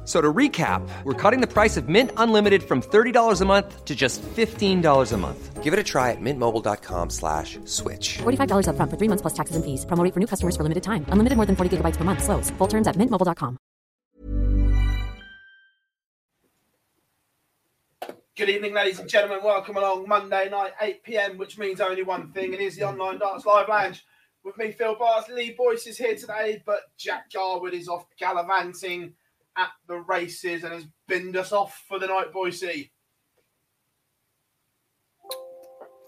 [0.00, 3.84] F- So to recap, we're cutting the price of Mint Unlimited from $30 a month
[3.84, 5.62] to just $15 a month.
[5.62, 8.18] Give it a try at mintmobile.com slash switch.
[8.18, 9.84] $45 upfront for three months plus taxes and fees.
[9.86, 11.04] Promo rate for new customers for limited time.
[11.10, 12.24] Unlimited more than 40 gigabytes per month.
[12.24, 12.50] Slows.
[12.58, 13.56] Full terms at mintmobile.com.
[18.36, 19.44] Good evening, ladies and gentlemen.
[19.44, 22.54] Welcome along Monday night, 8 pm, which means only one thing.
[22.54, 24.02] It is the Online Darts Live Lounge.
[24.42, 25.26] With me, Phil Bars.
[25.28, 29.12] Lee Boyce is here today, but Jack Garwood is off gallivanting
[29.56, 32.90] at the races and has binned us off for the night, Boycey.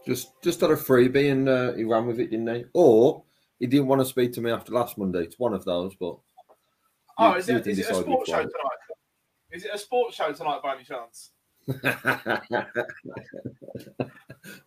[0.06, 2.64] Just just had a freebie and uh, he ran with it, didn't he?
[2.74, 3.22] Or
[3.60, 5.22] he didn't want to speak to me after last Monday.
[5.22, 6.16] It's one of those, but
[7.18, 8.50] Oh, is it, is it a sports show tonight?
[9.52, 11.30] Is it a sports show tonight by any chance?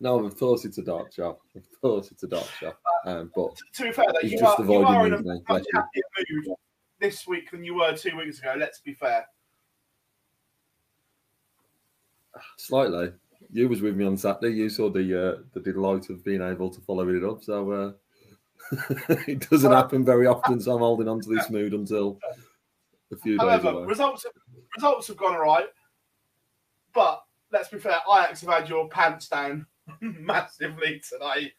[0.00, 1.38] no, of course it's a dark show.
[1.54, 2.72] Of course it's a dark show.
[3.04, 5.16] Um, but To be fair, though, He's you just are, you avoiding are in me
[5.16, 6.46] a today, much happier mood
[7.00, 8.54] this week than you were two weeks ago.
[8.58, 9.26] Let's be fair.
[12.56, 13.12] slightly,
[13.52, 14.54] you was with me on Saturday.
[14.54, 17.42] You saw the uh, the delight of being able to follow it up.
[17.42, 17.92] So uh,
[19.26, 20.60] it doesn't happen very often.
[20.60, 22.18] So I'm holding on to this mood until
[23.12, 23.86] a few days However, away.
[23.86, 24.32] results have,
[24.76, 25.66] results have gone all right.
[26.94, 29.66] But let's be fair, Ajax have had your pants down
[30.00, 31.52] massively today.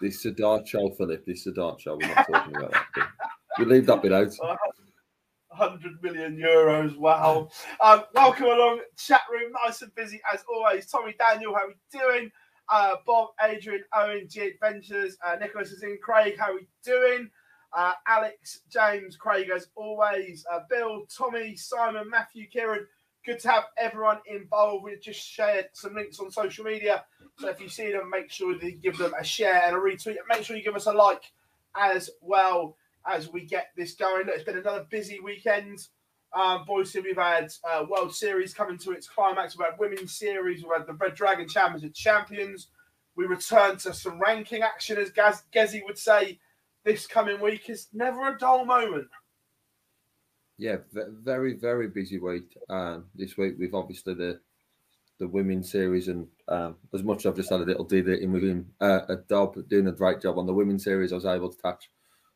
[0.00, 1.26] This is a dart show, Philip.
[1.26, 1.98] This is a dart show.
[2.00, 3.08] We're not talking about that.
[3.58, 4.32] We leave that bit out.
[5.48, 6.96] 100 million euros.
[6.96, 7.50] Wow.
[7.82, 9.52] Um, welcome along, chat room.
[9.66, 10.86] Nice and busy as always.
[10.86, 12.30] Tommy Daniel, how are we doing?
[12.70, 15.98] Uh, Bob, Adrian, Owen, G Adventures, uh, Nicholas is in.
[16.02, 17.28] Craig, how are we doing?
[17.76, 20.46] Uh, Alex, James, Craig, as always.
[20.50, 22.86] Uh, Bill, Tommy, Simon, Matthew, Kieran.
[23.24, 24.84] Good to have everyone involved.
[24.84, 27.04] We've just shared some links on social media.
[27.38, 29.78] So if you see them, make sure that you give them a share and a
[29.78, 30.16] retweet.
[30.28, 31.22] Make sure you give us a like
[31.76, 32.76] as well
[33.06, 34.24] as we get this going.
[34.28, 35.86] It's been another busy weekend.
[36.32, 39.58] Um, boys, we've had uh, World Series coming to its climax.
[39.58, 40.62] We've had Women's Series.
[40.62, 42.68] We've had the Red Dragon Champions Championship Champions.
[43.16, 46.38] We return to some ranking action, as Gaz- Gezi would say.
[46.84, 49.08] This coming week is never a dull moment.
[50.60, 52.54] Yeah, ve- very very busy week.
[52.68, 54.40] Um, this week we've obviously the
[55.18, 58.30] the women's series, and um, as much as I've just had a little it in
[58.30, 61.12] with him, uh, a Dob doing a great job on the women's series.
[61.12, 61.88] I was able to touch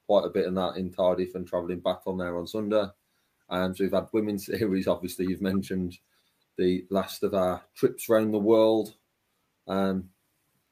[0.07, 2.87] quite a bit in that in Cardiff and travelling back from there on Sunday.
[3.51, 4.89] Um, so we've had women's series.
[4.89, 5.99] Obviously, you've mentioned
[6.56, 8.95] the last of our trips around the world.
[9.69, 10.09] Um,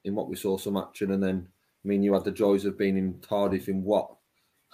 [0.04, 1.48] in what we saw some action, and then
[1.84, 4.08] I mean you had the joys of being in Cardiff in what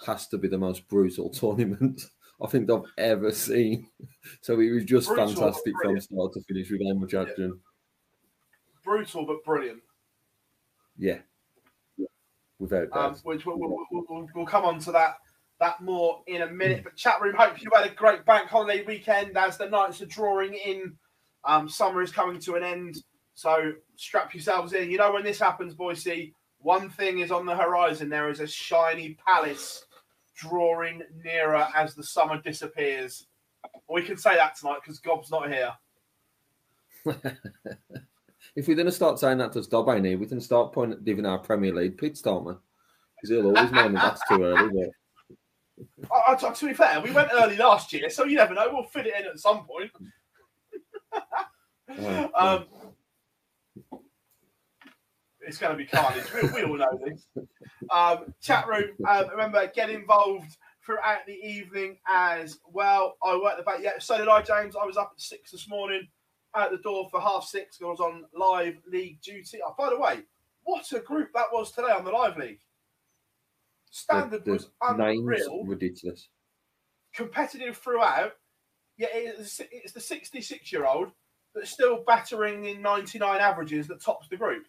[0.05, 2.03] has to be the most brutal tournament
[2.41, 3.87] I think I've ever seen.
[4.41, 7.59] So it was just Brutal, fantastic from start to finish with how much action.
[8.83, 9.81] Brutal but brilliant.
[10.97, 11.19] Yeah,
[12.59, 15.17] without um, which we'll, we'll, we'll, we'll, we'll come on to that
[15.59, 16.83] that more in a minute.
[16.83, 20.07] But chat room, hope you had a great bank holiday weekend as the nights are
[20.07, 20.93] drawing in.
[21.45, 22.97] Um, summer is coming to an end,
[23.33, 24.91] so strap yourselves in.
[24.91, 28.09] You know when this happens, Boise, one thing is on the horizon.
[28.09, 29.85] There is a shiny palace
[30.39, 33.27] drawing nearer as the summer disappears.
[33.89, 35.73] We can say that tonight because Gob's not here.
[38.55, 41.25] If we're going to start saying that to Dob ain't we can start pointing giving
[41.25, 42.53] our Premier League pits, don't we?
[43.15, 44.91] Because he'll always that that's too early.
[46.01, 48.69] But Uh, uh, to be fair, we went early last year, so you never know.
[48.71, 49.91] We'll fit it in at some point.
[51.91, 52.65] Oh, um,
[55.49, 56.31] It's going to be carnage.
[56.33, 57.25] we, we all know this.
[57.91, 58.91] Um, chat room.
[59.07, 60.55] Um, remember, get involved
[60.85, 63.17] throughout the evening as well.
[63.25, 63.79] I worked the back.
[63.81, 64.75] Yeah, so did I, James.
[64.79, 66.07] I was up at six this morning,
[66.55, 67.79] at the door for half six.
[67.81, 69.57] I was on live league duty.
[69.65, 70.19] Oh, by the way,
[70.63, 72.59] what a group that was today on the live league.
[73.89, 76.29] Standard The- was the names unreal, ridiculous.
[77.13, 78.33] competitive throughout.
[78.97, 81.09] Yeah, it's, it's the 66 year old
[81.55, 84.67] that's still battering in 99 averages that tops the group.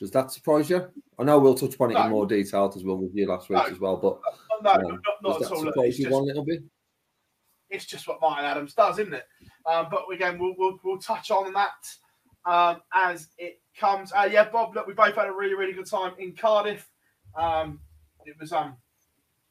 [0.00, 0.90] Does that surprise you?
[1.18, 2.04] I know we'll touch upon it No.
[2.04, 3.64] in more detail as we'll review last week No.
[3.66, 4.18] as well, but
[4.62, 5.62] No, um, not, not does at all.
[5.62, 6.62] Surprise It's you just, one little bit?
[7.68, 9.26] it's just what Martin Adams does, isn't it?
[9.66, 11.86] Um, but again, we'll, we'll, we'll touch on that
[12.46, 14.10] um, as it comes.
[14.12, 16.88] Uh, yeah, Bob, look, we both had a really, really good time in Cardiff.
[17.36, 17.78] Um,
[18.24, 18.76] it was um,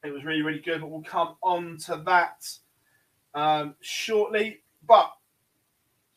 [0.03, 2.47] it was really, really good, but we'll come on to that
[3.35, 4.61] um, shortly.
[4.87, 5.11] But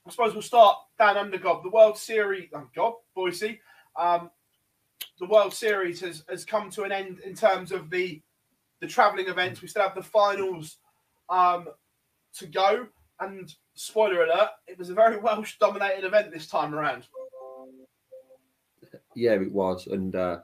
[0.06, 1.62] I suppose we'll start down under Gob.
[1.62, 3.60] The World Series, oh, Gob, Boise.
[3.96, 4.30] Um,
[5.18, 8.20] the World Series has, has come to an end in terms of the
[8.80, 9.62] the travelling events.
[9.62, 10.78] We still have the finals
[11.30, 11.68] um,
[12.34, 12.88] to go.
[13.20, 17.04] And spoiler alert, it was a very Welsh dominated event this time around.
[19.14, 20.38] Yeah, it was, and uh,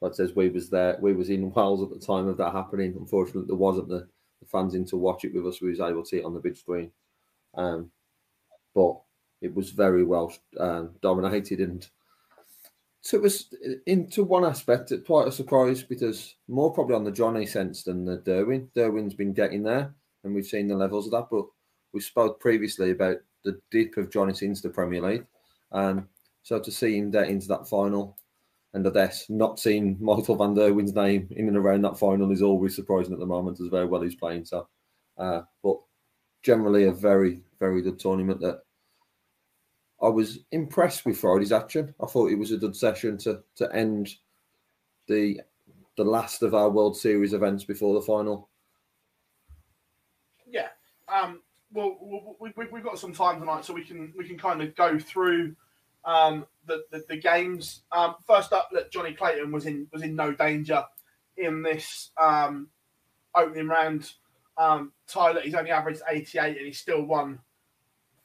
[0.00, 0.96] like says, we was there.
[1.00, 2.94] We was in Wales at the time of that happening.
[2.98, 4.08] Unfortunately, there wasn't the,
[4.40, 5.60] the fans in to watch it with us.
[5.60, 6.90] We was able to see it on the big screen,
[7.54, 7.90] um,
[8.74, 8.96] but
[9.42, 11.86] it was very well um, dominated and
[13.02, 13.52] took us
[13.86, 14.92] into one aspect.
[15.06, 18.68] Quite a surprise because more probably on the Jonny sense than the Gerwyn.
[18.76, 21.28] Gerwyn's been getting there, and we've seen the levels of that.
[21.30, 21.46] But
[21.92, 25.26] we spoke previously about the dip of Jonny into the Premier League.
[25.72, 26.08] Um,
[26.42, 28.18] so to see him get into that final,
[28.74, 32.42] and I guess not seeing Michael van Gerwen's name in and around that final is
[32.42, 34.44] always surprising at the moment, as very well he's playing.
[34.44, 34.68] So,
[35.16, 35.76] uh, but
[36.42, 38.62] generally a very, very good tournament that
[40.00, 41.94] I was impressed with Friday's action.
[42.00, 44.14] I thought it was a good session to to end
[45.06, 45.40] the
[45.96, 48.48] the last of our World Series events before the final.
[50.48, 50.68] Yeah.
[51.08, 51.40] Um,
[51.72, 54.74] well, we, we, we've got some time tonight, so we can we can kind of
[54.76, 55.56] go through
[56.04, 57.82] um, the, the the games.
[57.90, 60.84] Um, first up, look, Jonny Clayton was in was in no danger
[61.36, 62.68] in this um,
[63.34, 64.12] opening round.
[64.56, 67.38] Um, Tyler, he's only averaged 88 and he still won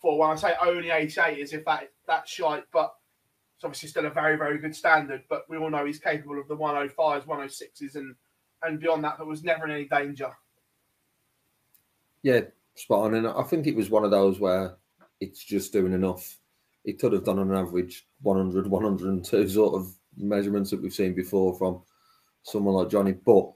[0.04, 0.30] 4 1.
[0.30, 2.94] I say only 88 is if that that's shite, but
[3.56, 5.24] it's obviously still a very, very good standard.
[5.30, 8.14] But we all know he's capable of the 105s, 106s, and,
[8.62, 10.30] and beyond that, but was never in any danger.
[12.22, 12.42] Yeah,
[12.76, 13.16] spot on.
[13.16, 14.76] And I think it was one of those where
[15.20, 16.38] it's just doing enough.
[16.84, 21.16] It could have done on an average 100, 102 sort of measurements that we've seen
[21.16, 21.82] before from
[22.44, 23.50] someone like Jonny, but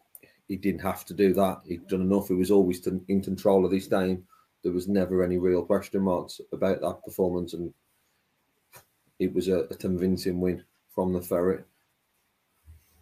[0.48, 1.60] he didn't have to do that.
[1.66, 2.30] He'd done enough.
[2.30, 4.24] He was always in control of this game.
[4.68, 7.74] There was never any real question marks about that performance, and
[9.18, 11.66] it was a, a convincing win from the Ferret.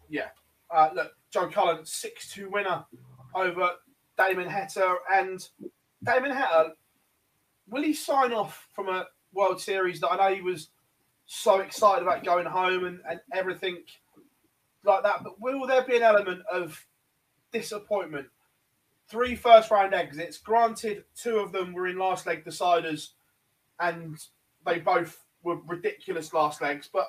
[0.08, 0.28] Yeah.
[0.70, 2.84] Uh, look, John Cullen, 6 2 winner
[3.34, 3.70] over
[4.16, 4.94] Damon Heta.
[5.12, 5.44] And
[6.04, 6.70] Damon Heta,
[7.68, 10.68] will he sign off from a World Series that I know he was
[11.26, 13.82] so excited about going home and, and everything
[14.84, 15.24] like that?
[15.24, 16.80] But will there be an element of
[17.50, 18.28] disappointment?
[19.08, 20.38] Three first round exits.
[20.38, 23.10] Granted, two of them were in last leg deciders
[23.78, 24.16] and
[24.66, 27.06] they both were ridiculous last legs, but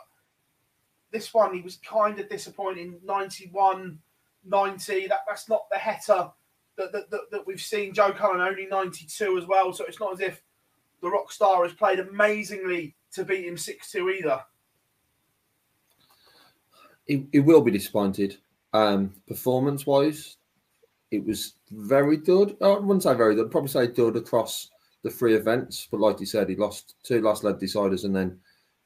[1.11, 3.99] this one he was kind of disappointing 91
[4.45, 6.29] 90 that, that's not the header
[6.77, 10.13] that, that, that, that we've seen joe cullen only 92 as well so it's not
[10.13, 10.41] as if
[11.01, 14.41] the rock star has played amazingly to beat him 6-2 either
[17.07, 18.37] He, he will be disappointed.
[18.73, 20.35] Um, performance wise,
[21.11, 22.57] it was very good.
[22.61, 23.51] I wouldn't say very good.
[23.51, 24.69] Probably say good across
[25.03, 25.87] the three events.
[25.89, 28.39] But like you said, he lost two last leg deciders and then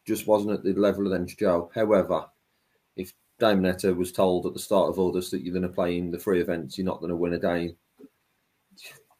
[0.05, 1.71] just wasn't at the level of Ench Joe.
[1.73, 2.25] However,
[2.95, 5.97] if Damon Heta was told at the start of August that you're going to play
[5.97, 7.75] in the three events, you're not going to win a game.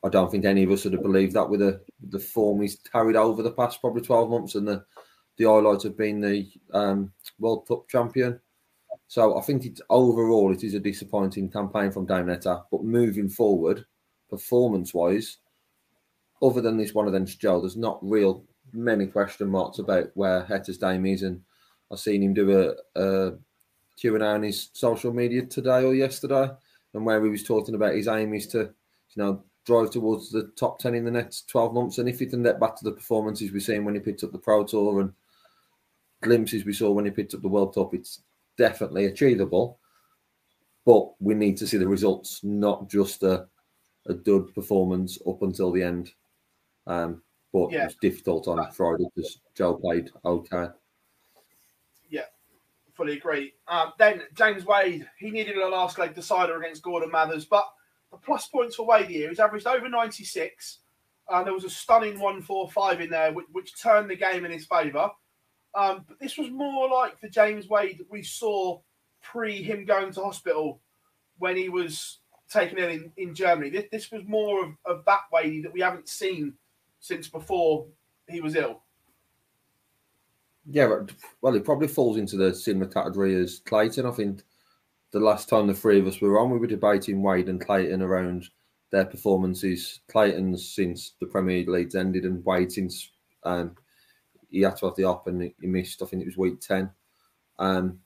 [0.03, 2.77] I don't think any of us would have believed that with the the form he's
[2.91, 4.83] carried over the past probably 12 months and the
[5.37, 8.39] the highlights have been the um, World Cup champion.
[9.11, 13.27] So I think it's overall it is a disappointing campaign from Damon Heta, but moving
[13.27, 13.83] forward,
[14.29, 15.39] performance wise,
[16.41, 20.77] other than this one them Joe, there's not real many question marks about where Heta's
[20.77, 21.41] game is, and
[21.91, 23.33] I've seen him do a, a
[23.99, 26.49] Q and A on his social media today or yesterday,
[26.93, 30.53] and where he was talking about his aim is to, you know, drive towards the
[30.57, 32.93] top ten in the next twelve months, and if he can get back to the
[32.93, 35.11] performances we've seen when he picked up the Pro Tour and
[36.21, 38.21] glimpses we saw when he picked up the World Cup, it's
[38.61, 39.79] definitely achievable.
[40.85, 43.47] But we need to see the results, not just a
[44.07, 46.11] a dud performance up until the end.
[46.87, 47.21] Um,
[47.53, 47.81] but Yeah.
[47.81, 50.69] it was difficult on Friday because Joe played okay.
[52.09, 52.25] Yeah,
[52.93, 53.53] fully agree.
[53.67, 57.67] Um, then James Wade, he needed a last leg decider against Gordon Mathers, but
[58.11, 60.79] the plus points for Wade here, he's averaged over 96.
[61.27, 64.65] Uh, there was a stunning 145 in there, which, which turned the game in his
[64.65, 65.11] favour.
[65.73, 68.79] Um, but this was more like the James Wade that we saw
[69.21, 70.81] pre him going to hospital
[71.37, 73.69] when he was taken in in, in Germany.
[73.69, 76.53] This, this was more of, of that Wade that we haven't seen
[76.99, 77.85] since before
[78.29, 78.81] he was ill.
[80.69, 80.99] Yeah,
[81.41, 84.05] well, it probably falls into the similar category as Clayton.
[84.05, 84.43] I think
[85.11, 88.01] the last time the three of us were on, we were debating Wade and Clayton
[88.01, 88.47] around
[88.91, 90.01] their performances.
[90.07, 93.09] Clayton's since the Premier League's ended, and Wade since
[93.43, 93.75] um,
[94.51, 96.01] he had to have the op and he missed.
[96.01, 96.91] I think it was week ten.
[97.59, 97.99] Um,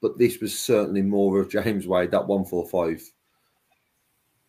[0.00, 2.10] but this was certainly more of James Wade.
[2.10, 3.02] That one four five,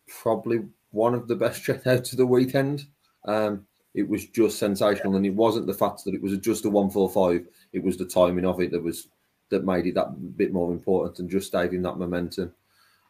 [0.07, 2.85] probably one of the best out of the weekend.
[3.25, 6.69] Um, it was just sensational, and it wasn't the fact that it was just a
[6.69, 7.47] one four five.
[7.71, 9.07] It was the timing of it that was
[9.49, 12.53] that made it that bit more important, and just him that momentum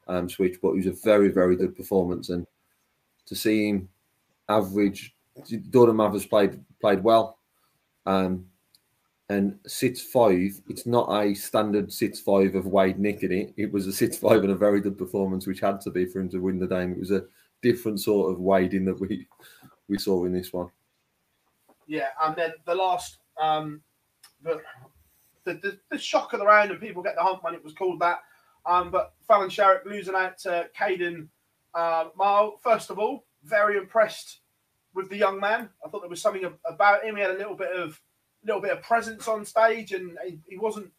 [0.08, 0.60] um, switch.
[0.62, 2.46] But it was a very very good performance, and
[3.25, 3.90] to see him
[4.50, 5.16] average,
[5.72, 7.38] Gordon Mathers played played well,
[8.05, 8.45] um,
[9.29, 10.60] and six five.
[10.67, 13.53] It's not a standard six five of Wade nicking it.
[13.57, 16.19] It was a six five and a very good performance, which had to be for
[16.19, 16.91] him to win the game.
[16.91, 17.25] It was a
[17.62, 19.27] different sort of wading that we
[19.88, 20.69] we saw in this one.
[21.88, 23.81] Yeah, and then the last, um,
[24.41, 24.62] the,
[25.43, 27.74] the, the, the shock of the round, and people get the hump when it was
[27.74, 28.19] called that.
[28.65, 31.27] Um, but Fallon Sherrock losing out to Kayden
[31.74, 32.60] uh, Marl.
[32.63, 34.39] First of all, very impressed
[34.93, 35.69] with the young man.
[35.85, 37.15] I thought there was something about him.
[37.15, 38.00] He had a little bit of
[38.45, 40.91] little bit of presence on stage, and he wasn't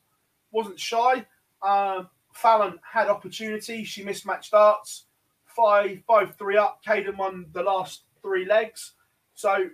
[0.50, 1.24] wasn't shy.
[1.62, 3.84] Um, Fallon had opportunity.
[3.84, 5.06] She missed match starts.
[5.44, 6.80] Five, five, three up.
[6.84, 8.92] Kayden won the last three legs.
[9.34, 9.68] So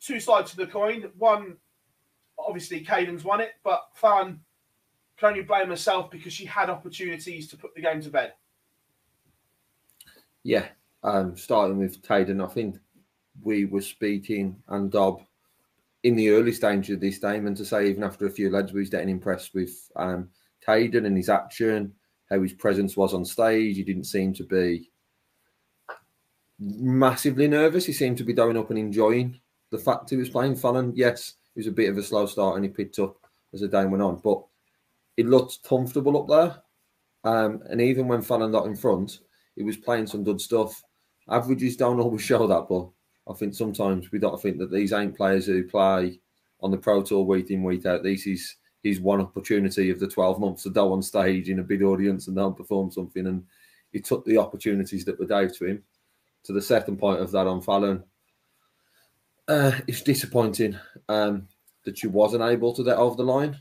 [0.00, 1.10] two sides to the coin.
[1.16, 1.56] One,
[2.38, 4.40] obviously, Kayden's won it, but Fallon
[5.16, 8.34] can only blame herself because she had opportunities to put the game to bed.
[10.42, 10.66] Yeah,
[11.02, 12.76] um, starting with Caden, I think
[13.42, 15.22] we were speaking and Dob
[16.02, 18.72] in the early stage of this game, and to say even after a few legs,
[18.72, 20.28] we was getting impressed with um,
[20.66, 21.94] and his action,
[22.28, 23.76] how his presence was on stage.
[23.76, 24.90] He didn't seem to be
[26.58, 27.86] massively nervous.
[27.86, 29.40] He seemed to be going up and enjoying
[29.70, 30.92] the fact he was playing Fallon.
[30.94, 33.16] Yes, it was a bit of a slow start and he picked up
[33.52, 34.44] as the day went on, but
[35.16, 36.62] it looked comfortable up there.
[37.24, 39.20] Um, and even when Fallon got in front,
[39.56, 40.82] he was playing some good stuff.
[41.28, 42.88] Averages don't always show that, but
[43.28, 46.20] I think sometimes we don't think that these ain't players who play
[46.60, 48.02] on the Pro Tour week in, week out.
[48.02, 51.64] This is his one opportunity of the 12 months to go on stage in a
[51.64, 53.26] big audience and then perform something.
[53.26, 53.44] And
[53.92, 55.82] he took the opportunities that were gave to him
[56.44, 58.02] to the second point of that on Fallon,
[59.48, 61.48] uh, it's disappointing um,
[61.84, 63.58] that she wasn't able to get over the line.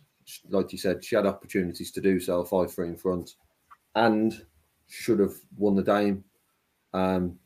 [0.50, 3.36] Like you said, she had opportunities to do so, 5 3 in front,
[3.96, 4.46] and
[4.88, 6.24] should have won the game.
[6.94, 7.40] Um,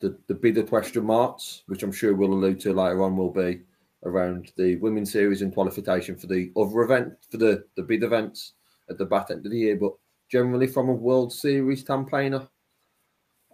[0.00, 3.60] the, the bigger question marks, which I'm sure we'll allude to later on, will be
[4.04, 8.54] around the women's series and qualification for the other event, for the, the big events
[8.88, 9.76] at the back end of the year.
[9.76, 9.92] But
[10.30, 12.48] generally, from a World Series campaigner,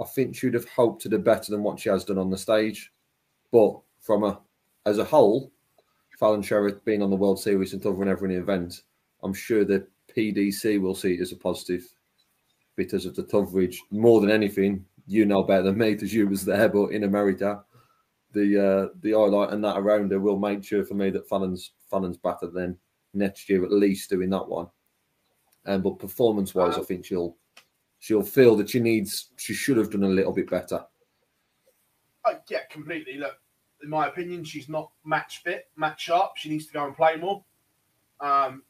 [0.00, 2.38] I think she'd have hoped to do better than what she has done on the
[2.38, 2.92] stage.
[3.52, 4.40] But from a
[4.84, 5.50] as a whole,
[6.18, 8.82] Fallon Sherrock being on the World Series and covering every event,
[9.22, 9.86] I'm sure the
[10.16, 11.84] PDC will see it as a positive
[12.76, 13.82] because of the coverage.
[13.90, 17.62] More than anything, you know better than me because you was there, but in America,
[18.32, 21.72] the uh, the highlight and that around her will make sure for me that Fallon's
[21.90, 22.76] Fallon's better than
[23.14, 24.68] next year at least doing that one.
[25.64, 27.36] Um, but performance wise, I think she'll
[27.98, 30.84] she'll feel that she needs, she should have done a little bit better.
[32.25, 33.18] Oh, yeah, completely.
[33.18, 33.34] Look,
[33.82, 36.36] in my opinion, she's not match fit, match sharp.
[36.36, 37.44] She needs to go and play more.
[38.20, 38.62] Um,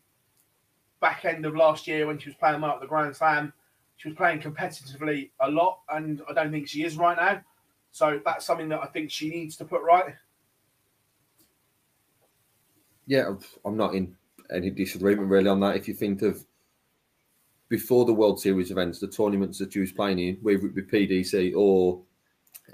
[1.01, 3.53] back end of last year when she was playing well at the Grand Slam,
[3.97, 7.41] she was playing competitively a lot, and I don't think she is right now.
[7.93, 10.15] So that's something that I think she needs to put right.
[13.07, 13.35] Yeah,
[13.65, 14.15] I'm not in
[14.51, 15.77] any disagreement really on that.
[15.77, 16.45] If you think of
[17.69, 20.83] before the World Series events, the tournaments that she was playing in, whether it be
[20.83, 22.03] PDC or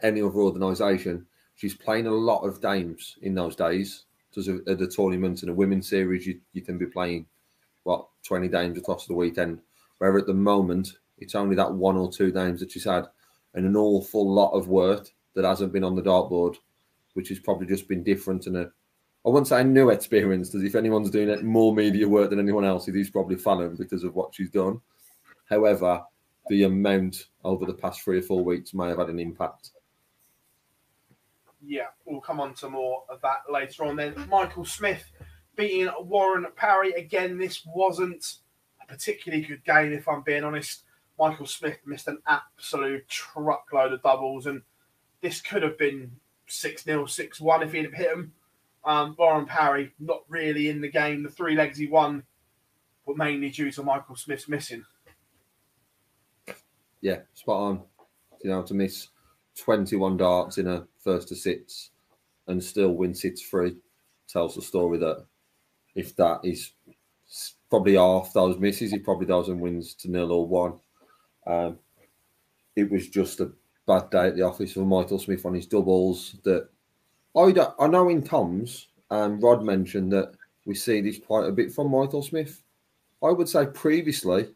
[0.02, 4.04] any other organisation, she's playing a lot of games in those days.
[4.30, 7.26] Because of the tournaments and a women's series, you, you can be playing
[7.82, 9.60] what 20 games across the weekend.
[9.98, 13.06] Where at the moment, it's only that one or two names that she's had,
[13.54, 16.56] and an awful lot of work that hasn't been on the dartboard,
[17.14, 18.70] which has probably just been different and a
[19.24, 22.40] I wouldn't say a new experience, because if anyone's doing it more media work than
[22.40, 24.80] anyone else, it is probably Fallon because of what she's done.
[25.48, 26.02] However,
[26.48, 29.70] the amount over the past three or four weeks may have had an impact.
[31.64, 33.94] Yeah, we'll come on to more of that later on.
[33.94, 35.04] Then Michael Smith
[35.54, 36.90] beating Warren Parry.
[36.94, 38.38] Again, this wasn't
[38.82, 40.82] a particularly good game, if I'm being honest.
[41.22, 44.60] Michael Smith missed an absolute truckload of doubles, and
[45.20, 46.10] this could have been
[46.48, 48.32] 6 0, 6 1 if he'd have hit him.
[48.84, 51.22] Um, Warren Parry not really in the game.
[51.22, 52.24] The three legs he won
[53.06, 54.84] were mainly due to Michael Smith's missing.
[57.00, 57.82] Yeah, spot on.
[58.42, 59.06] You know, to miss
[59.58, 61.90] 21 darts in a first to six
[62.48, 63.76] and still win six three
[64.28, 65.24] tells the story that
[65.94, 66.72] if that is
[67.70, 70.80] probably half those misses, he probably doesn't wins to nil or one.
[71.46, 71.78] Um,
[72.76, 73.52] it was just a
[73.86, 76.36] bad day at the office for Michael Smith on his doubles.
[76.44, 76.68] That
[77.36, 80.32] I, I know in Tom's, um, Rod mentioned that
[80.64, 82.62] we see this quite a bit from Michael Smith.
[83.22, 84.48] I would say previously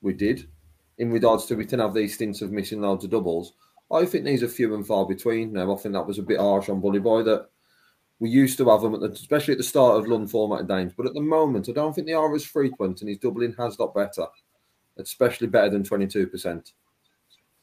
[0.00, 0.48] we did,
[0.98, 3.52] in regards to we can have these stints of missing loads of doubles.
[3.92, 5.72] I think these are few and far between now.
[5.72, 7.48] I think that was a bit harsh on Bully Boy that
[8.18, 10.92] we used to have them, at the, especially at the start of London format games.
[10.96, 13.76] But at the moment, I don't think they are as frequent, and his doubling has
[13.76, 14.26] got better,
[14.98, 16.72] especially better than 22%.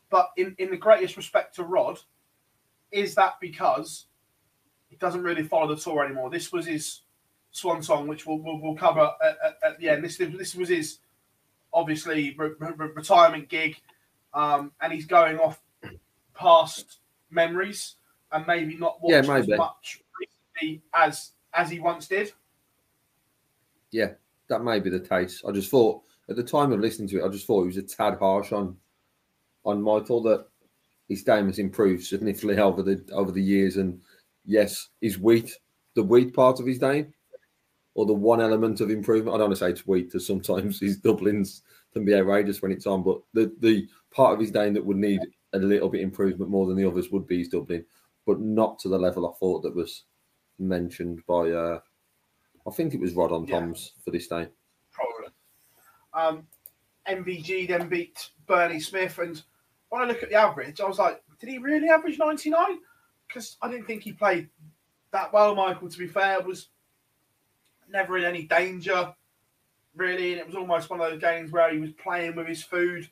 [0.09, 1.99] But in, in the greatest respect to Rod,
[2.91, 4.05] is that because
[4.87, 6.29] he doesn't really follow the tour anymore?
[6.29, 7.01] This was his
[7.51, 10.03] swan song, which we'll, we'll, we'll cover at, at, at, the end.
[10.03, 10.99] This, this was his,
[11.73, 13.77] obviously, re- re- retirement gig,
[14.33, 15.61] um, and he's going off
[16.35, 16.99] past
[17.29, 17.95] memories
[18.31, 22.31] and maybe not watch yeah, as much recently as as he once did.
[23.91, 24.11] Yeah,
[24.47, 25.43] that may be the case.
[25.47, 27.77] I just thought at the time of listening to it, I just thought it was
[27.77, 28.77] a tad harsh on
[29.65, 30.45] on Michael that
[31.07, 33.77] his game has improved significantly over the over the years.
[33.77, 34.01] And
[34.45, 35.53] yes, his wheat,
[35.95, 37.13] the wheat part of his game,
[37.93, 39.35] or the one element of improvement.
[39.35, 41.61] I don't want to say it's wheat, because sometimes his doublings
[41.93, 44.97] can be outrageous when it's on, but the the part of his game that would
[44.97, 45.21] need
[45.53, 47.85] a little bit improvement more than the others would be his doubling,
[48.25, 50.03] but not to the level I thought that was
[50.59, 51.79] mentioned by uh
[52.65, 54.03] I think it was Rod on Tom's yeah.
[54.05, 54.47] for this day.
[56.13, 56.47] Um
[57.07, 59.41] MVG then beat Bernie Smith and
[59.93, 62.79] when I look at the average, I was like, did he really average 99?
[63.27, 64.49] Because I didn't think he played
[65.11, 66.69] that well, Michael, to be fair, was
[67.87, 69.13] never in any danger,
[69.95, 70.31] really.
[70.31, 73.07] And it was almost one of those games where he was playing with his food,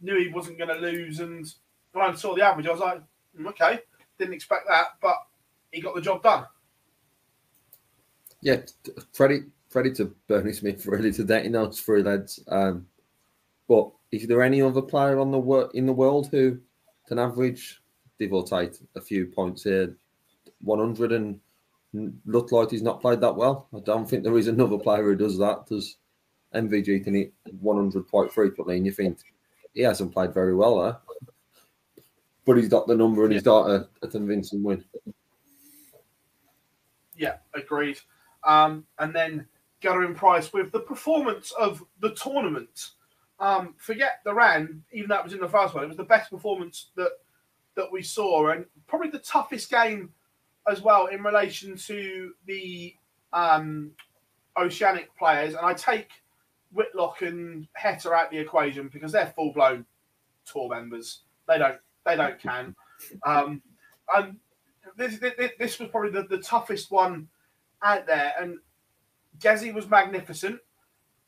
[0.00, 1.52] knew he wasn't going to lose, and
[1.92, 3.02] when I saw the average, I was like,
[3.38, 3.80] mm, okay,
[4.16, 5.16] didn't expect that, but
[5.72, 6.46] he got the job done.
[8.40, 8.60] Yeah,
[9.12, 12.40] Freddie, Freddie to Bernie Smith, really to in those three lads.
[12.48, 12.86] Um,
[13.68, 16.58] but is there any other player on the work in the world who
[17.06, 17.80] can average,
[18.18, 19.96] give or take, a few points here,
[20.62, 21.40] 100 and
[22.26, 23.68] look like he's not played that well?
[23.74, 25.66] I don't think there is another player who does that.
[25.66, 25.96] Does
[26.54, 29.18] MVG can hit 100 quite frequently, and you think
[29.72, 30.96] he hasn't played very well there
[32.50, 34.84] but he's got the number and he's got a, a convincing win.
[37.16, 38.00] Yeah, agreed.
[38.42, 39.46] Um, and then
[39.82, 42.90] Gerwyn Price with the performance of the tournament.
[43.38, 45.84] Um, forget the ran, even though it was in the first one.
[45.84, 47.12] It was the best performance that
[47.76, 50.10] that we saw, and probably the toughest game
[50.68, 52.94] as well in relation to the
[53.32, 53.92] um,
[54.58, 55.54] Oceanic players.
[55.54, 56.10] And I take
[56.72, 59.86] Whitlock and Heta out the equation because they're full blown
[60.44, 61.20] tour members.
[61.48, 62.74] They don't they don't can.
[63.24, 63.62] Um,
[64.14, 64.36] and
[64.96, 67.28] this, this, this was probably the, the toughest one
[67.82, 68.34] out there.
[68.40, 68.58] And
[69.40, 70.60] Gezi was magnificent,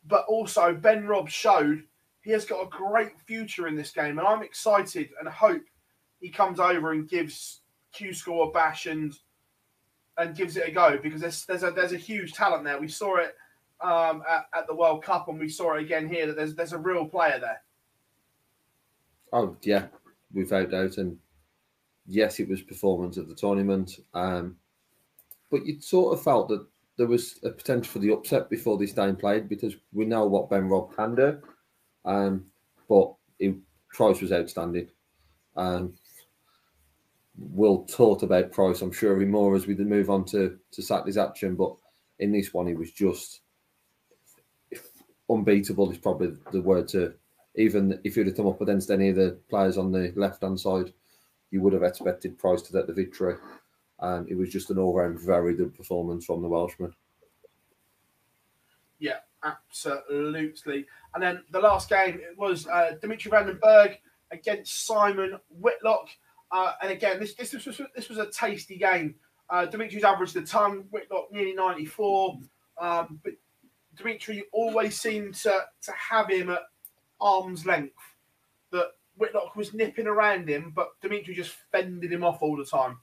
[0.07, 1.83] but also Ben Robb showed
[2.23, 4.19] he has got a great future in this game.
[4.19, 5.63] And I'm excited and hope
[6.21, 7.61] he comes over and gives
[7.93, 9.13] Q School a bash and
[10.19, 12.79] and gives it a go because there's there's a there's a huge talent there.
[12.79, 13.35] We saw it
[13.81, 16.73] um, at, at, the World Cup and we saw it again here that there's there's
[16.73, 17.63] a real player there.
[19.33, 19.87] Oh yeah,
[20.33, 20.99] without doubt.
[20.99, 21.19] And
[22.07, 23.99] yes, it was performance of the tournament.
[24.15, 24.57] Um,
[25.51, 26.65] but you sort of felt that
[26.97, 30.51] there was a potential for the upset before this game played because we know what
[30.51, 31.39] Ben Robb can do.
[32.05, 32.47] Um,
[32.89, 33.55] but it,
[33.89, 34.89] Price was outstanding.
[35.57, 35.95] Um,
[37.39, 41.57] we'll talk about Price, I'm sure, more as we move on to, to Saturday's action.
[41.57, 41.75] But
[42.19, 43.41] in this one, he was just
[45.31, 47.15] unbeatable, is probably the word to
[47.55, 50.59] even if you'd have come up against any of the players on the left hand
[50.59, 50.93] side,
[51.51, 53.35] you would have expected Price to get the victory.
[54.03, 56.93] And it was just an all round very good performance from the Welshman.
[58.99, 60.87] Yeah, absolutely.
[61.15, 63.97] And then the last game it was uh, Dimitri Van den Bergh
[64.31, 66.09] against Simon Whitlock.
[66.51, 69.15] Uh, and again, this, this, this, was, this was a tasty game.
[69.49, 72.39] Uh, Dimitri's averaged a ton, Whitlock nearly 94.
[72.81, 73.33] Um, but
[73.97, 76.63] Dimitri always seemed to, to have him at
[77.21, 77.95] arm's length
[78.71, 82.99] that Whitlock was nipping around him, but Dimitri just fended him off all the time.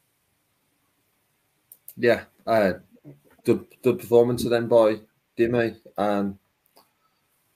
[2.00, 2.74] Yeah, uh,
[3.44, 5.02] the the performance of them by
[5.38, 5.76] Dimmy.
[5.98, 6.40] Um,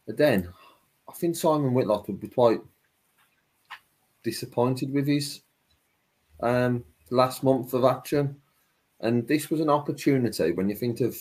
[0.05, 0.49] but then
[1.07, 2.59] I think Simon Whitlock would be quite
[4.21, 5.41] disappointed with his
[6.41, 8.35] um, last month of action.
[8.99, 11.15] And this was an opportunity when you think of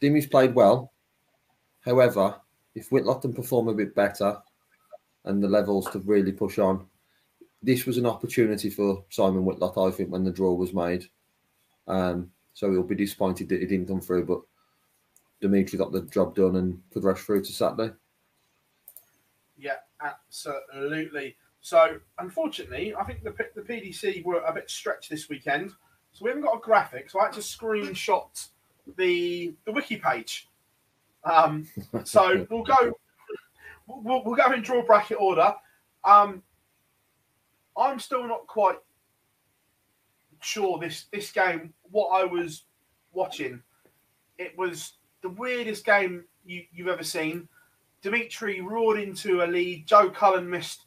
[0.00, 0.92] Dimmy's played well.
[1.80, 2.36] However,
[2.74, 4.38] if Whitlock can perform a bit better
[5.24, 6.86] and the levels to really push on,
[7.62, 11.06] this was an opportunity for Simon Whitlock, I think, when the draw was made.
[11.88, 14.40] Um, so he'll be disappointed that he didn't come through, but
[15.40, 17.92] Dimitri got the job done and progressed through to Saturday.
[19.56, 21.36] Yeah, absolutely.
[21.60, 25.70] So, unfortunately, I think the, the PDC were a bit stretched this weekend.
[26.12, 27.10] So, we haven't got a graphic.
[27.10, 28.48] So, I had to screenshot
[28.96, 30.48] the the wiki page.
[31.24, 31.68] Um,
[32.04, 32.98] so, we'll go
[33.86, 35.54] we'll, we'll go in draw bracket order.
[36.04, 36.42] Um,
[37.76, 38.78] I'm still not quite
[40.44, 42.64] sure this this game what I was
[43.12, 43.62] watching.
[44.38, 47.48] It was the weirdest game you, you've ever seen.
[48.02, 49.86] Dimitri roared into a lead.
[49.86, 50.86] Joe Cullen missed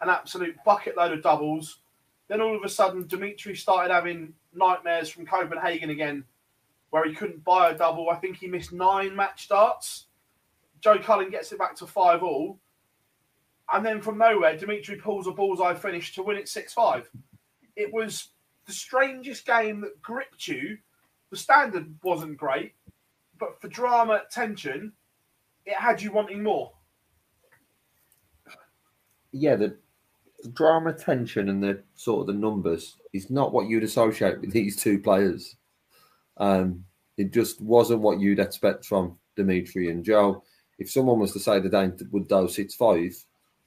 [0.00, 1.78] an absolute bucket load of doubles.
[2.28, 6.24] Then all of a sudden, Dimitri started having nightmares from Copenhagen again,
[6.90, 8.10] where he couldn't buy a double.
[8.10, 10.06] I think he missed nine match starts.
[10.80, 12.58] Joe Cullen gets it back to five all.
[13.72, 17.10] And then from nowhere, Dimitri pulls a bullseye finish to win it 6 5.
[17.74, 18.28] It was
[18.66, 20.78] the strangest game that gripped you.
[21.30, 22.72] The standard wasn't great,
[23.38, 24.92] but for drama, tension,
[25.64, 26.72] it had you wanting more.
[29.32, 29.76] Yeah, the,
[30.52, 34.76] drama, tension, and the sort of the numbers is not what you'd associate with these
[34.76, 35.56] two players.
[36.36, 36.84] Um,
[37.16, 40.42] it just wasn't what you'd expect from Dimitri and Joe.
[40.78, 43.16] If someone was to say the Dane would do six five,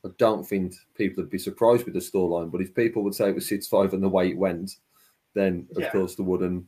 [0.05, 2.51] I don't think people would be surprised with the scoreline.
[2.51, 4.77] But if people would say it was six five and the way it went,
[5.33, 5.91] then of Yeah.
[5.91, 6.65] course the wouldn't.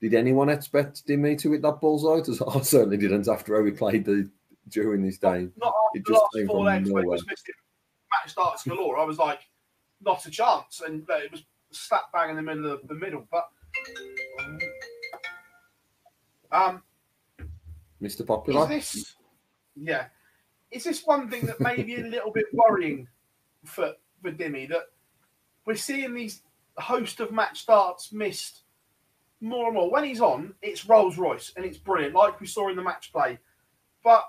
[0.00, 2.20] Did anyone expect Dimmy to hit that bullseye?
[2.24, 4.30] 'Cause I certainly didn't after how he played the
[4.68, 5.52] during this game.
[5.56, 7.18] Not It after the just last came from nowhere.
[7.18, 8.98] match starts galore.
[8.98, 9.40] I was like,
[10.00, 10.80] not a chance.
[10.80, 13.26] And uh, it was slap bang in the middle of the middle.
[13.30, 13.48] But
[16.50, 16.82] um,
[18.00, 18.20] Mr.
[18.20, 18.66] Is Popular.
[18.66, 19.14] this,
[19.76, 20.06] yeah,
[20.70, 23.08] is this one thing that may be a little bit worrying
[23.64, 24.84] for for Dimmy that
[25.66, 26.42] we're seeing these
[26.78, 28.62] host of match starts missed
[29.40, 29.90] more and more.
[29.90, 33.12] When he's on, it's Rolls Royce and it's brilliant, like we saw in the match
[33.12, 33.38] play.
[34.04, 34.24] But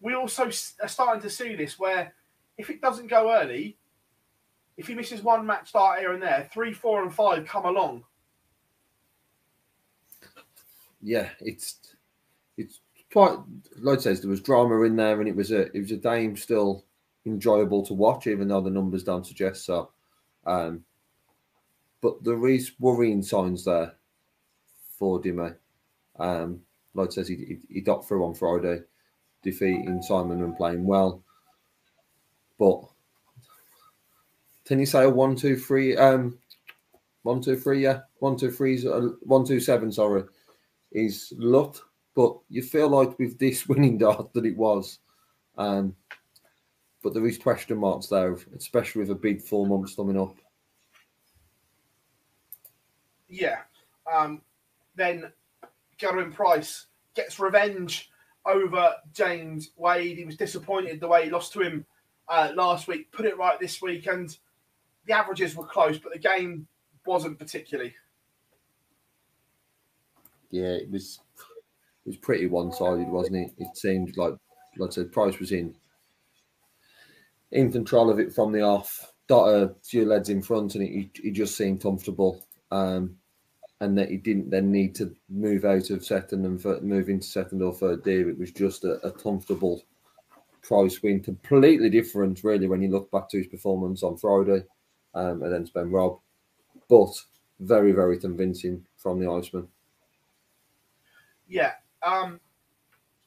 [0.00, 0.50] we also
[0.82, 2.14] are starting to see this where
[2.58, 3.78] if it doesn't go early,
[4.76, 8.04] if he misses one match start here and there, three, four, and five come along.
[11.02, 11.94] yeah, it's
[12.56, 12.80] it's
[13.12, 13.38] quite
[13.80, 16.36] like says there was drama in there, and it was a it was a game
[16.36, 16.84] still
[17.26, 19.90] enjoyable to watch, even though the numbers don't suggest so.
[20.46, 20.84] Um,
[22.00, 23.94] but there is worrying signs there
[24.98, 25.56] for Dime.
[26.18, 26.60] Um,
[26.94, 28.82] like says he, he he got through on Friday,
[29.42, 31.22] defeating Simon and playing well.
[32.58, 32.82] But
[34.66, 35.96] can you say a one, two, three?
[35.96, 36.38] Um,
[37.22, 37.82] one, two, three.
[37.82, 39.90] Yeah, one, two, three's uh, one, two, seven.
[39.92, 40.24] Sorry,
[40.92, 41.76] is luck.
[42.14, 44.98] But you feel like with this winning dart that it was.
[45.56, 45.94] Um,
[47.02, 50.36] but there is question marks there, especially with a big four months coming up.
[53.30, 53.58] Yeah.
[54.12, 54.42] Um,
[54.96, 55.32] then
[55.98, 58.10] Gerwyn Price gets revenge
[58.44, 60.18] over James Wade.
[60.18, 61.86] He was disappointed the way he lost to him
[62.28, 63.10] uh, last week.
[63.12, 64.36] Put it right this week, and
[65.06, 66.66] the averages were close, but the game
[67.06, 67.94] wasn't particularly.
[70.50, 71.20] Yeah, it was
[72.04, 73.52] it was pretty one sided, wasn't it?
[73.58, 74.34] It seemed like
[74.78, 75.74] like I said, Price was in
[77.52, 79.12] in control of it from the off.
[79.28, 82.44] Got a few leads in front, and he he just seemed comfortable.
[82.72, 83.16] Um,
[83.80, 87.62] and that he didn't then need to move out of second and move into second
[87.62, 88.28] or third gear.
[88.28, 89.82] It was just a, a comfortable
[90.62, 94.64] price win, completely different, really, when you look back to his performance on Friday
[95.14, 96.18] um, against Ben Robb,
[96.88, 97.10] but
[97.58, 99.66] very, very convincing from the Iceman.
[101.48, 101.72] Yeah.
[102.02, 102.40] Um,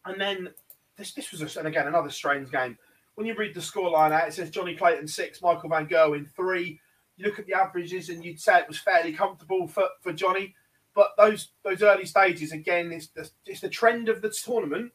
[0.06, 0.50] and then
[0.98, 2.78] this this was a, and again another strange game.
[3.16, 6.80] When you read the scoreline out, it says Jonny Clayton six, Michael Van Gerwen three.
[7.18, 10.56] You look at the averages, and you'd say it was fairly comfortable for, for Jonny.
[10.96, 14.92] But those those early stages again, it's the, it's the trend of the tournament.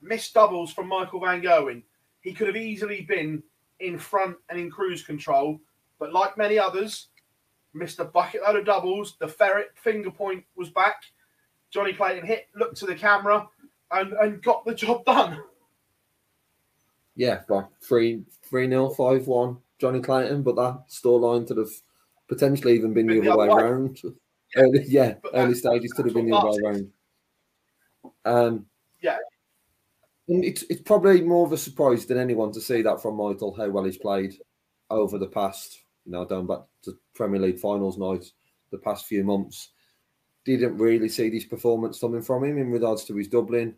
[0.00, 1.82] Missed doubles from Michael Van Gerwen.
[2.20, 3.42] He could have easily been
[3.80, 5.60] in front and in cruise control,
[5.98, 7.08] but like many others,
[7.72, 9.16] missed a bucket load of doubles.
[9.18, 11.02] The ferret finger point was back.
[11.70, 13.48] Jonny Clayton hit, looked to the camera,
[13.90, 15.42] and, and got the job done.
[17.16, 21.68] Yeah, like three three nil five one Jonny Clayton, but that storyline could have
[22.26, 23.62] potentially even been the other way way.
[23.62, 24.00] around.
[24.56, 26.90] early, yeah, early stages could have been the other way around.
[28.24, 28.66] Um,
[29.02, 29.18] Yeah.
[30.28, 33.54] and it's it's probably more of a surprise than anyone to see that from Michael
[33.54, 34.32] how well he's played
[34.88, 38.24] over the past, you know, going back to Premier League finals night,
[38.70, 39.68] the past few months.
[40.46, 43.74] Didn't really see this performance coming from him in regards to his doubling.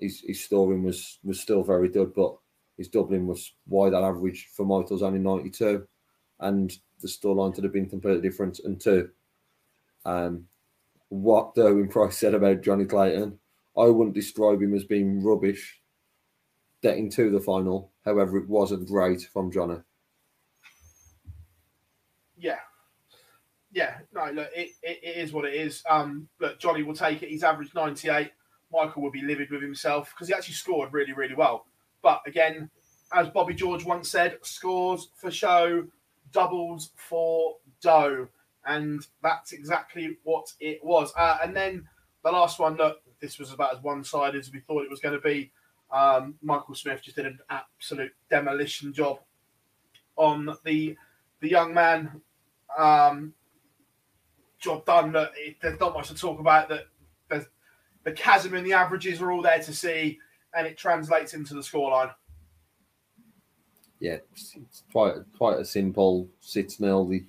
[0.00, 2.34] His his scoring was was still very good, but
[2.78, 5.86] his doubling was why that average for Michael's only ninety two,
[6.40, 8.60] and the scoreline could have been completely different.
[8.60, 9.10] And two,
[10.04, 10.44] um,
[11.10, 13.38] what Gerwyn Price said about Jonny Clayton,
[13.76, 15.80] I wouldn't describe him as being rubbish
[16.82, 17.92] getting to the final.
[18.04, 19.78] However, it wasn't great from Jonny.
[22.36, 22.58] Yeah.
[23.70, 25.82] Yeah, no, look, it, it, it is what it is.
[25.88, 27.28] Um, look, Jonny will take it.
[27.28, 28.30] He's averaged 98.
[28.72, 31.66] Michael will be livid with himself because he actually scored really, really well.
[32.02, 32.70] But again,
[33.12, 35.84] as Bobby George once said, scores for show,
[36.32, 38.28] doubles for dough.
[38.66, 41.12] And that's exactly what it was.
[41.16, 41.88] Uh, and then
[42.24, 45.00] the last one, look, this was about as one sided as we thought it was
[45.00, 45.50] going to be.
[45.90, 49.20] Um, Michael Smith just did an absolute demolition job
[50.16, 50.96] on the
[51.40, 52.20] the young man.
[52.76, 53.32] Um,
[54.58, 55.12] job done.
[55.12, 56.68] Look, it, there's not much to talk about.
[56.68, 56.88] That
[58.08, 60.18] the chasm and the averages are all there to see,
[60.54, 62.12] and it translates into the scoreline.
[64.00, 64.56] Yeah, it's,
[64.92, 67.06] quite quite a simple six nil.
[67.06, 67.24] The,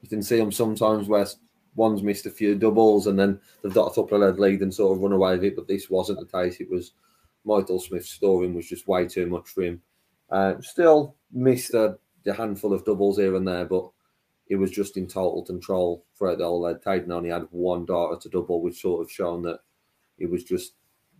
[0.00, 1.26] you can see them sometimes where
[1.76, 4.72] one's missed a few doubles and then they've got a couple of lead lead and
[4.72, 5.56] sort of run away with it.
[5.56, 6.60] But this wasn't the case.
[6.60, 6.92] It was
[7.44, 9.82] Michael Smith's scoring was just way too much for him.
[10.30, 13.90] Uh, still missed a, a handful of doubles here and there, but
[14.48, 16.82] it was just in total control throughout the whole lead.
[16.82, 19.60] Tayden only had one darter to double, which sort of shown that
[20.18, 20.74] it was just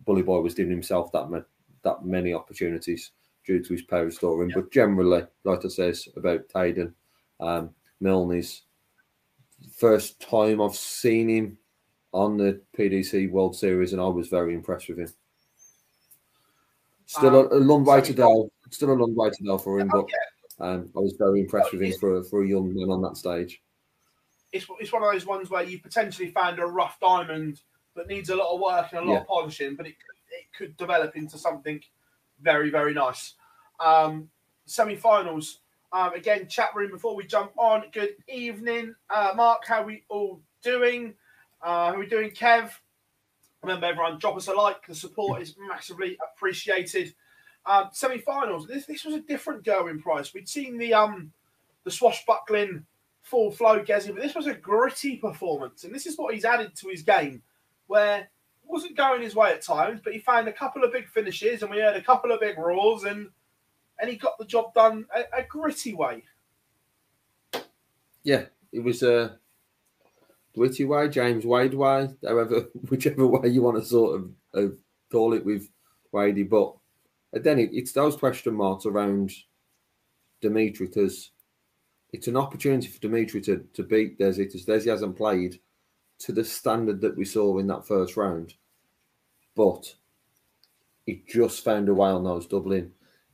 [0.05, 1.41] Bully Boy was giving himself that ma-
[1.83, 3.11] that many opportunities
[3.45, 4.51] due to his power scoring.
[4.53, 6.93] But generally, like I says about Tayden,
[7.39, 8.63] um, Milne's
[9.77, 11.57] first time I've seen him
[12.11, 15.13] on the PDC World Series, and I was very impressed with him.
[17.05, 18.49] Still Um, a, a long way to go.
[18.71, 20.07] Still a long way to go for him, Oh,
[20.59, 23.01] but um, I was very impressed with him for a, for a young man on
[23.03, 23.61] that stage.
[24.51, 27.61] It's, it's one of those ones where you potentially found a rough diamond
[27.95, 29.21] that needs a lot of work and a lot Yeah.
[29.21, 31.81] of polishing, but it could, it could develop into something
[32.41, 33.35] very, very nice.
[33.79, 34.29] Um,
[34.65, 35.59] semi-finals.
[35.91, 37.85] Um, again, chat room before we jump on.
[37.93, 39.65] Good evening, uh, Mark.
[39.65, 41.13] How we all doing?
[41.61, 42.71] Uh, how we doing, Kev?
[43.61, 44.85] Remember, everyone, drop us a like.
[44.85, 47.15] The support is massively appreciated.
[47.65, 48.67] Um, semi-finals.
[48.67, 50.33] This this was a different going price.
[50.33, 51.31] We'd seen the um
[51.83, 52.85] the swashbuckling
[53.23, 56.75] full flow Gezi, but this was a gritty performance, and this is what he's added
[56.75, 57.41] to his game,
[57.87, 58.29] where
[58.67, 61.71] wasn't going his way at times, but he found a couple of big finishes, and
[61.71, 63.29] we heard a couple of big roars, and
[63.99, 66.23] and he got the job done a, a gritty way.
[68.23, 69.37] Yeah, it was a
[70.53, 74.73] gritty way, James Wade way, however, whichever way you want to sort of uh,
[75.11, 75.69] call it with
[76.11, 76.43] Wadey.
[76.43, 76.73] But
[77.31, 79.31] then it, it's those question marks around
[80.41, 81.31] Dimitri because
[82.11, 85.59] it's an opportunity for Dimitri to, to beat Desi because Desi hasn't played
[86.19, 88.53] to the standard that we saw in that first round.
[89.55, 89.95] But
[91.05, 92.91] he just found a way on those doubling.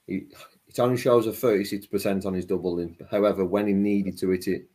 [0.08, 0.28] He,
[0.68, 2.98] it only shows a 36% on his doubling.
[3.10, 4.68] However, when he needed to hit it,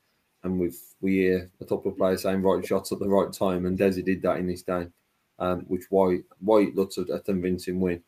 [0.43, 3.67] and we've we hear a couple of players saying right shots at the right time,
[3.67, 4.93] and Desi did that in this game,
[5.39, 8.03] um, which why why it looks a, a convincing win.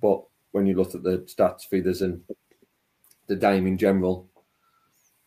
[0.00, 2.22] But when you look at the stats, figures, and
[3.26, 4.28] the game in general,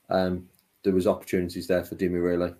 [0.10, 0.48] um,
[0.84, 2.54] there was opportunities there for Dimi really.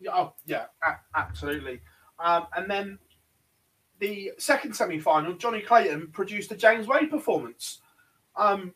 [0.00, 0.66] Yeah, oh, yeah,
[1.14, 1.80] absolutely.
[2.18, 2.98] Um, and then
[3.98, 7.80] the second semi-final, Jonny Clayton produced a James Wade performance,
[8.36, 8.74] um,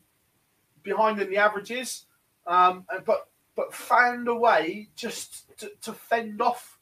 [0.82, 2.06] behind in the averages,
[2.46, 6.78] um, but but found a way just to, to fend off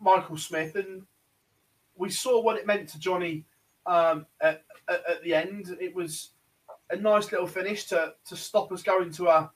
[0.00, 1.02] Michael Smith, and
[1.96, 3.44] we saw what it meant to Jonny
[3.84, 5.76] um, at, at, at the end.
[5.80, 6.30] It was
[6.90, 9.50] a nice little finish to to stop us going to a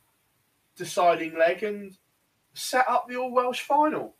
[0.76, 1.96] deciding leg and
[2.56, 4.14] set up the All Welsh final.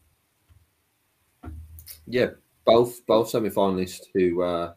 [2.07, 2.31] Yeah,
[2.65, 4.75] both both semi finalists who uh,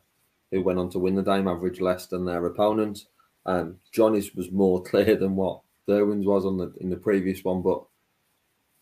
[0.51, 3.05] who went on to win the game averaged less than their opponent.
[3.45, 7.61] Um, Jonny's was more clear than what Gerwyn's was on the in the previous one,
[7.61, 7.83] but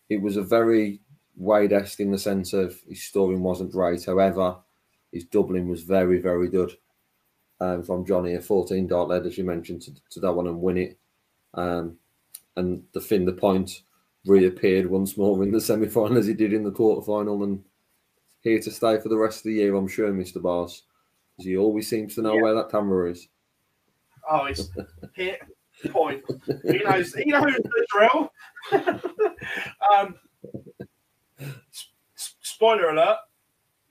[0.08, 1.00] it was a very
[1.36, 4.04] Wade esque in the sense of his scoring wasn't great.
[4.04, 4.56] However,
[5.12, 6.72] his doubling was very very good.
[7.60, 10.60] Um, from Jonny, a 14 dart led, as you mentioned, to, to that one and
[10.60, 10.98] win it.
[11.54, 11.96] Um,
[12.54, 13.82] and the fin the point
[14.28, 17.64] reappeared once more in the semi final as he did in the quarter final and
[18.42, 20.40] here to stay for the rest of the year, I'm sure, Mr.
[20.40, 20.84] Bars.
[21.32, 22.42] Because he always seems to know Yeah.
[22.42, 23.28] where that camera is.
[24.30, 24.70] Oh, it's
[25.14, 25.40] hit
[25.90, 26.22] point.
[26.64, 27.14] He knows.
[27.14, 28.32] He knows the drill.
[29.94, 30.14] um,
[32.14, 33.18] spoiler alert.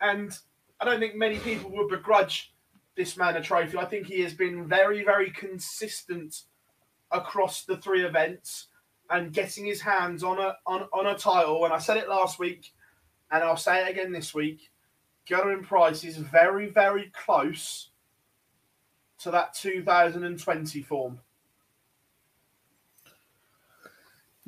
[0.02, 0.38] And
[0.80, 2.54] I don't think many people would begrudge
[2.96, 3.78] this man a trophy.
[3.78, 6.44] I think he has been very, very consistent
[7.12, 8.68] across the three events
[9.10, 11.66] and getting his hands on a on, on a title.
[11.66, 12.74] And I said it last week,
[13.32, 14.70] and I'll say it again this week.
[15.28, 17.90] Gerwyn Price is very, very close
[19.20, 21.20] to that 2020 form.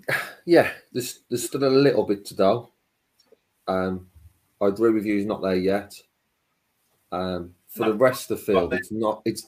[0.45, 2.72] Yeah, there's there's still a little bit to go.
[3.67, 4.08] Um,
[4.60, 5.15] I agree with you.
[5.17, 5.93] He's not there yet.
[7.12, 9.22] Um, for no, the rest of the field, it's not.
[9.26, 9.48] It's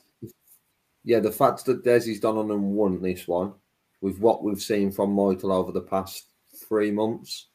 [1.04, 3.54] yeah, the fact that Desi's done on and won this one,
[4.02, 6.26] with what we've seen from Michael over the past
[6.68, 7.48] three months,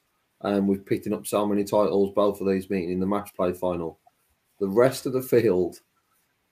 [0.42, 3.34] and um, we've picking up so many titles, both of these meeting in the match
[3.34, 3.98] play final.
[4.60, 5.80] The rest of the field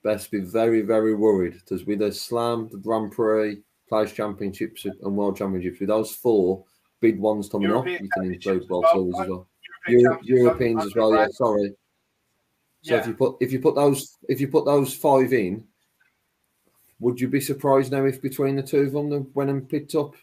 [0.03, 5.17] best be very, very worried because with the Slam, the Grand Prix, Players Championships, and
[5.17, 6.65] World Championships, with those four
[7.01, 9.49] big ones coming European up, you can include World Series as well.
[9.87, 11.15] European Europeans as well.
[11.15, 11.75] Yeah, sorry.
[12.83, 13.01] So yeah.
[13.01, 15.65] if you put if you put those if you put those five in,
[17.01, 19.95] would you be surprised now if between the two of them they went and picked
[19.95, 20.15] up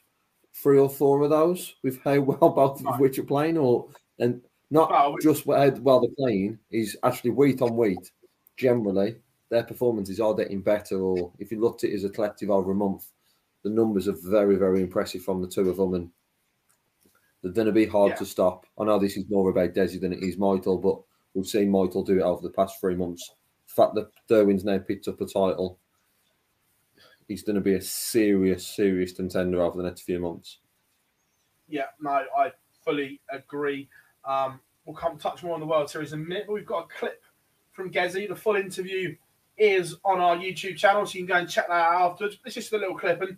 [0.53, 3.87] three or four of those with how well both of which are playing, or
[4.19, 8.11] and not well, just how well they're playing is actually weight on weight.
[8.57, 9.17] Generally,
[9.49, 10.99] their performances are getting better.
[10.99, 13.07] Or if you looked at it as a collective over a month,
[13.63, 16.11] the numbers are very very impressive from the two of them, and
[17.41, 18.17] they're going to be hard yeah.
[18.17, 18.65] to stop.
[18.79, 20.99] I know this is more about Desi than it is Michael, but
[21.33, 23.31] we've seen Michael do it over the past three months.
[23.67, 25.79] The fact that Gerwyn's now picked up a title,
[27.31, 30.59] he's going to be a serious, serious contender over the next few months.
[31.67, 32.51] Yeah, no, I
[32.83, 33.89] fully agree.
[34.25, 36.85] Um, we'll come touch more on the World Series in a minute, but we've got
[36.85, 37.23] a clip
[37.71, 38.27] from Gezi.
[38.27, 39.15] The full interview
[39.57, 42.37] is on our YouTube channel, so you can go and check that out afterwards.
[42.45, 43.37] It's just a little clip, and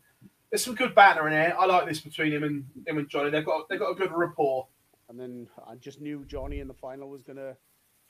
[0.49, 1.55] there's some good banter in here.
[1.57, 3.29] I like this between him and him and Jonny.
[3.29, 4.67] They've got they've got a good rapport.
[5.09, 7.55] And then I just knew Jonny in the final was gonna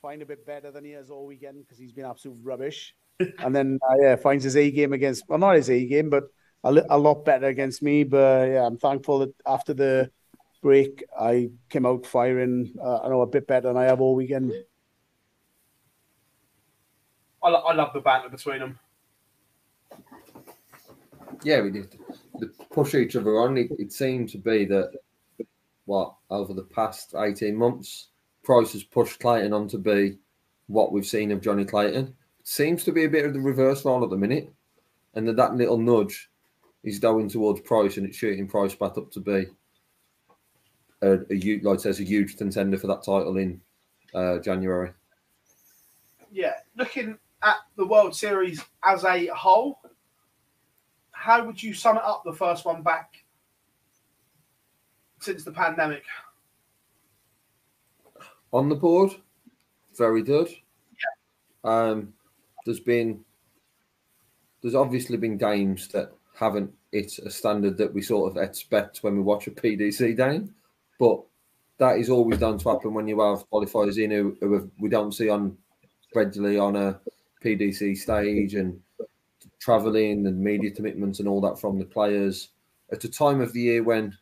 [0.01, 2.95] find a bit better than he has all weekend because he's been absolute rubbish.
[3.39, 6.25] and then uh, yeah, finds his A game against well not his A game, but
[6.63, 8.03] a, a lot better against me.
[8.03, 10.11] But yeah, I'm thankful that after the
[10.61, 12.73] break I came out firing.
[12.81, 14.51] Uh, I know a bit better than I have all weekend.
[17.43, 18.79] I, lo- I love the banter between them.
[21.43, 21.97] Yeah, we did
[22.39, 23.57] the push each other on.
[23.57, 24.93] It, it seemed to be that
[25.85, 28.07] what over the past eighteen months,
[28.43, 30.17] Price has pushed Clayton on to be
[30.67, 32.15] what we've seen of Jonny Clayton.
[32.43, 34.51] Seems to be a bit of the reverse role at the minute,
[35.13, 36.29] and that that little nudge
[36.83, 39.45] is going towards Price, and it's shooting Price back up to be
[41.01, 43.61] a, a like says a huge contender for that title in
[44.13, 44.91] uh, January.
[46.31, 49.79] Yeah, looking at the World Series as a whole,
[51.11, 53.23] how would you sum it up the first one back
[55.19, 56.03] since the pandemic?
[58.51, 59.11] On the board,
[59.97, 60.49] very good.
[60.49, 61.71] Yeah.
[61.71, 62.13] Um,
[62.65, 63.23] there's been
[64.61, 69.15] there's obviously been games that haven't hit a standard that we sort of expect when
[69.15, 70.53] we watch a PDC game,
[70.99, 71.21] but
[71.77, 75.11] that is always done to happen when you have qualifiers in who, who we don't
[75.11, 75.57] see on
[76.15, 76.99] regularly on a
[77.43, 78.79] PDC stage and
[79.59, 82.49] traveling and media commitments and all that from the players
[82.91, 84.15] at a time of the year when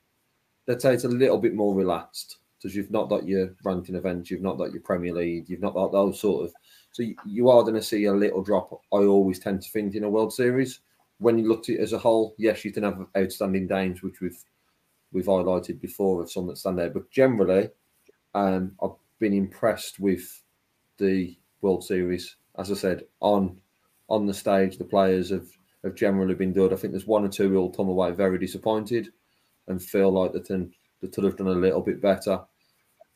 [0.67, 4.30] let's say it's a little bit more relaxed because you've not got your ranking events,
[4.30, 6.54] you've not got your Premier League, you've not got those sort of.
[6.91, 8.82] So you are going to see a little drop.
[8.93, 10.82] I always tend to think in a World Series.
[11.19, 14.21] When you look at it as a whole, yes, you can have outstanding games, which
[14.21, 14.43] we've
[15.13, 16.89] we've highlighted before of some that stand there.
[16.89, 17.69] But generally,
[18.34, 20.41] um, I've been impressed with
[20.97, 22.36] the World Series.
[22.58, 23.58] As I said, on
[24.10, 25.47] on the stage, the players have,
[25.86, 26.73] have generally been good.
[26.73, 29.08] I think there's one or two who will come away very disappointed
[29.67, 30.67] and feel like they,
[31.01, 32.41] they could have done a little bit better.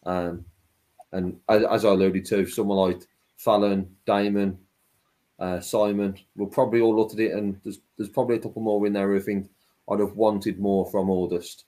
[0.05, 0.45] Um,
[1.11, 3.01] and as, as, I alluded to, someone like
[3.37, 4.57] Fallon, Damon,
[5.39, 8.85] uh, Simon will probably all look at it, and there's, there's probably a couple more
[8.87, 9.49] in there who think
[9.89, 11.65] I'd have wanted more from August.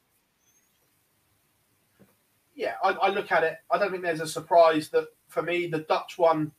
[2.55, 3.57] Yeah, I, I look at it.
[3.69, 6.51] I don't think there's a surprise that for me, the Dutch one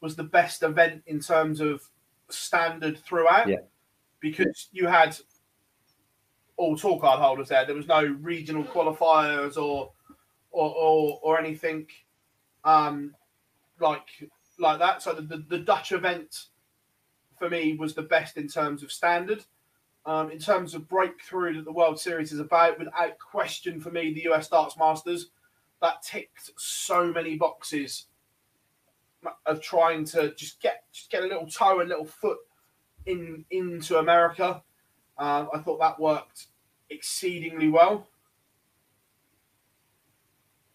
[0.00, 1.82] was the best event in terms of
[2.28, 3.48] standard throughout.
[3.48, 3.60] Yeah.
[4.20, 5.16] Because you had
[6.56, 7.64] all tour card holders there.
[7.64, 9.92] There was no regional qualifiers or
[10.50, 11.86] or or, or anything
[12.64, 13.14] um,
[13.80, 14.06] like
[14.60, 15.02] like that.
[15.02, 16.46] So the, the, the, Dutch event
[17.38, 19.44] for me was the best in terms of standard.
[20.06, 24.14] Um, in terms of breakthrough that the World Series is about, without question, for me,
[24.14, 25.30] the US Darts Masters
[25.80, 28.06] that ticked so many boxes
[29.46, 32.38] of trying to just get just get a little toe, a little foot
[33.06, 34.62] in into America.
[35.18, 36.46] Uh, I thought that worked
[36.88, 38.06] exceedingly well.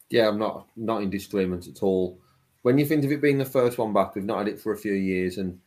[0.10, 2.20] Yeah, I'm not not in disagreement at all.
[2.66, 4.74] When you think of it being the first one back, we've not had it for
[4.74, 5.60] a few years, and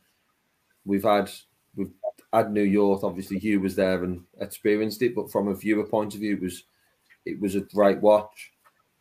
[0.83, 1.31] we've had
[1.73, 1.93] we've
[2.33, 3.05] had New York.
[3.05, 6.41] Obviously, Hugh was there and experienced it, but from a viewer point of view, it
[6.41, 6.65] was
[7.25, 8.51] it was a great watch.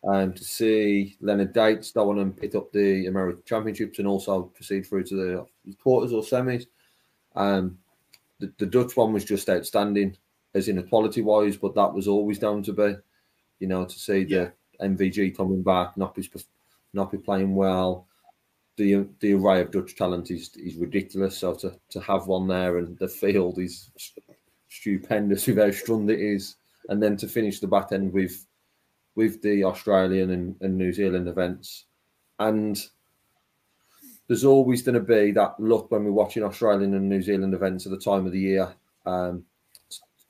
[0.05, 4.07] And um, to see Leonard Gates go on and pick up the American Championships and
[4.07, 5.17] also proceed through to
[5.67, 6.67] the quarters or semis.
[7.35, 7.79] Um,
[8.39, 10.17] the, the Dutch one was just outstanding,
[10.55, 12.95] as in equality wise, but that was always down to be.
[13.59, 14.51] You know, to see yeah.
[14.79, 16.31] the MVG coming back, not be,
[16.93, 18.07] not be playing well.
[18.77, 21.39] The, the array of Dutch talent is is ridiculous.
[21.39, 23.91] So to, to have one there and the field is
[24.69, 26.57] stupendous with how strong it is,
[26.89, 28.47] and then to finish the back end with
[29.17, 31.87] with the Australian and, and New Zealand events,
[32.39, 32.81] and
[34.29, 37.87] there's always going to be that look when we're watching Australian and New Zealand events
[37.87, 38.73] at the time of the year,
[39.07, 39.43] um,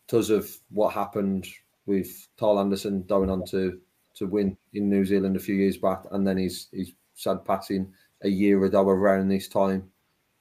[0.06, 1.46] because of what happened
[1.84, 3.80] with Kyle Anderson going on to
[4.19, 7.93] to win in New Zealand a few years back, and then he's he's sad passing
[8.23, 9.91] a year ago around this time.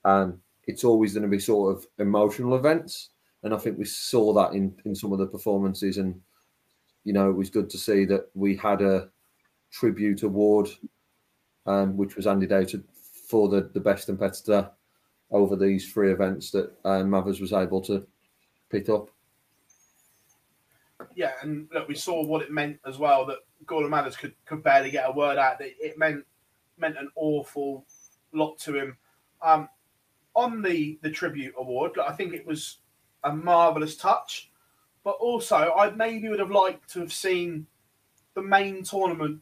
[0.06, 3.10] And it's always going to be sort of emotional events,
[3.44, 5.98] and I think we saw that in in some of the performances.
[5.98, 6.20] And
[7.04, 9.10] you know, it was good to see that we had a
[9.72, 10.70] tribute award,
[11.66, 12.74] um, which was handed out
[13.28, 14.70] for the, the best competitor
[15.32, 18.06] over these three events that um, Mathers was able to
[18.70, 19.10] pick up.
[21.18, 24.64] Yeah, and look, we saw what it meant as well that Gordon Mathers could, could
[24.64, 25.58] barely get a word out.
[25.60, 26.24] That it meant
[26.78, 27.86] meant an awful
[28.34, 28.98] lot to him.
[29.42, 29.68] Um,
[30.36, 32.78] on the the tribute award, I think it was
[33.24, 34.52] a marvelous touch,
[35.04, 37.66] but also I maybe would have liked to have seen
[38.36, 39.42] the main tournament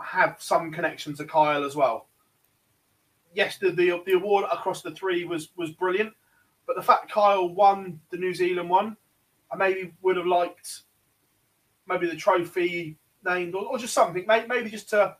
[0.00, 2.06] have some connection to Kyle as well
[3.34, 6.12] yes, the, the, the award across the three was was brilliant,
[6.66, 8.96] but the fact Kyle won the New Zealand one,
[9.50, 10.82] I maybe would have liked
[11.88, 15.16] maybe the trophy named or, or just something, maybe, maybe just to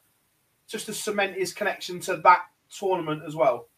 [0.67, 3.69] just to cement his connection to that tournament as well.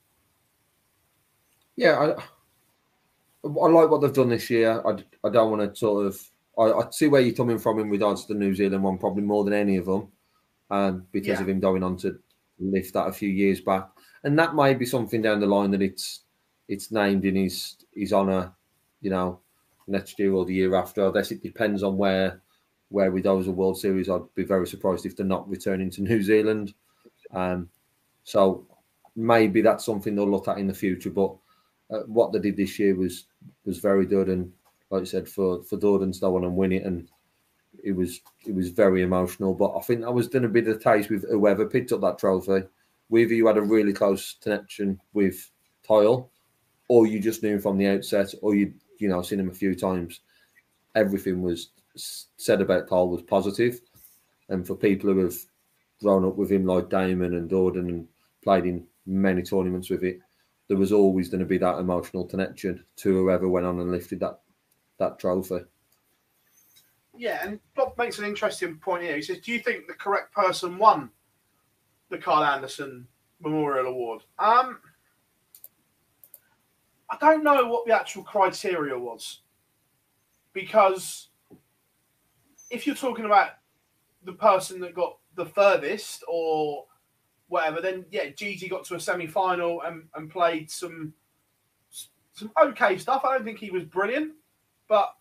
[1.76, 4.80] Yeah, I, I like what they've done this year.
[4.86, 4.92] I,
[5.26, 6.20] I don't want to sort of.
[6.56, 9.22] I, I see where you're coming from in regards to the New Zealand one, probably
[9.22, 10.08] more than any of them,
[10.70, 11.40] um, because yeah.
[11.40, 12.18] of him going on to
[12.60, 13.88] lift that a few years back
[14.24, 16.22] and that might be something down the line that it's
[16.66, 18.52] it's named in his his honour,
[19.00, 19.38] you know,
[19.86, 21.06] next year or the year after.
[21.06, 22.42] I guess it depends on where
[22.88, 24.08] where we go as a World Series.
[24.08, 26.74] I'd be very surprised if they're not returning to New Zealand.
[27.32, 27.68] Um,
[28.24, 28.66] so
[29.16, 31.10] maybe that's something they'll look at in the future.
[31.10, 31.34] But
[31.90, 33.26] uh, what they did this year was
[33.64, 34.52] was very good, and
[34.90, 37.08] like I said, for for Gordon to go on and win it, and
[37.82, 39.54] it was it was very emotional.
[39.54, 42.18] But I think that was going to be the case with whoever picked up that
[42.18, 42.64] trophy
[43.08, 45.50] whether you had a really close connection with
[45.86, 46.30] Kyle,
[46.88, 49.54] or you just knew him from the outset, or you you know seen him a
[49.54, 50.20] few times.
[50.94, 53.80] Everything was said about Kyle was positive,
[54.48, 55.36] and for people who have
[56.00, 58.08] grown up with him like Damon and Gordon and
[58.42, 60.18] played in many tournaments with it,
[60.68, 64.20] there was always going to be that emotional connection to whoever went on and lifted
[64.20, 64.40] that
[64.98, 65.60] that trophy.
[67.16, 69.16] Yeah, and Bob makes an interesting point here.
[69.16, 71.10] He says, "Do you think the correct person won
[72.10, 73.06] the Carl Anderson
[73.40, 74.22] Memorial Award.
[74.38, 74.78] Um,
[77.10, 79.40] I don't know what the actual criteria was
[80.52, 81.28] because
[82.74, 83.50] if you're talking about
[84.24, 86.86] the person that got the furthest or
[87.48, 91.14] whatever, then yeah, Gigi got to a semi final and, and played some
[92.32, 93.24] some okay stuff.
[93.24, 94.32] I don't think he was brilliant,
[94.88, 95.14] but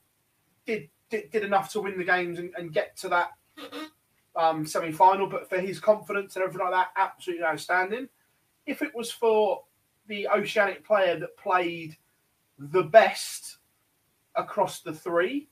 [0.65, 3.31] did did, did enough to win the games and, and get to that
[4.35, 8.09] um, semi final, but for his confidence and everything like that, absolutely outstanding.
[8.65, 9.63] If it was for
[10.07, 11.97] the Oceanic player that played
[12.57, 13.57] the best
[14.35, 15.49] across the three,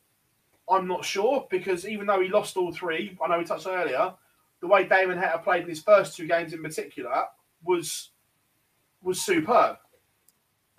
[0.71, 4.13] I'm not sure because even though he lost all three, I know we touched earlier,
[4.61, 7.25] the way Damon Heta played in his first two games in particular
[7.63, 8.11] was
[9.03, 9.77] was superb.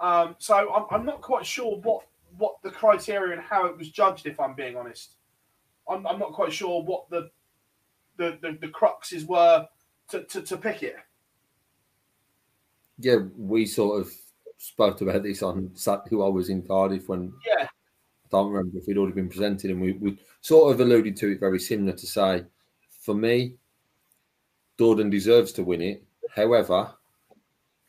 [0.01, 2.07] Um, so I'm, I'm, not quite sure what
[2.38, 4.26] what the criteria and how it was judged.
[4.26, 5.16] If I'm being honest,
[5.88, 7.30] I'm, I'm not quite sure what the
[8.16, 9.66] the, the, the cruxes were
[10.09, 10.97] to, to, to pick it.
[12.99, 14.12] Yeah, we sort of
[14.59, 17.66] spoke about this on Saturday I was in Cardiff when yeah.
[18.33, 21.33] I don't remember if we'd already been presented, and we, we sort of alluded to
[21.33, 22.45] it very similar to say,
[23.01, 23.57] for me,
[24.78, 26.05] Gordon deserves to win it.
[26.35, 26.95] However,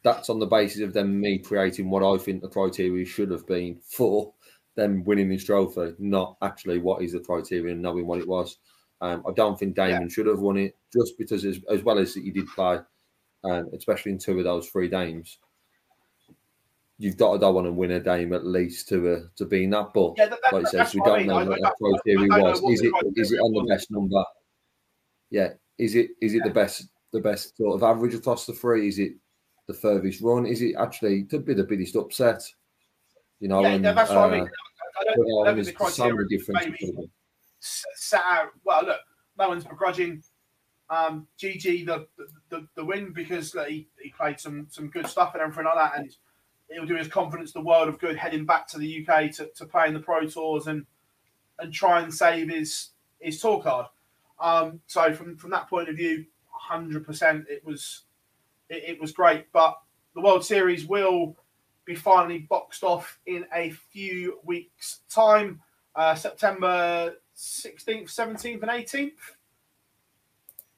[0.03, 3.47] that's on the basis of them me creating what I think the criteria should have
[3.47, 4.33] been for
[4.75, 8.57] them winning this trophy, not actually what is the criteria and knowing what it was.
[9.01, 10.07] Um, I don't think Damon yeah.
[10.07, 12.79] should have won it just because, as, as well as that he did play,
[13.43, 15.37] um, especially in two of those three games.
[17.03, 19.65] You've got to go on and win a game at least to uh, to be
[19.65, 19.93] in that.
[19.93, 21.27] But yeah, that, that, like I said, we don't I mean.
[21.27, 22.63] know what the criteria was.
[22.63, 24.23] Is it is it on the best number?
[25.29, 28.87] Yeah, is it is it the best the best sort of average across the three?
[28.87, 29.15] Is it
[29.67, 30.45] the furthest run?
[30.45, 32.41] Is it actually could be the biggest upset?
[33.41, 34.43] You know, yeah, and, that's what I mean.
[34.43, 36.71] uh, I don't, don't um, think the there's so criteria many is differences.
[36.81, 37.09] maybe
[37.61, 38.51] s- set out.
[38.63, 39.01] Well, look,
[39.37, 40.23] no one's begrudging
[40.89, 42.07] um, GG the,
[42.47, 45.75] the the win because like, he, he played some some good stuff and everything like
[45.75, 46.15] that, and
[46.73, 49.65] it'll do his confidence the world of good heading back to the UK to, to
[49.65, 50.85] play in the Pro Tours and
[51.59, 53.85] and try and save his his tour card.
[54.39, 58.03] Um, so from from that point of view, hundred percent, it was
[58.69, 59.51] it, it was great.
[59.51, 59.77] But
[60.15, 61.35] the World Series will
[61.85, 65.61] be finally boxed off in a few weeks' time,
[65.95, 69.11] uh, September 16th, 17th, and 18th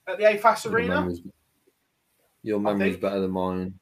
[0.07, 0.95] at the AFAS Your Arena.
[0.95, 1.21] memory's,
[2.43, 3.79] your memory's better than mine.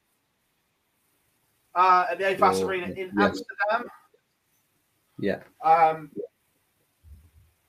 [1.74, 3.42] Uh, at the AFAS Your- Arena in yes.
[3.70, 3.90] Amsterdam.
[5.18, 5.40] Yeah.
[5.64, 6.10] Um,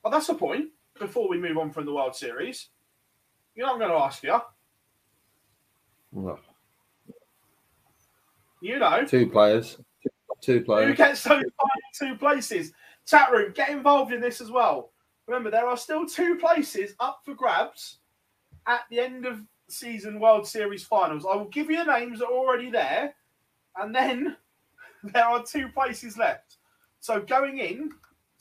[0.02, 0.70] but that's the point.
[0.98, 2.68] Before we move on from the World Series,
[3.54, 4.38] you know, I'm going to ask you.
[6.12, 6.38] Well,
[8.60, 9.78] You know, two players.
[10.40, 10.96] Two who players.
[10.96, 11.42] gets those
[11.98, 12.72] two places?
[13.06, 14.92] Chat room, get involved in this as well.
[15.26, 17.98] Remember, there are still two places up for grabs
[18.66, 21.26] at the end of season World Series finals.
[21.30, 23.14] I will give you the names that are already there,
[23.80, 24.36] and then
[25.02, 26.56] there are two places left.
[27.00, 27.92] So going in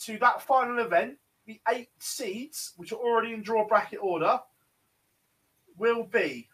[0.01, 4.39] to that final event, the eight seeds, which are already in draw bracket order,
[5.77, 6.47] will be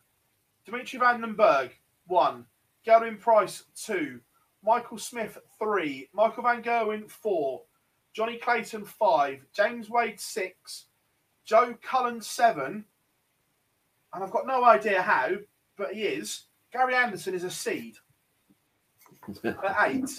[0.65, 1.71] Dimitri Van den Bergh,
[2.07, 2.45] one,
[2.85, 4.19] Gerwyn Price, two,
[4.63, 7.63] Michael Smith, three, Michael Van Gerwen, four,
[8.13, 10.87] Jonny Clayton, five, James Wade, six,
[11.45, 12.85] Joe Cullen, seven,
[14.13, 15.29] and I've got no idea how,
[15.77, 16.45] but he is.
[16.73, 17.97] Gary Anderson is a seed
[19.43, 20.09] at eight.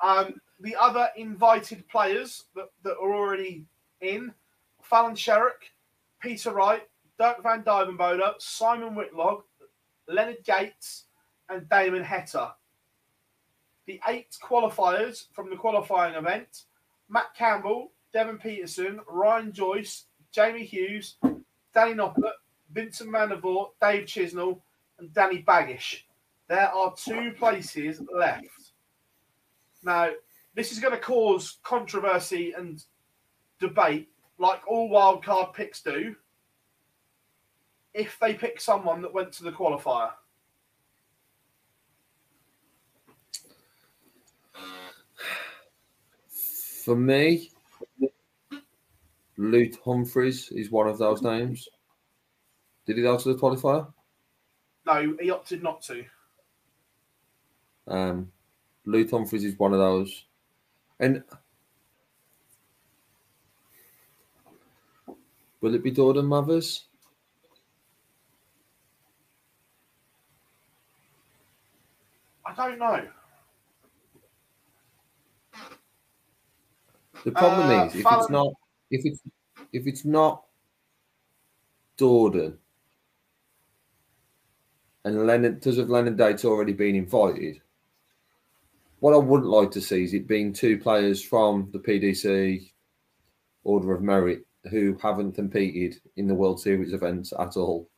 [0.00, 3.64] Um, the other invited players that, that are already
[4.00, 4.32] in
[4.82, 5.70] Fallon Sherrock,
[6.20, 6.82] Peter Wright,
[7.18, 9.44] Dirk Van Duijvenbode, Simon Whitlock,
[10.08, 11.04] Leonard Gates,
[11.48, 12.52] and Damon Heta.
[13.86, 16.64] The eight qualifiers from the qualifying event
[17.08, 21.16] Matt Campbell, Devon Petersen, Ryan Joyce, Jamie Hughes,
[21.74, 22.32] Danny Noppert,
[22.72, 24.60] Vincent van der Voort, Dave Chisnall,
[24.98, 26.04] and Danny Baggish.
[26.48, 28.72] There are two places left.
[29.82, 30.10] Now,
[30.54, 32.82] this is going to cause controversy and
[33.60, 36.14] debate, like all wildcard picks do,
[37.92, 40.10] if they pick someone that went to the qualifier.
[46.84, 47.50] For me,
[49.38, 51.68] Luke Humphries is one of those names.
[52.86, 53.90] Did he go to the qualifier?
[54.86, 56.04] No, he opted not to.
[57.86, 58.32] Um,
[58.86, 60.24] Luke Humphries is one of those.
[61.00, 61.22] And
[65.60, 66.86] will it be Gordon Mathers?
[72.46, 73.08] I don't know.
[77.24, 78.52] The problem Uh, is if Fallon- it's not
[78.90, 79.20] if it's
[79.72, 80.44] if it's not
[81.96, 82.58] Gordon
[85.04, 87.62] and Leonard because of Leonard Gates' already been invited.
[89.04, 92.70] What I wouldn't like to see is it being two players from the PDC
[93.62, 97.90] Order of Merit who haven't competed in the World Series events at all.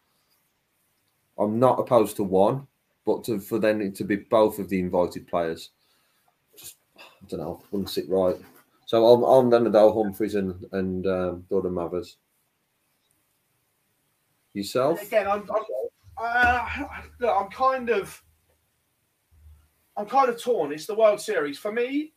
[1.39, 2.67] I'm not opposed to one,
[3.05, 5.71] but to, for then to be both of the invited players,
[6.59, 8.35] just I don't know, wouldn't sit right.
[8.87, 12.03] So I'm I'm going Humphries and and um, Gordon.
[14.55, 15.01] Yourself?
[15.03, 15.65] Again, I'm, I'm,
[16.19, 18.21] uh, I'm kind of,
[19.97, 20.73] I'm kind of torn.
[20.73, 22.13] It's the World Series for me.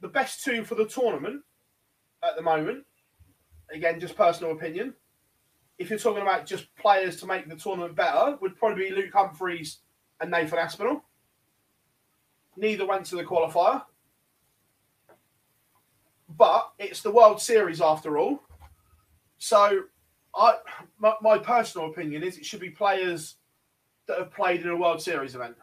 [0.00, 1.42] The best two for the tournament
[2.22, 2.84] at the moment,
[3.72, 4.94] again, just personal opinion.
[5.78, 9.12] If you're talking about just players to make the tournament better, would probably be Luke
[9.12, 9.78] Humphries
[10.20, 11.04] and Nathan Aspinall.
[12.56, 13.82] Neither went to the qualifier,
[16.28, 18.42] but it's the World Series after all.
[19.38, 19.82] So
[20.34, 20.56] I
[20.98, 23.36] my, my personal opinion is it should be players
[24.06, 25.56] that have played in a World Series event.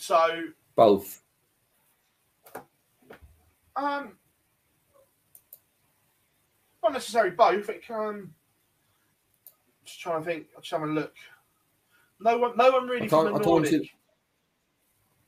[0.00, 0.44] So
[0.76, 1.22] Both.
[3.76, 4.12] um
[6.82, 7.68] not necessarily both.
[7.68, 8.32] It can
[9.84, 11.14] just trying to think, I'm just having a look.
[12.18, 13.90] No one no one really I from the I Nordic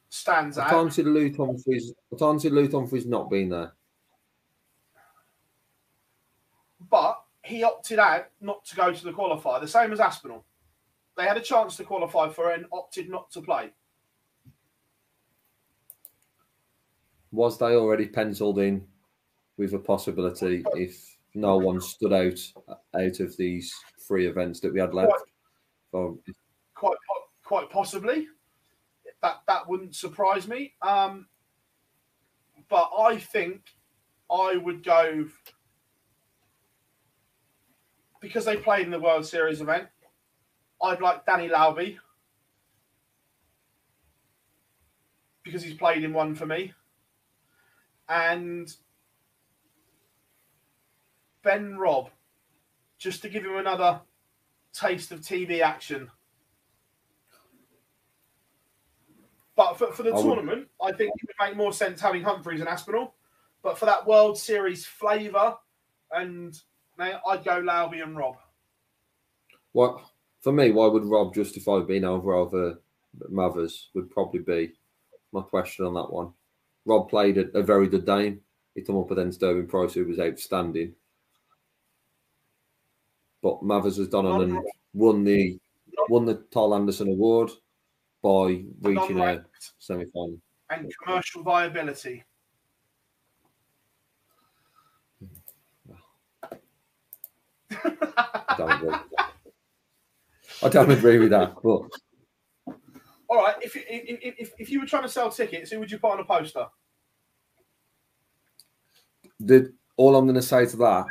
[0.08, 0.70] stands I out.
[0.70, 1.92] can't see Luke Humphries.
[2.12, 3.72] I can't see not being there.
[6.90, 10.44] but he opted out not to go to the qualifier, the same as Aspinall.
[11.16, 13.70] They had a chance to qualify for it and opted not to play.
[17.32, 18.86] Was they already penciled in
[19.56, 22.38] with a possibility if no one stood out
[22.94, 23.74] out of these
[24.06, 25.12] three events that we had left.
[26.74, 28.28] Quite po- quite possibly.
[29.22, 30.74] That that wouldn't surprise me.
[30.82, 31.26] Um,
[32.68, 33.62] but I think
[34.30, 35.26] I would go
[38.20, 39.88] because they played in the World Series event.
[40.82, 41.98] I'd like Danny Lauby
[45.44, 46.72] because he's played in one for me,
[48.12, 48.74] and
[51.42, 52.10] Ben Robb
[52.98, 54.00] just to give him another
[54.74, 56.10] taste of TV action.
[59.56, 62.22] But for, for the I would- tournament, I think it would make more sense having
[62.22, 63.14] Humphries and Aspinall.
[63.62, 65.56] But for that World Series flavour,
[66.10, 66.58] and
[66.98, 68.36] now I'd go Lauby and Robb.
[69.72, 70.00] what
[70.40, 70.70] for me?
[70.72, 72.80] Why would Robb justify being over over
[73.28, 73.88] Mathers?
[73.94, 74.72] Would probably be
[75.30, 76.32] my question on that one.
[76.84, 78.40] Robb played a, a very good game.
[78.74, 80.94] He come up against Gerwyn Price, who was outstanding.
[83.42, 84.58] But Mathers has done on and
[84.94, 85.58] won the
[86.08, 87.50] won the Tall Anderson Award
[88.22, 89.44] by reaching a
[89.78, 90.38] semi final.
[90.70, 92.24] and commercial viability.
[97.84, 98.94] I don't agree.
[100.62, 101.54] I don't agree with that.
[101.62, 101.82] But
[103.32, 103.84] All right, if, if,
[104.38, 106.66] if, if you were trying to sell tickets, who would you put on a poster?
[109.46, 111.06] the all I'm going to say to that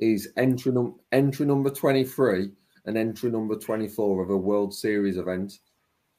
[0.00, 2.50] is entry num- entry number 23
[2.86, 5.58] and entry number 24 of a World Series event.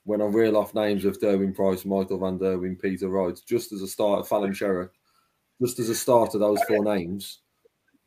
[0.06, 3.82] When I reel off names of Gerwyn Price, Michael Van Gerwen, Peter Wright, just as
[3.82, 4.89] a start of Fallon Sherrock,
[5.62, 7.39] just as a start of those four names,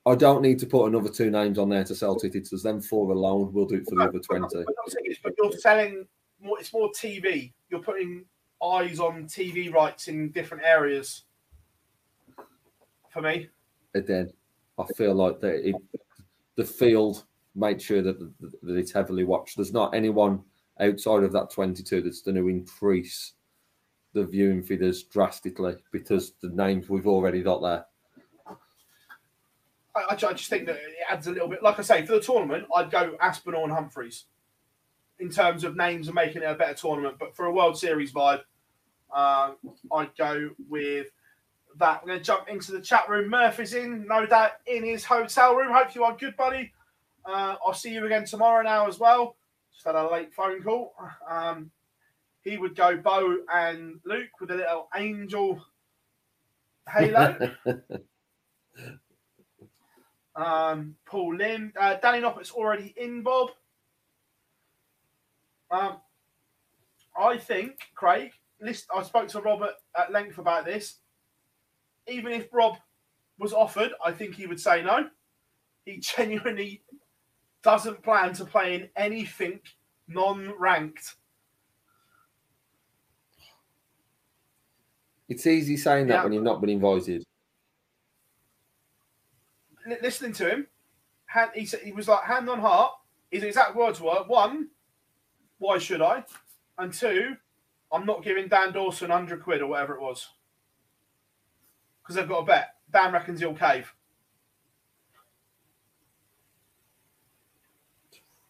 [0.04, 2.52] I don't need to put another two names on there to sell tickets.
[2.52, 4.42] As them four alone will do it for the other 20.
[4.42, 6.06] But not tickets, but you're selling
[6.40, 6.58] more.
[6.58, 7.52] It's more TV.
[7.70, 8.24] You're putting
[8.62, 11.24] eyes on TV rights in different areas.
[13.10, 13.48] For me,
[13.94, 14.30] Again,
[14.78, 15.74] I feel like that it,
[16.56, 17.24] the field
[17.54, 18.18] made sure that,
[18.62, 19.56] that it's heavily watched.
[19.56, 20.42] There's not anyone
[20.80, 23.32] outside of that 22 that's going to increase
[24.12, 27.86] the viewing figures drastically because the names we've already got there.
[29.94, 31.62] I, I I just think that it adds a little bit.
[31.62, 34.26] Like I say, for the tournament, I'd go Aspinall and Humphries
[35.18, 37.16] in terms of names and making it a better tournament.
[37.18, 38.42] But for a World Series vibe,
[39.14, 39.52] uh,
[39.92, 41.08] I'd go with
[41.78, 42.02] that.
[42.02, 43.30] We're going to jump into the chat room.
[43.30, 45.72] Murphy's in, no doubt, in his hotel room.
[45.72, 46.72] Hope you are good, buddy.
[47.24, 49.36] Uh, I'll see you again tomorrow now as well.
[49.72, 50.94] Just had a late phone call.
[51.28, 51.70] Um,
[52.42, 55.64] he would go Bo and Luke with a little angel
[56.88, 57.52] halo.
[60.36, 63.50] Um, Paul Lim, uh, Danny Noppert's already in, Bob.
[65.70, 65.98] Um,
[67.18, 68.32] I think Craig.
[68.58, 68.86] List.
[68.94, 71.00] I spoke to Robert at length about this.
[72.08, 72.78] Even if Rob
[73.38, 75.10] was offered, I think he would say no.
[75.84, 76.82] He genuinely
[77.62, 79.60] doesn't plan to play in anything
[80.08, 81.16] non-ranked.
[85.28, 86.24] It's easy saying that Yeah.
[86.24, 87.24] when you've not been invited.
[89.86, 90.66] Li- listening to him,
[91.26, 92.92] hand, he he was like hand on heart.
[93.30, 94.68] His exact words were: one,
[95.58, 96.24] why should I?
[96.78, 97.36] And two,
[97.92, 100.28] I'm not giving Dan Dawson hundred quid or whatever it was
[102.02, 102.74] because they've got a bet.
[102.92, 103.92] Dan reckons he'll cave.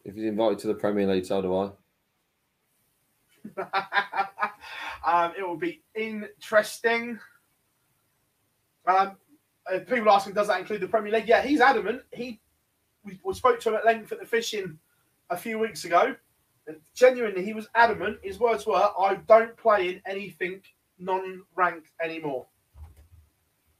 [0.04, 1.70] If he's invited to the Premier League, so do I.
[5.24, 7.18] um, it will be interesting.
[8.86, 9.16] Um,
[9.88, 11.26] people asking, does that include the Premier League?
[11.26, 12.02] Yeah, he's adamant.
[12.12, 12.40] He
[13.04, 14.78] we, we spoke to him at length at the fishing
[15.30, 16.14] a few weeks ago.
[16.94, 18.18] Genuinely, he was adamant.
[18.22, 20.62] His words were, "I don't play in anything
[20.98, 22.48] non-ranked anymore."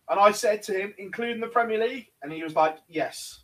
[0.09, 3.43] And I said to him, including the Premier League, and he was like, "Yes."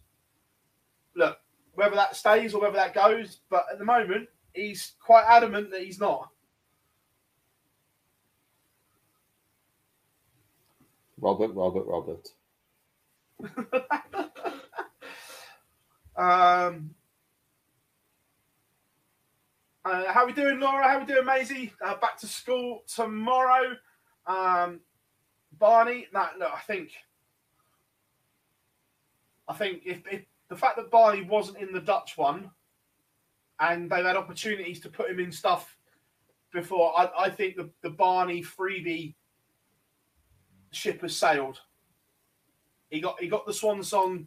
[1.14, 1.38] Look,
[1.74, 5.82] whether that stays or whether that goes, but at the moment, he's quite adamant that
[5.82, 6.30] he's not.
[11.18, 12.28] Robert, Robert, Robert.
[16.14, 16.94] Um,
[19.84, 20.88] uh, how we doing, Laura?
[20.88, 21.72] How we doing, Maisie?
[21.84, 23.76] Uh, back to school tomorrow.
[24.26, 24.80] Um,
[25.58, 26.92] Barney, no, look, I think,
[29.48, 32.50] I think if, if the fact that Barney wasn't in the Dutch one,
[33.60, 35.76] and they've had opportunities to put him in stuff
[36.52, 39.14] before, I, I think the, the Barney freebie
[40.70, 41.60] ship has sailed.
[42.90, 44.26] He got he got the swan song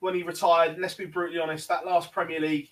[0.00, 0.78] when he retired.
[0.78, 2.70] Let's be brutally honest, that last Premier League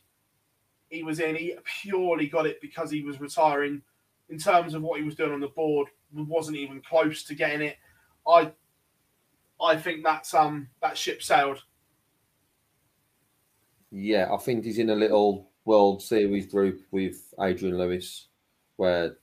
[0.93, 3.83] he was in, he purely got it because he was retiring.
[4.29, 7.67] In terms of what he was doing on the board, wasn't even close to getting
[7.69, 7.79] it.
[8.27, 8.55] I
[9.61, 11.65] I think that's um that ship sailed.
[13.91, 18.29] Yeah, I think he's in a little World Series group with Adrian Lewis,
[18.77, 19.19] where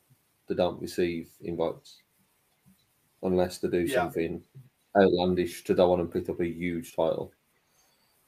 [0.47, 2.01] they don't receive invites
[3.23, 3.87] unless they do Yeah.
[3.87, 4.43] something
[4.97, 7.33] outlandish to go on and pick up a huge title,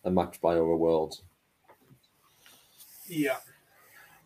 [0.04, 1.24] a match by other worlds.
[3.12, 3.38] Yeah.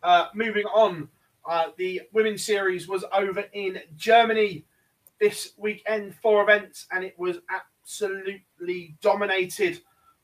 [0.00, 1.08] Uh, moving on,
[1.44, 4.64] uh, the women's series was over in Germany
[5.20, 9.80] this weekend, four events, and it was absolutely dominated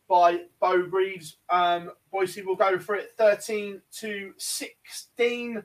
[0.08, 1.38] by Beau Greaves.
[1.50, 5.62] Um, Boise will go for it 13 to 16.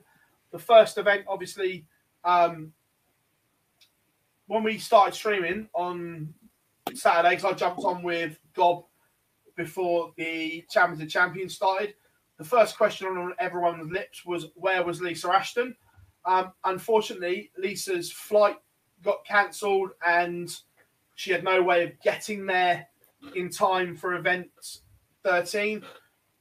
[0.50, 1.86] The first event, obviously,
[2.24, 2.72] um,
[4.48, 6.34] when we started streaming on
[6.94, 8.86] Saturday, because I jumped on with Gob
[9.56, 11.94] before the Champions of Champions started
[12.38, 15.76] the first question on everyone's lips was where was Lisa Ashton?
[16.24, 18.56] Um, unfortunately, Lisa's flight
[19.02, 20.54] got cancelled and
[21.14, 22.86] she had no way of getting there
[23.34, 24.48] in time for event
[25.24, 25.82] 13.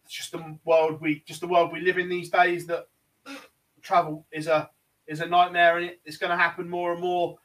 [0.06, 2.88] It's just the world we just the world we live in these days that
[3.82, 4.70] travel is a
[5.08, 7.38] is a nightmare and it, it's going to happen more and more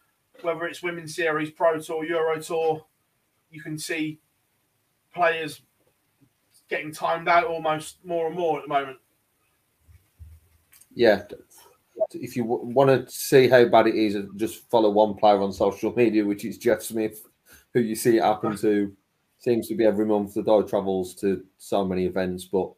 [0.43, 2.85] whether it's women's series, pro tour, euro tour,
[3.51, 4.19] you can see
[5.15, 5.63] players
[6.73, 8.97] getting timed out almost more and more at the moment.
[10.95, 11.23] Yeah,
[12.13, 15.53] if you w- want to see how bad it is, just follow one player on
[15.53, 17.27] social media, which is Jeff Smith,
[17.75, 18.95] who you see it happen to.
[19.39, 22.73] Seems to be every month the guy travels to so many events, but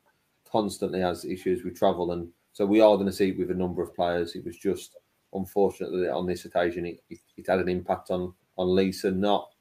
[0.50, 3.54] constantly has issues with travel, and so we are going to see it with a
[3.54, 4.34] number of players.
[4.34, 4.96] It was just
[5.34, 9.53] unfortunately on this occasion it, it, it had an impact on on Lisa, not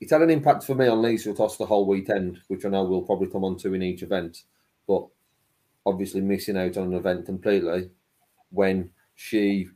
[0.00, 2.84] it had an impact for me on Lisa across the whole weekend, which I know
[2.84, 4.44] we'll probably come on to in each event.
[4.88, 5.06] But
[5.86, 7.90] obviously missing out on an event completely
[8.50, 9.68] when she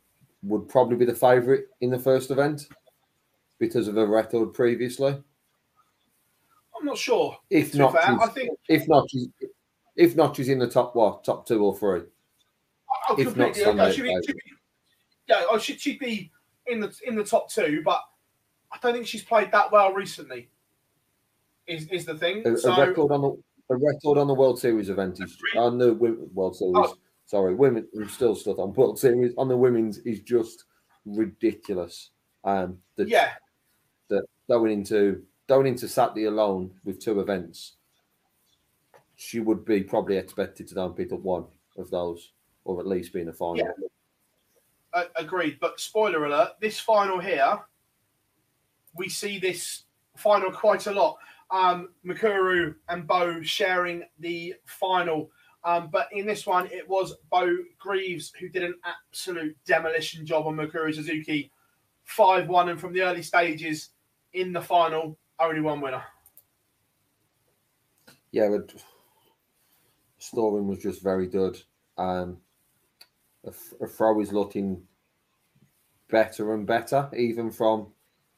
[0.43, 2.68] would probably be the favourite in the first event
[3.59, 5.16] because of her record previously.
[6.79, 7.37] I'm not sure.
[7.51, 9.29] If not, I think If not, she's
[9.97, 12.03] if not, she's in the top what top two or three.
[13.09, 13.55] I if completely not.
[13.55, 14.43] Sunday, She'd be, she'd be,
[15.29, 16.31] yeah, oh, she'd, she'd be
[16.66, 18.01] in the in the top two, but
[18.75, 20.49] I don't think she's played that well recently.
[21.66, 22.43] Is is the thing?
[22.45, 25.95] A, a record on the a record on the World Series event is on the
[25.95, 26.75] Wo- World Series.
[26.77, 26.95] Oh.
[27.27, 27.89] Sorry, women.
[27.97, 30.64] I'm still stuck on World Series on the women's is just
[31.07, 32.11] ridiculous.
[32.45, 33.31] Um, that yeah,
[34.09, 37.77] that going into going into Saturday alone with two events,
[39.14, 41.47] she would be probably expected to down pick up one
[41.79, 42.33] of those,
[42.64, 43.57] or at least be in the final.
[43.57, 43.70] Yeah.
[44.93, 45.59] a- agreed.
[45.61, 47.59] But spoiler alert: this final here,
[48.97, 49.85] we see this
[50.17, 51.17] final quite a lot.
[51.51, 55.31] Um, Mikuru and Beau sharing the final.
[55.65, 60.47] Um, but in this one, it was Beau Greaves who did an absolute demolition job
[60.47, 61.51] on Mikuru Suzuki.
[62.05, 63.91] 5 1, and from the early stages
[64.35, 66.03] in the final, only one winner.
[68.31, 68.75] yeah, but
[70.19, 71.61] Storing was just very good.
[71.97, 72.39] Um,
[73.45, 74.83] a, f- a throw is looking
[76.11, 77.93] better and better, even from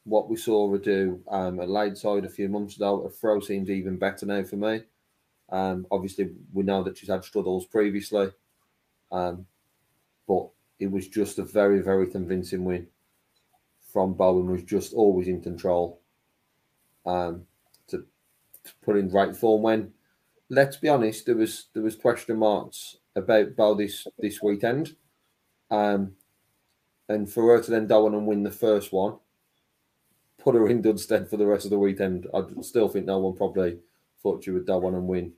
[0.07, 3.01] what we saw her do um, at Lakeside a few months ago.
[3.01, 4.81] A throw seems even better now for me.
[5.49, 8.31] Um, obviously, we know that she's had struggles previously,
[9.11, 9.45] um,
[10.27, 10.47] but
[10.79, 12.87] it was just a very, very convincing win
[13.91, 14.49] from Bowen.
[14.49, 15.99] Was just always in control.
[17.05, 17.43] Um,
[17.87, 18.05] to,
[18.63, 19.93] to put in right form when
[20.49, 24.95] let's be honest, there was there was question marks about Beau this this weekend,
[25.69, 26.13] um,
[27.09, 29.17] and for her to then go on and win the first one,
[30.37, 32.27] put her in good stead for the rest of the weekend.
[32.33, 33.79] I still think no one probably
[34.21, 35.33] thought she would go on and win,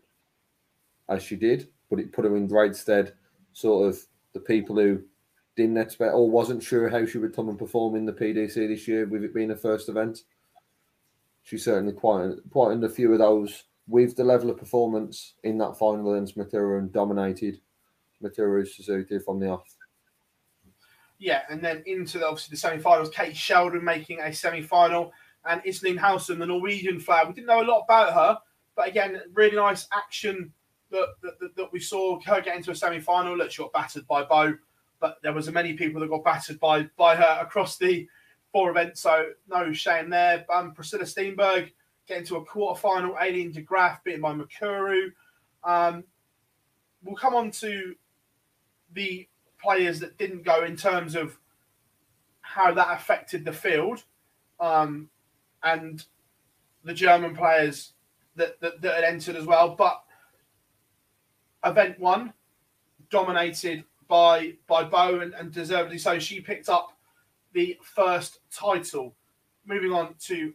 [1.07, 3.13] as she did, but it put her in great stead.
[3.53, 5.01] Sort of the people who
[5.55, 8.87] didn't expect or wasn't sure how she would come and perform in the PDC this
[8.87, 10.23] year, with it being a first event.
[11.43, 15.57] She certainly quite quite in a few of those with the level of performance in
[15.57, 17.59] that final against Matera and dominated
[18.23, 19.75] Matera Suzuki from the off.
[21.21, 25.11] Yeah, and then into the, obviously the semi-finals, Kate Sheldon making a semi-final,
[25.45, 27.27] and Iselin Hauen, the Norwegian flag.
[27.27, 28.39] We didn't know a lot about her,
[28.75, 30.53] but again, really nice action
[30.91, 33.37] that that, that, that we saw her get into a semi-final.
[33.37, 34.55] Look, she got battered by Beau,
[34.99, 38.07] but there was many people that got battered by by her across the
[38.51, 40.45] four events, so no shame there.
[40.51, 41.71] Um, Priscilla Steenberg
[42.07, 45.11] getting to a quarter-final, Aileen de DeGraff beaten by Mikuru.
[45.63, 46.03] Um,
[47.03, 47.93] we'll come on to
[48.93, 49.28] the
[49.61, 51.37] players that didn't go in terms of
[52.41, 54.03] how that affected the field
[54.59, 55.09] um,
[55.63, 56.05] and
[56.83, 57.93] the German players
[58.35, 59.75] that, that, that had entered as well.
[59.75, 60.01] But
[61.65, 62.33] event one
[63.09, 66.19] dominated by by Beau and, and deservedly so.
[66.19, 66.97] She picked up
[67.53, 69.15] the first title.
[69.65, 70.53] Moving on to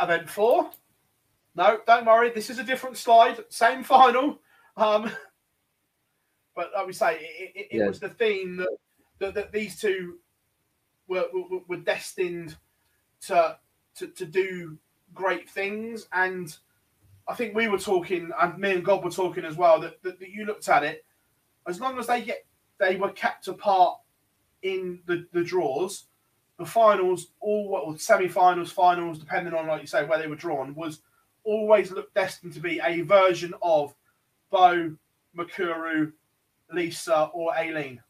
[0.00, 0.70] event four.
[1.56, 2.30] No, don't worry.
[2.30, 3.42] This is a different slide.
[3.48, 4.40] Same final.
[4.76, 5.10] Um,
[6.54, 7.88] but like we say, it, it, it Yeah.
[7.88, 8.68] was the theme that,
[9.18, 10.18] that, that these two
[11.08, 12.56] were, were, were destined
[13.22, 13.58] to,
[13.96, 14.76] to to do
[15.14, 16.06] great things.
[16.12, 16.56] And
[17.28, 19.80] I think we were talking, and me and God were talking as well.
[19.80, 21.04] That, that, that you looked at it,
[21.66, 22.44] as long as they get
[22.78, 23.98] they were kept apart
[24.62, 26.06] in the, the draws,
[26.58, 30.74] the finals, all well, semi-finals, finals, depending on like you say where they were drawn,
[30.74, 31.00] was
[31.44, 33.94] always looked destined to be a version of
[34.50, 34.94] Beau,
[35.36, 36.12] Mikuru,
[36.74, 38.02] Lisa, or Aileen.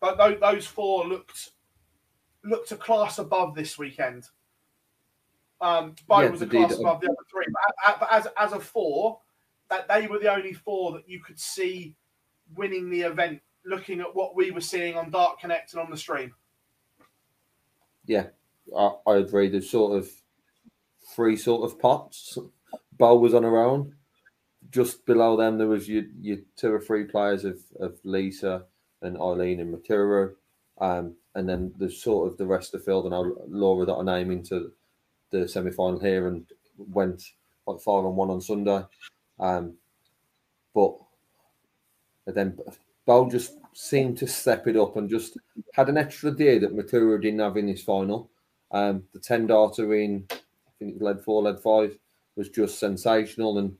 [0.00, 1.50] But those four looked
[2.42, 4.24] looked a class above this weekend.
[5.60, 8.60] Um, Beau Yeah, was a class above the other three, but, but as as a
[8.60, 9.20] four,
[9.68, 11.94] that they were the only four that you could see
[12.54, 13.40] winning the event.
[13.66, 16.34] Looking at what we were seeing on DartConnect and on the stream.
[18.06, 18.28] Yeah,
[18.74, 19.50] I, I agree.
[19.50, 20.10] There's sort of
[21.14, 22.38] three sort of pots.
[22.96, 23.94] Beau was on her own.
[24.70, 28.64] Just below them, there was your, your two or three players of, of Lisa
[29.02, 30.34] and Aileen and Maturo.
[30.80, 33.94] Um, and then there's sort of the rest of the field and now Laura that
[33.94, 34.72] are naming to
[35.30, 36.44] the semi final here and
[36.76, 37.22] went
[37.66, 38.82] like five on one on Sunday.
[39.38, 39.74] Um,
[40.74, 40.96] but
[42.26, 42.58] then
[43.06, 45.38] Beau just seemed to step it up and just
[45.74, 48.30] had an extra day that Maturo didn't have in his final.
[48.72, 50.36] Um, the 10 darter in, I
[50.78, 51.96] think it led four, led five,
[52.36, 53.58] was just sensational.
[53.58, 53.76] And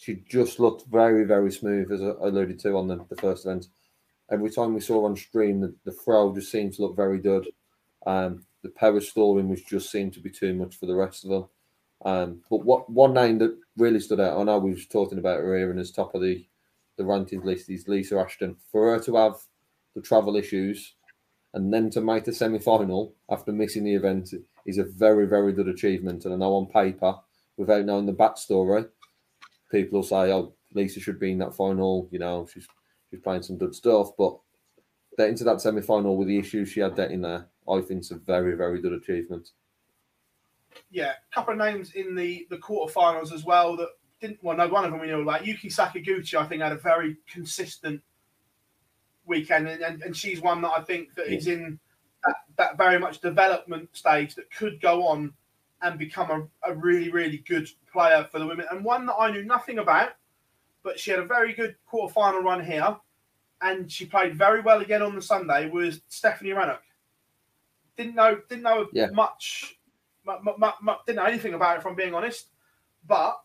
[0.00, 3.66] she just looked very, very smooth, as I alluded to on the, the first event.
[4.30, 7.46] Every time we saw on stream, the, the throw just seemed to look very good.
[8.06, 11.48] Um, the storing was just seemed to be too much for the rest of them.
[12.02, 15.40] Um, but what one name that really stood out, I know we was talking about
[15.40, 16.46] her here and as top of the,
[16.96, 18.56] the rankings list is Lisa Ashton.
[18.72, 19.34] For her to have
[19.94, 20.94] the travel issues
[21.52, 24.32] and then to make the semi final after missing the event
[24.64, 26.24] is a very, very good achievement.
[26.24, 27.16] And I know on paper,
[27.58, 28.88] without knowing the backstory,
[29.70, 32.66] people will say, "Oh, Lisa should be in that final." You know, she's
[33.10, 34.38] she's playing some good stuff, but
[35.18, 38.10] getting to that semi final with the issues she had getting there, I think it's
[38.10, 39.50] a very, very good achievement.
[40.90, 43.88] yeah, a couple of names in the the quarterfinals as well that
[44.20, 44.42] didn't.
[44.42, 46.34] Well, no, one of them we know like Yuki Sakaguchi.
[46.34, 48.00] I think had a very consistent
[49.26, 51.78] weekend, and, and, and she's one that I think that is in
[52.24, 55.32] that, that very much development stage that could go on
[55.82, 59.30] and become a, a really really good player for the women, and one that I
[59.30, 60.10] knew nothing about,
[60.82, 62.96] but she had a very good quarterfinal run here,
[63.62, 65.68] and she played very well again on the Sunday.
[65.68, 66.82] Was Stephanie Rannoch.
[67.96, 69.10] Didn't know didn't know Yeah.
[69.10, 69.78] much
[70.24, 72.48] mu- mu- mu- mu- didn't know anything about it, if I'm being honest.
[73.06, 73.40] But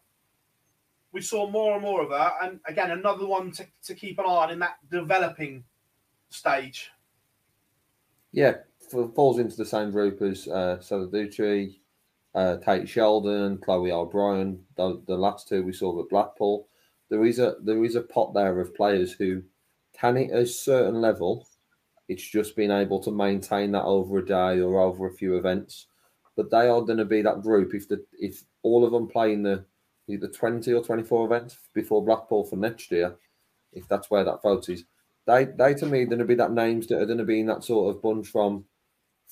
[1.11, 4.25] we saw more and more of her, and again, another one to, to keep an
[4.25, 5.63] eye on in that developing
[6.29, 6.91] stage.
[8.33, 8.55] Yeah,
[8.93, 11.77] f- falls into the same group as uh, Saladucci,
[12.35, 14.59] uh, Tate Sheldon, Chloe O'Brien.
[14.75, 16.67] The, the last two we saw at Blackpool.
[17.09, 19.41] There is a there is a pot there of players who
[19.97, 21.47] can it at a certain level.
[22.07, 25.87] It's just being able to maintain that over a day or over a few events.
[26.35, 29.33] But they are going to be that group if the if all of them play
[29.33, 29.65] in the
[30.09, 33.15] either twenty or twenty four events before Blackpool for next year,
[33.71, 34.83] if that's where that vote is.
[35.25, 37.39] They they to me are going to be that names that are going to be
[37.39, 38.65] in that sort of bunch from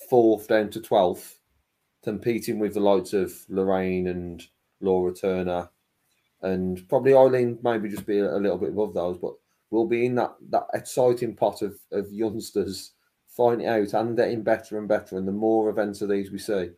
[0.09, 1.39] fourth down to twelfth,
[2.03, 4.43] competing with the likes of Lorraine and
[4.81, 5.69] Laura Turner,
[6.41, 9.33] and probably Aileen maybe just be a, little bit above those, but
[9.71, 12.91] we'll be in that that exciting pot of, of youngsters
[13.27, 15.17] finding out and getting better and better.
[15.17, 16.69] And the more events of these we see,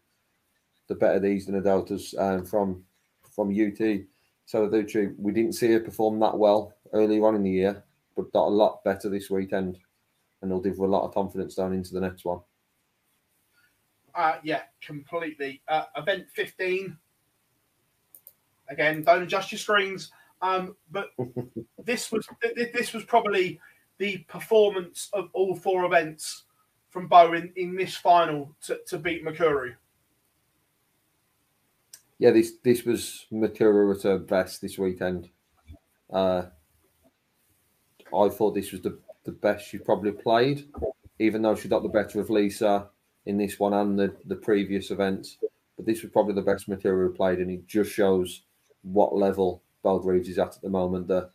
[0.87, 2.83] the better these than the um, from
[3.35, 4.01] from UT.
[4.45, 4.67] So
[5.17, 7.83] we didn't see her perform that well earlier on in the year,
[8.15, 9.79] but got a lot better this weekend,
[10.41, 12.41] and it'll give her a lot of confidence down into the next one.
[14.15, 15.61] Uh, yeah, completely.
[15.67, 16.97] Uh, event 15.
[18.69, 20.11] Again, don't adjust your screens.
[20.41, 21.09] Um, but
[21.83, 23.59] this was th- th- this was probably
[23.97, 26.43] the performance of all four events
[26.89, 29.73] from Bowen in, this final to, to beat Mikuru.
[32.17, 35.29] Yeah, this this was Mikuru at her best this weekend.
[36.11, 36.43] Uh,
[38.15, 40.69] I thought this was the, the best she probably played,
[41.19, 42.89] even though she got the better of Lisa
[43.25, 45.37] in this one and the, the previous events.
[45.75, 48.43] But this was probably the best Matura played, and it just shows
[48.83, 51.07] what level Beau Greaves is at at the moment.
[51.07, 51.29] The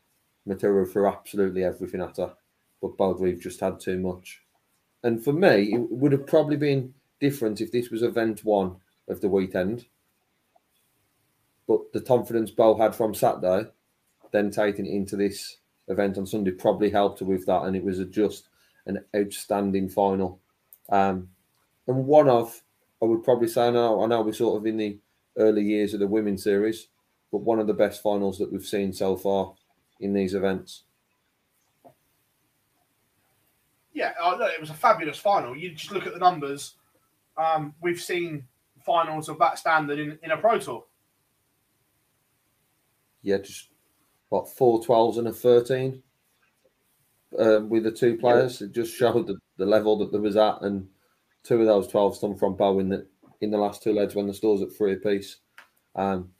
[0.46, 2.34] material threw absolutely everything at her,
[2.80, 4.42] but Beau Greaves just had too much.
[5.02, 8.76] And for me, it would have probably been different if this was event one
[9.08, 9.86] of the weekend.
[11.66, 13.70] But the confidence Beau had from Saturday,
[14.32, 17.62] then taking it into this event on Sunday, probably helped her with that.
[17.62, 18.48] And it was a just
[18.86, 20.40] an outstanding final.
[20.88, 21.28] Um,
[21.90, 22.62] and one of,
[23.02, 24.98] I would probably say, now I know we're sort of in the
[25.36, 26.88] early years of the women's series,
[27.32, 29.54] but one of the best finals that we've seen so far
[29.98, 30.84] in these events.
[33.92, 35.56] Yeah, uh, it was a fabulous final.
[35.56, 36.74] You just look at the numbers.
[37.36, 38.44] Um, we've seen
[38.86, 40.84] finals of that standard in, in a Pro Tour.
[43.22, 43.68] Yeah, just
[44.28, 46.02] what four 12s and a 13
[47.38, 48.60] uh, with the two players.
[48.60, 48.68] Yeah.
[48.68, 50.88] It just showed the, the level that there was at, and
[51.42, 53.06] two of those 12 come from Bowen that
[53.40, 55.36] in the last two legs when the store's at three apiece.
[55.94, 56.30] Um,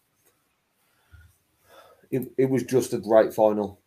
[2.11, 3.81] it, it was just a great final.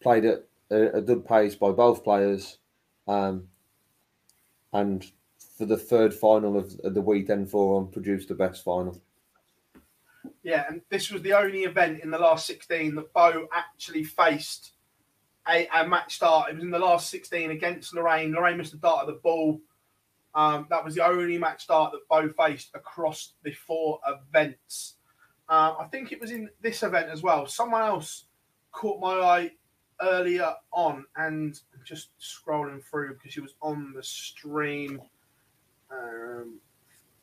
[0.00, 2.58] Played at a, a good pace by both players.
[3.06, 3.48] Um,
[4.72, 5.04] and
[5.56, 9.00] for the third final of, the weekend forum, produced the best final.
[10.42, 14.72] Yeah, and this was the only event in the last 16 that Beau actually faced
[15.48, 16.50] a, a match start.
[16.50, 18.32] It was in the last 16 against Lorraine.
[18.32, 19.60] Lorraine missed the dart of the ball.
[20.34, 24.94] Um, that was the only match start that Beau faced across the four events.
[25.48, 27.46] Uh, I think it was in this event as well.
[27.46, 28.24] Someone else
[28.72, 29.50] caught my eye
[30.00, 35.00] earlier on, and just scrolling through because she was on the stream.
[35.90, 36.60] Um,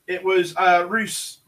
[0.07, 1.41] it was uh, Roos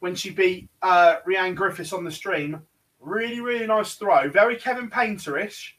[0.00, 1.16] when she beat uh,
[1.54, 2.62] Griffiths on the stream.
[3.00, 4.28] Really, really nice throw.
[4.30, 5.72] Very Kevin Painterish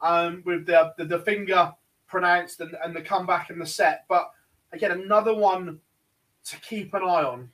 [0.00, 1.72] um, with the, the, the finger
[2.06, 4.04] pronounced and, and the comeback and the set.
[4.08, 4.30] But
[4.72, 5.80] again, another one
[6.44, 7.50] to keep an eye on.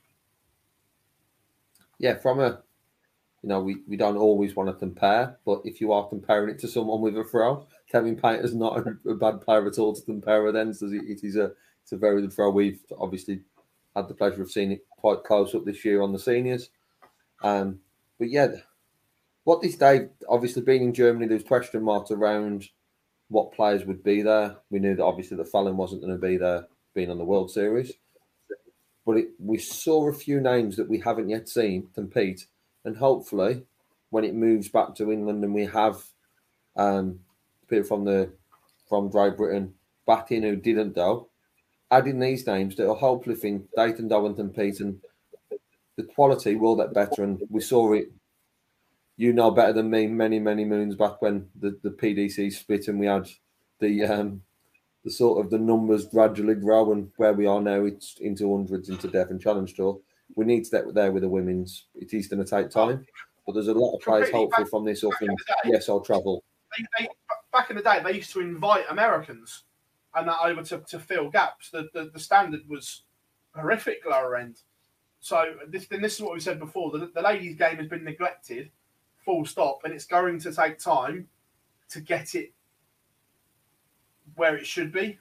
[1.99, 2.63] Yeah, from a
[3.43, 6.59] you know, we, we don't always want to compare, but if you are comparing it
[6.59, 10.01] to someone with a throw, Kevin Painter's not a, a bad player at all to
[10.01, 10.53] compare with.
[10.53, 11.51] Then, so it is a
[11.83, 12.49] it's a very good throw.
[12.49, 13.41] We've obviously
[13.95, 16.69] had the pleasure of seeing it quite close up this year on the seniors.
[17.43, 17.79] Um,
[18.17, 18.47] but yeah,
[19.43, 22.69] what this day, obviously being in Germany, there's question marks around
[23.33, 24.57] what players would be there.
[24.69, 27.49] We knew that obviously that Fallon wasn't going to be there, being on the World
[27.49, 27.91] Series.
[29.05, 32.45] But it, we saw a few names that we haven't yet seen compete
[32.85, 33.63] and hopefully
[34.11, 36.03] when it moves back to England and we have
[36.77, 37.19] um,
[37.67, 38.31] people from the
[38.87, 39.73] from Great Britain
[40.05, 41.29] back in who didn't though,
[41.89, 45.01] adding these names that will hopefully think Dayton Dowington Pete and
[45.97, 48.11] the quality will get better and we saw it
[49.17, 52.99] you know better than me many many moons back when the, the PDC split and
[52.99, 53.27] we had
[53.79, 54.41] the um,
[55.03, 58.89] the sort of the numbers gradually grow and where we are now it's into hundreds
[58.89, 59.99] into Devon Challenge Tour
[60.35, 61.85] we need to get there with the women's.
[61.95, 63.05] It is going to take time,
[63.45, 65.03] but there's a lot of players hopeful from this.
[65.03, 65.13] Up
[65.65, 66.43] yes, I'll travel.
[66.77, 67.09] They, they,
[67.51, 69.63] back in the day, they used to invite Americans
[70.15, 71.69] and that over to, to fill gaps.
[71.69, 73.03] The, the, the standard was
[73.55, 74.61] horrific lower end.
[75.19, 76.91] So this then this is what we said before.
[76.91, 78.71] The, the ladies' game has been neglected,
[79.25, 81.27] full stop, and it's going to take time
[81.89, 82.53] to get it
[84.35, 85.19] where it should be.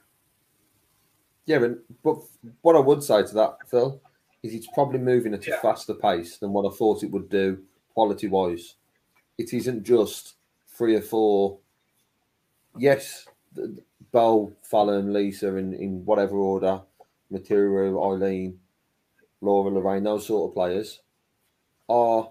[1.45, 2.17] Yeah, but, but
[2.61, 4.01] what I would say to that, Phil,
[4.43, 7.63] is it's probably moving at a faster pace than what I thought it would do
[7.95, 8.75] quality wise.
[9.39, 10.35] It isn't just
[10.69, 11.59] three or four.
[12.79, 13.27] Yes,
[14.13, 16.81] Beau, Fallon, Lisa, in, in whatever order,
[17.33, 18.59] Mikuru, Aileen,
[19.41, 21.01] Laura, Lorraine, those sort of players
[21.89, 22.31] are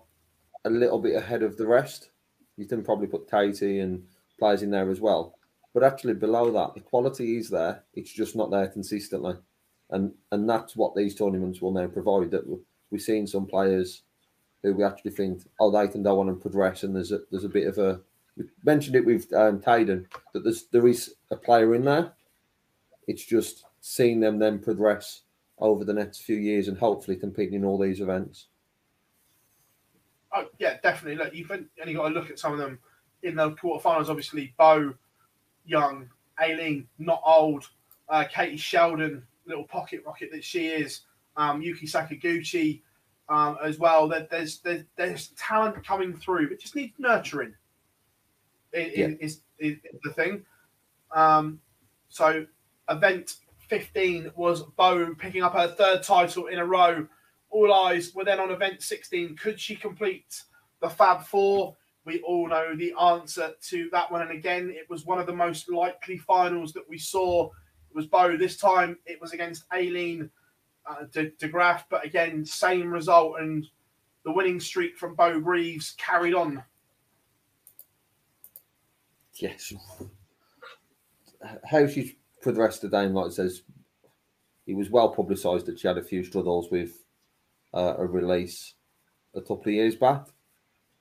[0.66, 2.10] a little bit ahead of the rest.
[2.58, 4.04] You can probably put Katie and
[4.40, 5.36] players in there as well.
[5.74, 7.84] But actually, below that, the quality is there.
[7.94, 9.36] It's just not there consistently
[9.92, 12.32] and and that's what these tournaments will now provide.
[12.32, 12.44] That
[12.90, 14.04] we've seen some players
[14.64, 17.44] who we actually think, oh, they can go on and progress, and there's a there's
[17.44, 18.02] a bit of a.
[18.38, 22.14] We mentioned it with um, that there's there is a player in there.
[23.08, 25.22] It's just seeing them then progress
[25.60, 28.48] over the next few years and hopefully competing in all these events.
[30.34, 31.24] Oh yeah, definitely.
[31.24, 32.80] Look, you've only got to look at some of them
[33.24, 34.10] in the quarterfinals.
[34.10, 34.94] Obviously, Beau,
[35.66, 36.10] Young,
[36.42, 37.68] Aileen, not old,
[38.10, 41.02] uh, Katie Sheldon, little pocket rocket that she is,
[41.38, 42.82] um, Yuki Sakaguchi
[43.30, 44.08] um, as well.
[44.08, 47.54] That there's, there's there's talent coming through, but just needs nurturing.
[48.74, 49.08] Is, yeah.
[49.20, 50.46] is, is, the thing.
[51.14, 51.60] Um,
[52.08, 52.46] so
[52.90, 53.36] event
[53.68, 57.08] 15 was Beau picking up her third title in a row.
[57.52, 59.36] All eyes were then on event 16.
[59.36, 60.44] Could she complete
[60.82, 61.76] the Fab Four?
[62.06, 64.22] We all know the answer to that one.
[64.24, 68.08] And again, it was one of the most likely finals that we saw it was
[68.08, 68.38] Beau.
[68.38, 70.30] This time it was against Aileen
[70.90, 73.68] uh, de, de Graaf, but again, same result, and
[74.24, 76.64] the winning streak from Beau Greaves carried on.
[79.36, 79.74] Yes.
[81.66, 83.64] How she progressed today, like it says,
[84.68, 87.01] it was well publicised that she had a few struggles with
[87.74, 88.74] uh, a release
[89.36, 90.28] a couple of years back.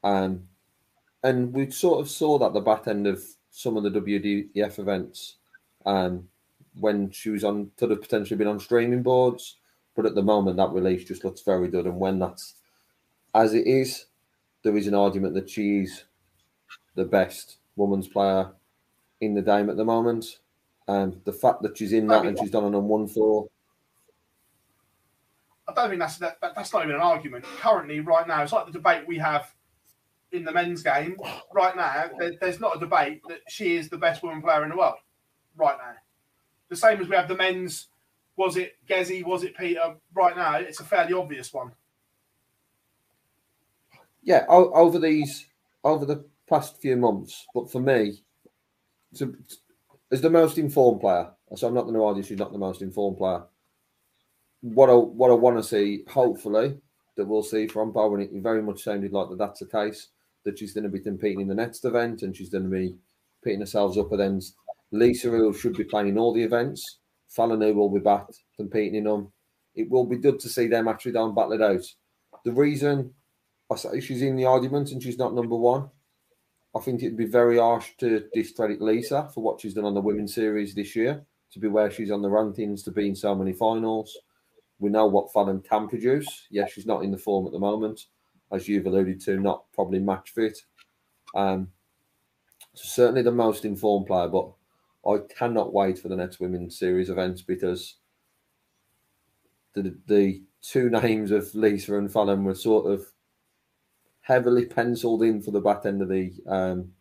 [0.05, 0.45] Um,
[1.23, 5.37] and we sort of saw that the back end of some of the WDF events.
[5.85, 6.29] Um,
[6.79, 9.57] when she was on, could have potentially been on streaming boards
[9.97, 11.87] But at the moment, that release just looks very good.
[11.87, 12.55] And when that's
[13.35, 14.07] as it is,
[14.63, 16.05] there is an argument that she's
[16.95, 18.53] the best women's player
[19.21, 20.39] in the game at the moment.
[20.89, 23.49] And the fact that she's in that and she's done an on one four.
[25.71, 27.45] I don't think that's that, that's not even an argument.
[27.61, 29.53] Currently, right now, it's like the debate we have
[30.33, 31.17] in the men's game.
[31.53, 34.71] Right now, there, there's not a debate that she is the best woman player in
[34.71, 34.97] the world.
[35.57, 35.95] Right now,
[36.69, 37.89] the same as we have the men's.
[38.37, 39.25] Was it Gezi?
[39.25, 39.97] Was it Peter?
[40.15, 41.73] Right now, it's a fairly obvious one.
[44.23, 45.47] Yeah, over these
[45.85, 48.23] over the past few months, but for me,
[49.17, 49.37] to,
[50.11, 52.83] as the most informed player, so I'm not going to argue she's not the most
[52.83, 53.43] informed player.
[54.63, 56.79] What I what I want to see, hopefully,
[57.17, 60.09] that we'll see from Bowen, it very much sounded like that that's the case.
[60.45, 62.95] That she's going to be competing in the next event, and she's going to be
[63.43, 64.55] putting herself up against
[64.91, 66.99] Lisa, who should be playing in all the events.
[67.37, 69.33] Who will be back competing in them.
[69.75, 71.85] It will be good to see them actually down battle out.
[72.45, 73.15] The reason
[73.71, 75.91] I say she's in the argument and she's not number one
[76.75, 80.01] I think it'd be very harsh to discredit Lisa for what she's done on the
[80.01, 83.35] women's series this year, to be where she's on the rankings, to be in so
[83.35, 84.17] many finals.
[84.81, 86.47] We know what Fallon can produce.
[86.51, 88.07] Yes, she's not in the form at the moment,
[88.51, 90.59] as you've alluded to, not probably match fit.
[91.35, 91.69] Um,
[92.75, 94.51] certainly the most informed player, but
[95.07, 97.97] I cannot wait for the next women's series events because
[99.75, 103.07] the the two names of Lisa and Fallon were sort of
[104.23, 106.93] heavily penciled in for the back end of the um,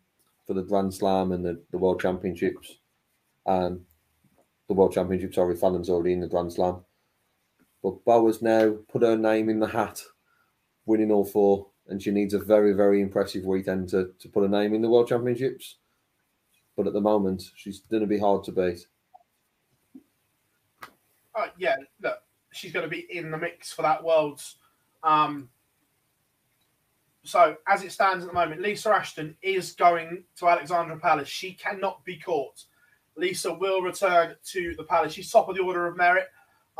[0.46, 2.78] for the Grand Slam and the, the World Championships.
[3.46, 3.82] Um,
[4.68, 6.84] the World Championships, sorry, Fallon's already in the Grand Slam.
[7.82, 10.02] But Bower's now put her name in the hat,
[10.86, 14.48] winning all four, and she needs a very, very impressive weekend to, to put a
[14.48, 15.76] name in the World Championships.
[16.76, 18.86] But at the moment, she's going to be hard to beat.
[21.34, 22.22] Uh, yeah, look,
[22.52, 24.56] she's going to be in the mix for that Worlds.
[25.02, 25.48] Um,
[27.22, 31.28] so as it stands at the moment, Lisa Ashton is going to Alexandra Palace.
[31.28, 32.64] She cannot be caught.
[33.16, 35.12] Lisa will return to the Palace.
[35.12, 36.28] She's top of the order of merit.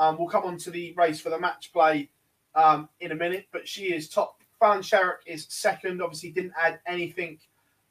[0.01, 2.09] Um, we'll come on to the race for the match play
[2.55, 4.41] um, in a minute, but she is top.
[4.59, 6.03] Fallon Sherrock is second.
[6.03, 7.39] Obviously, didn't add anything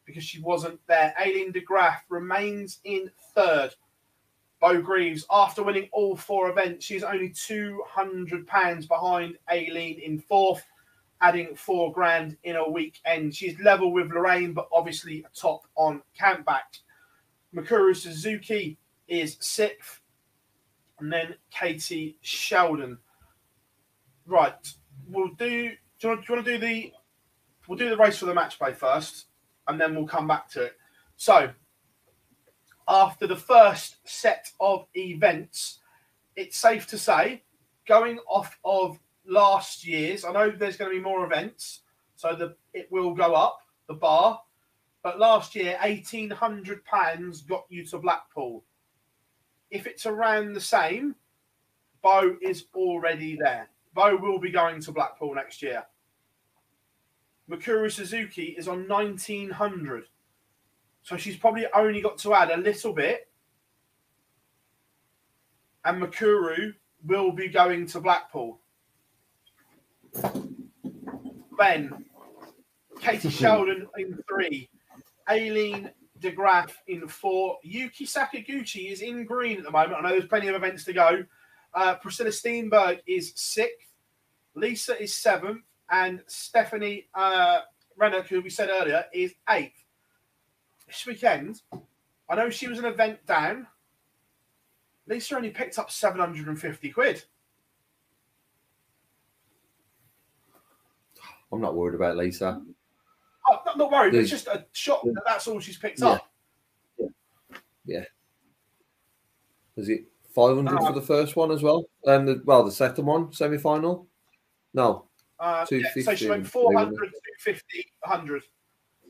[0.05, 1.13] because she wasn't there.
[1.21, 3.69] Aileen de Graaf remains in third.
[4.59, 10.65] Beau Greaves, after winning all four events, she's only £200 behind Aileen in fourth
[11.21, 13.35] adding four grand in a weekend.
[13.35, 16.77] She's level with Lorraine, but obviously top on campback.
[17.53, 20.01] Mikuru Suzuki is sixth,
[20.99, 22.97] and then Katie Sheldon.
[24.25, 24.73] Right,
[25.07, 25.71] we'll do.
[25.99, 26.93] Do you, want, do you want to do the?
[27.67, 29.25] We'll do the race for the match play first,
[29.67, 30.73] and then we'll come back to it.
[31.17, 31.51] So,
[32.87, 35.79] after the first set of events,
[36.35, 37.43] it's safe to say,
[37.87, 40.25] going off of last year's.
[40.25, 41.81] I know there's going to be more events,
[42.15, 44.41] so the it will go up the bar.
[45.03, 48.63] But last year, eighteen hundred pounds got you to Blackpool.
[49.71, 51.15] If it's around the same,
[52.01, 53.69] Beau is already there.
[53.93, 55.83] Beau will be going to Blackpool next year.
[57.49, 60.05] Mikuru Suzuki is on nineteen hundred,
[61.03, 63.27] so she's probably only got to add a little bit.
[65.83, 66.73] And Mikuru
[67.05, 68.59] will be going to Blackpool.
[71.57, 72.05] Ben,
[73.01, 74.69] Katie Sheldon in three,
[75.29, 75.89] Aileen
[76.19, 79.95] de Graaf in four, Yuki Sakaguchi is in green at the moment.
[79.97, 81.23] I know there's plenty of events to go.
[81.73, 83.87] Uh, Priscilla Steenberg is sixth,
[84.55, 87.59] Lisa is seventh, and Stephanie uh,
[87.97, 89.83] Renner, who we said earlier, is eighth.
[90.87, 91.61] This weekend,
[92.29, 93.67] I know she was an event down.
[95.07, 97.23] Lisa only picked up 750 quid.
[101.51, 102.61] I'm not worried about Lisa.
[103.49, 104.13] Oh, I'm not worried.
[104.13, 106.07] It's just a shock that that's all she's picked yeah.
[106.07, 106.31] up.
[106.99, 107.07] Yeah.
[107.85, 108.03] yeah.
[109.75, 110.05] Is it
[110.35, 111.85] 500 uh, for the first one as well?
[112.05, 114.07] And the, well, the second one, semi final?
[114.73, 115.05] No.
[115.39, 118.43] Uh, yeah, so she went 400, 250, 100.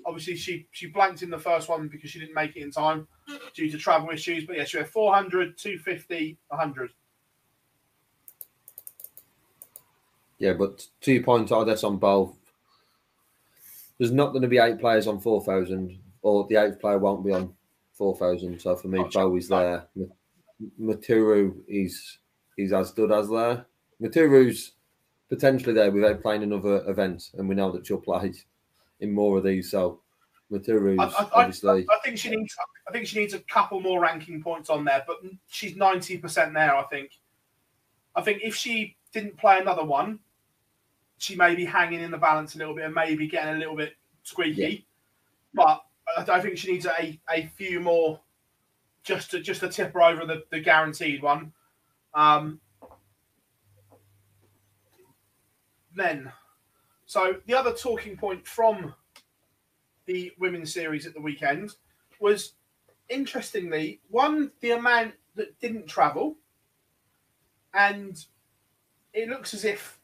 [0.06, 3.08] Obviously, she she blanked in the first one because she didn't make it in time
[3.54, 4.46] due to travel issues.
[4.46, 6.92] But yeah, she went 400, 250, 100.
[10.38, 12.39] Yeah, but two points are this on both.
[14.00, 17.34] There's not going to be eight players on 4,000, or the eighth player won't be
[17.34, 17.54] on
[17.94, 18.60] 4,000.
[18.60, 19.20] So for me, gotcha.
[19.20, 19.88] Beau is there.
[20.82, 22.18] Mikuru is
[22.58, 23.66] is as good as there.
[24.02, 24.74] Mikuru's
[25.30, 28.34] potentially there without playing another event, and we know that she'll play
[29.00, 29.72] in more of these.
[29.72, 30.02] So
[30.52, 31.86] Mikuru's I, I, obviously.
[31.90, 32.56] I, I, think she needs.
[32.88, 35.18] I think she needs a couple more ranking points on there, but
[35.48, 36.76] she's ninety percent there.
[36.76, 37.12] I think.
[38.16, 40.20] I think if she didn't play another one,
[41.20, 43.76] she may be hanging in the balance a little bit and maybe getting a little
[43.76, 43.94] bit
[44.24, 44.88] squeaky.
[45.54, 45.64] Yeah.
[46.16, 48.20] But I think she needs a, a few more
[49.04, 51.52] just to just to tip her over the, the guaranteed one.
[52.14, 52.60] Um,
[55.96, 56.32] then,
[57.06, 58.94] so the other talking point from
[60.06, 61.76] the women's series at the weekend
[62.20, 62.54] was
[63.10, 66.38] interestingly one the amount that didn't travel,
[67.74, 68.26] and
[69.14, 69.99] it looks as if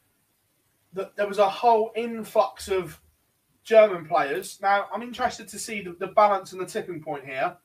[0.96, 3.00] there was a whole influx of
[3.64, 4.60] German players.
[4.62, 7.58] Now, I'm interested to see the, the balance and the tipping point here.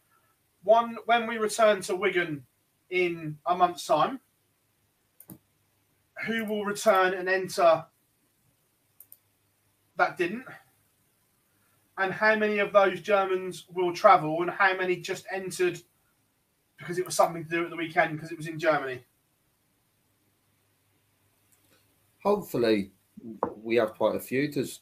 [0.65, 2.45] One, when we return to Wigan
[2.91, 4.21] in a month's time,
[6.27, 7.85] who will return and enter
[9.97, 10.45] that didn't?
[11.99, 15.79] And how many of those Germans will travel and how many just entered
[16.79, 19.05] because it was something to do at the weekend because it was in Germany?
[22.23, 22.93] Hopefully,
[23.63, 24.51] we have quite a few.
[24.51, 24.81] There's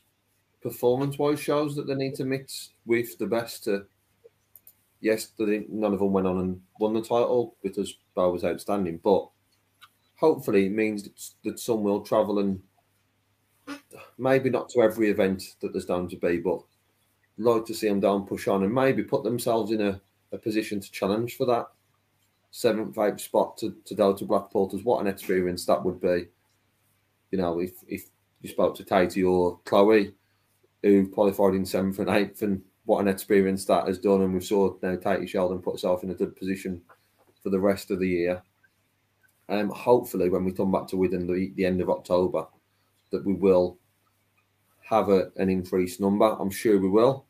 [0.62, 3.64] performance-wise shows that they need to mix with the best.
[3.64, 3.86] To
[5.00, 9.28] yes, none of them went on and won the title because Beau was outstanding, but
[10.16, 12.60] hopefully it means that, that some will travel and
[14.18, 16.60] maybe not to every event that there's down to be, but
[17.36, 20.00] like to see them down, push on, and maybe put themselves in a,
[20.32, 21.68] a position to challenge for that
[22.50, 24.68] seventh, eighth spot to, to go to Blackpool.
[24.82, 26.26] What an experience that would be.
[27.30, 28.08] You know, if if
[28.42, 30.14] you spoke to Katie or Chloe,
[30.82, 34.22] who qualified in seventh and eighth, and what an experience that has done.
[34.22, 36.80] And we saw now Katie Sheldon put herself in a good position
[37.42, 38.42] for the rest of the year.
[39.48, 42.46] Um, hopefully, when we come back to within the, the end of October,
[43.10, 43.78] that we will
[44.84, 46.36] have a, an increased number.
[46.38, 47.26] I'm sure we will,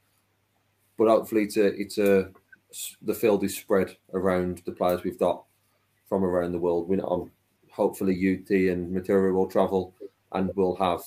[0.97, 2.31] but hopefully, it's a, it's a
[3.03, 5.45] the field is spread around the players we've got
[6.09, 6.89] from around the world.
[6.89, 7.31] We know,
[7.71, 9.95] hopefully, UT and Material will travel,
[10.33, 11.01] and we'll have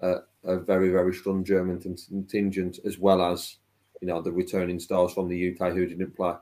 [0.00, 3.56] a, a very very strong German contingent as well as
[4.00, 6.34] you know the returning stars from the UK who didn't play.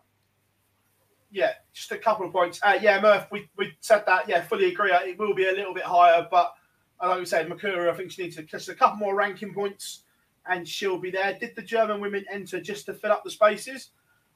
[1.32, 2.59] Yeah, just a couple of points.
[2.62, 4.28] Uh, yeah, Murph, we, we said that.
[4.28, 4.91] Yeah, fully agree.
[4.93, 6.55] It will be a little bit higher, but
[7.01, 9.55] uh, like we said, Mikuru, I think she needs to just a couple more ranking
[9.55, 10.03] points
[10.49, 11.37] and she'll be there.
[11.39, 13.91] Did the German women enter just to fill up the spaces?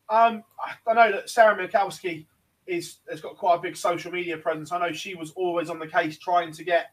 [0.09, 0.45] Um,
[0.87, 2.27] I know that Sarah Mikowski
[2.67, 4.73] is has got quite a big social media presence.
[4.73, 6.93] I know she was always on the case trying to get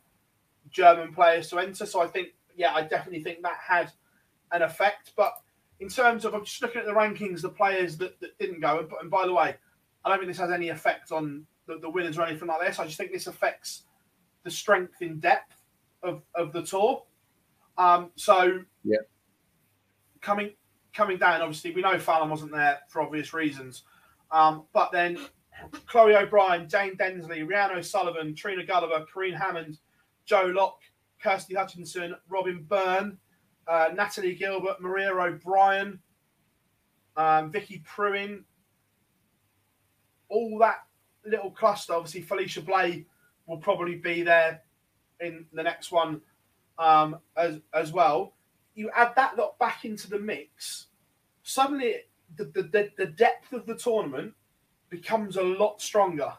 [0.70, 1.86] German players to enter.
[1.86, 3.92] So I think, yeah, I definitely think that had
[4.52, 5.12] an effect.
[5.16, 5.34] But
[5.80, 8.88] in terms of, I'm just looking at the rankings, the players that, that didn't go.
[9.02, 9.56] And, by the way,
[10.04, 12.80] I don't think this has any effect on the, the winners or anything like this.
[12.80, 13.84] I just think this affects
[14.44, 15.56] the strength in depth
[16.04, 17.04] of, of the tour.
[17.78, 18.98] Um, so yeah,
[20.22, 20.52] coming
[20.94, 23.84] coming down, obviously we know Fallon wasn't there for obvious reasons.
[24.32, 25.18] Um, but then
[25.88, 29.80] Chloe O'Brien, Jane Densley, Rhiannon O'Sullivan, Trina Gulliver, Corrine Hammond,
[30.32, 30.80] Joe Locke,
[31.22, 33.18] Kirsty Hutchinson, Robin Byrne,
[33.68, 36.00] uh, Natalie Gilbert, Maria O'Brien,
[37.18, 38.46] um, Vicky Pruim,
[40.30, 40.86] all that
[41.26, 41.92] little cluster.
[41.92, 43.06] Obviously, Felicia Blay
[43.46, 44.62] will probably be there
[45.20, 46.22] in the next one
[46.80, 48.36] um, as as well.
[48.74, 50.88] You add that lot back into the mix,
[51.44, 51.96] suddenly
[52.38, 54.34] the, the, the depth of the tournament
[54.90, 56.32] becomes a lot stronger.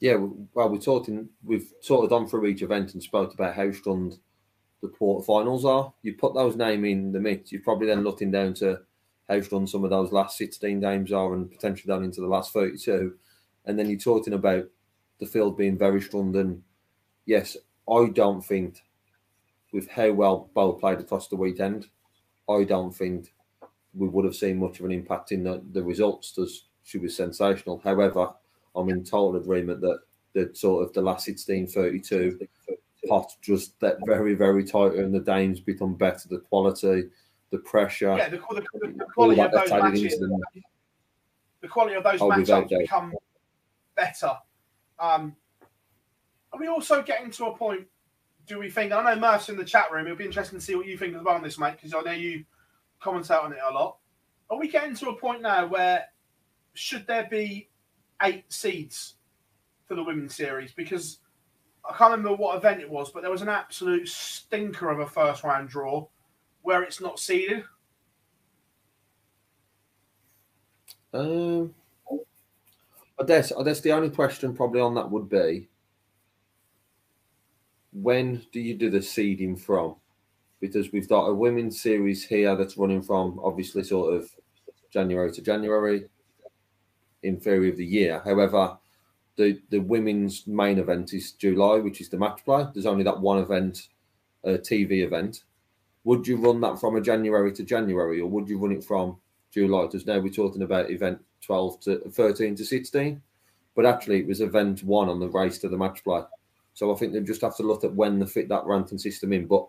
[0.00, 0.14] Yeah,
[0.54, 1.28] well, we're talking.
[1.44, 4.18] We've sort of gone through each event and spoke about how strong
[4.82, 5.92] the quarterfinals are.
[6.02, 8.80] You put those names in the mix, you're probably then looking down to
[9.28, 12.52] how strong some of those last 16 games are and potentially down into the last
[12.52, 13.14] 32.
[13.66, 14.64] And then you're talking about
[15.20, 16.34] the field being very strong.
[16.34, 16.62] And
[17.26, 17.56] yes,
[17.88, 18.82] I don't think,
[19.72, 21.88] with how well Beau played across the weekend,
[22.48, 23.32] I don't think
[23.94, 27.14] we would have seen much of an impact in the, the results as she was
[27.14, 27.80] sensational.
[27.84, 28.32] However,
[28.74, 30.00] I'm in total agreement that
[30.32, 32.38] the sort of the last 16 32
[33.08, 37.04] pot just that very, very tight and the Danes become better, the quality,
[37.50, 38.16] the pressure.
[38.16, 40.40] Yeah, the, the, the quality of those matches, the,
[41.62, 43.14] the quality of those matchups become
[43.96, 44.32] better.
[44.98, 45.34] Um,
[46.52, 47.86] are we also getting to a point?
[48.46, 48.92] Do we think?
[48.92, 50.06] I know Murph's in the chat room.
[50.06, 52.00] It'll be interesting to see what you think as well on this, mate, because I
[52.02, 52.44] know you
[53.00, 53.98] commentate on it a lot.
[54.50, 56.06] Are we getting to a point now where
[56.74, 57.69] should there be
[58.22, 59.16] eight seeds
[59.86, 60.72] for the women's series?
[60.72, 61.18] Because
[61.88, 65.06] I can't remember what event it was, but there was an absolute stinker of a
[65.06, 66.06] first round draw
[66.62, 67.64] where it's not seeded.
[71.12, 71.74] Um,
[73.20, 75.68] I guess I guess the only question probably on that would be
[77.92, 79.96] when do you do the seeding from?
[80.60, 84.30] Because we've got a women's series here that's running from obviously sort of
[84.90, 86.04] January to January
[87.22, 88.20] in theory of the year.
[88.24, 88.76] However,
[89.36, 92.66] the the women's main event is July, which is the match play.
[92.72, 93.88] There's only that one event,
[94.44, 95.44] a TV event.
[96.04, 99.18] Would you run that from a January to January, or would you run it from
[99.50, 99.82] July?
[99.86, 103.20] Because now we're talking about event 12 to 13 to 16,
[103.74, 106.22] but actually it was event one on the race to the match play.
[106.74, 109.32] So I think they just have to look at when they fit that ranking system
[109.32, 109.46] in.
[109.46, 109.66] But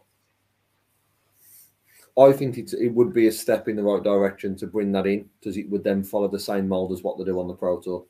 [2.20, 5.08] I think it's, it would be a step in the right direction to bring that
[5.08, 7.54] in because it would then follow the same mold as what they do on the
[7.54, 8.06] Pro Tour.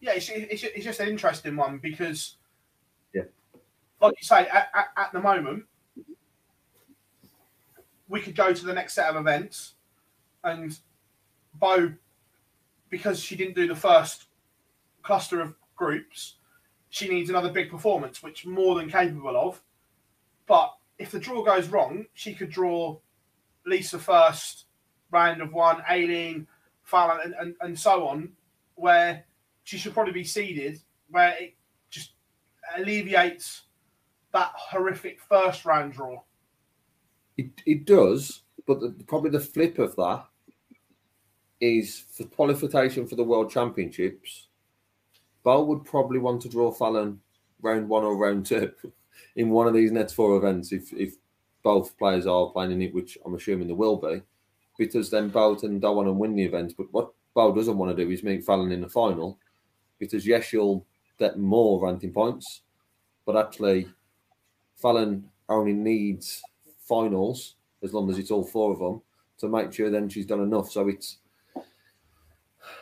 [0.00, 2.36] Yeah, it's, it's, it's just an interesting one because,
[3.14, 3.22] Yeah.
[4.00, 5.64] like you say, at, at, at the moment,
[8.08, 9.74] we could go to the next set of events
[10.44, 10.78] and
[11.54, 11.92] Beau,
[12.90, 14.26] because she didn't do the first
[15.02, 16.36] cluster of groups,
[16.90, 19.62] she needs another big performance, which more than capable of.
[20.46, 22.98] But if the draw goes wrong, she could draw
[23.66, 24.66] Lisa first,
[25.10, 26.46] round of one, Aileen,
[26.82, 28.30] Fallon, and, and, and so on,
[28.74, 29.24] where
[29.64, 30.80] she should probably be seeded,
[31.10, 31.54] where it
[31.90, 32.12] just
[32.76, 33.62] alleviates
[34.32, 36.20] that horrific first round draw.
[37.36, 40.26] It, it does, but the, probably the flip of that
[41.60, 44.48] is for qualification for the World Championships.
[45.42, 47.20] Beau would probably want to draw Fallon
[47.62, 48.72] round one or round two
[49.36, 51.14] in one of these next four events if, if
[51.62, 54.22] both players are playing in it, which I'm assuming there will be,
[54.78, 56.74] because then Bolton don't want to win the event.
[56.76, 59.38] But what Beau doesn't want to do is meet Fallon in the final,
[59.98, 60.86] because yes, you'll
[61.18, 62.62] get more ranking points,
[63.24, 63.88] but actually,
[64.76, 66.42] Fallon only needs
[66.80, 69.02] finals as long as it's all four of them
[69.38, 70.70] to make sure then she's done enough.
[70.70, 71.18] So it's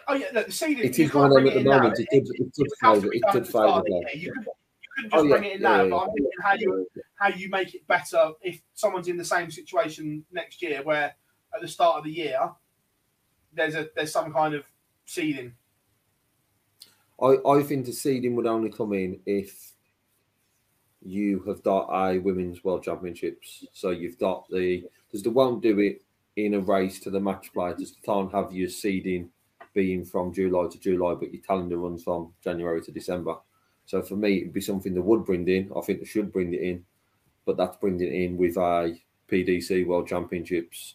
[0.09, 0.85] Oh yeah, look, the seeding.
[0.85, 1.99] it is one of them at the it moment.
[1.99, 3.69] It could, it could would have to favour be it done could at the start
[3.69, 4.01] favour of the them.
[4.01, 4.11] year.
[4.15, 4.53] You couldn't, you
[4.95, 6.87] couldn't Oh, just yeah, bring it in yeah, now, yeah, but I'm thinking how you
[7.15, 11.15] how you make it better if someone's in the same situation next year, where
[11.55, 12.51] at the start of the year
[13.53, 14.65] there's a there's some kind of
[15.05, 15.55] seeding.
[17.21, 19.73] I, I think the seeding would only come in if
[21.05, 23.65] you have got a women's world championships.
[23.73, 26.03] So you've got the because they won't do it
[26.37, 27.75] in a race to the match play.
[27.79, 29.31] Just can't have your seeding
[29.75, 33.37] being from July to July, but your calendar runs from January to December.
[33.93, 35.71] So for me, it'd be something that would bring in.
[35.77, 36.83] I think they should bring it in,
[37.45, 38.99] but that's bringing it in with a
[39.31, 40.95] PDC World Championships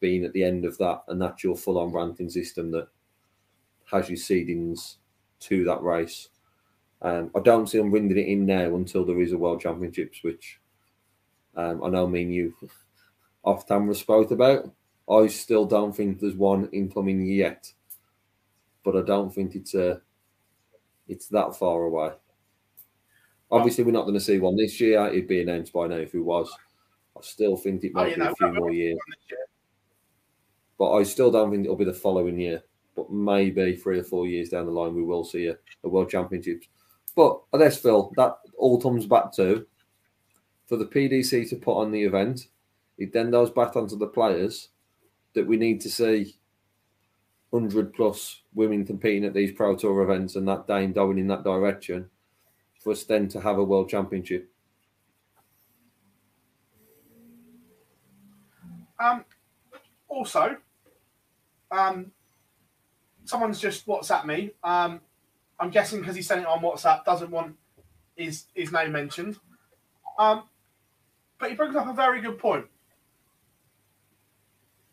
[0.00, 2.88] being at the end of that, and that's your full-on ranking system that
[3.90, 4.96] has your seedings
[5.40, 6.28] to that race.
[7.00, 10.22] Um, I don't see them bringing it in now until there is a World Championships,
[10.22, 10.60] which
[11.56, 12.54] um, I know me and you
[13.44, 14.70] off camera spoke about.
[15.08, 17.72] I still don't think there's one incoming yet,
[18.84, 20.00] but I don't think it's uh,
[21.08, 22.10] it's that far away.
[23.50, 25.06] Obviously, we're not going to see one this year.
[25.06, 26.50] It'd be announced by now if it was.
[27.16, 28.98] I still think it Oh, might you be know, a few more years,
[30.78, 32.62] but I still don't think it'll be the following year.
[32.94, 36.10] But maybe three or four years down the line, we will see a, a World
[36.10, 36.66] Championships.
[37.14, 39.66] But I guess, Phil, that all comes back to
[40.66, 42.48] for the PDC to put on the event,
[42.98, 44.70] it then goes back onto the players
[45.34, 46.34] that we need to see
[47.50, 51.44] 100 plus women competing at these Pro Tour events and that Dane going in that
[51.44, 52.10] direction
[52.86, 54.48] for us then to have a World Championship.
[59.00, 59.24] Um,
[60.06, 60.56] also,
[61.72, 62.12] um,
[63.24, 64.52] someone's just WhatsApp me.
[64.62, 65.00] Um,
[65.58, 67.56] I'm guessing because he sent it on WhatsApp, doesn't want
[68.14, 69.36] his his name mentioned.
[70.16, 70.44] Um,
[71.40, 72.66] but he brings up a very good point.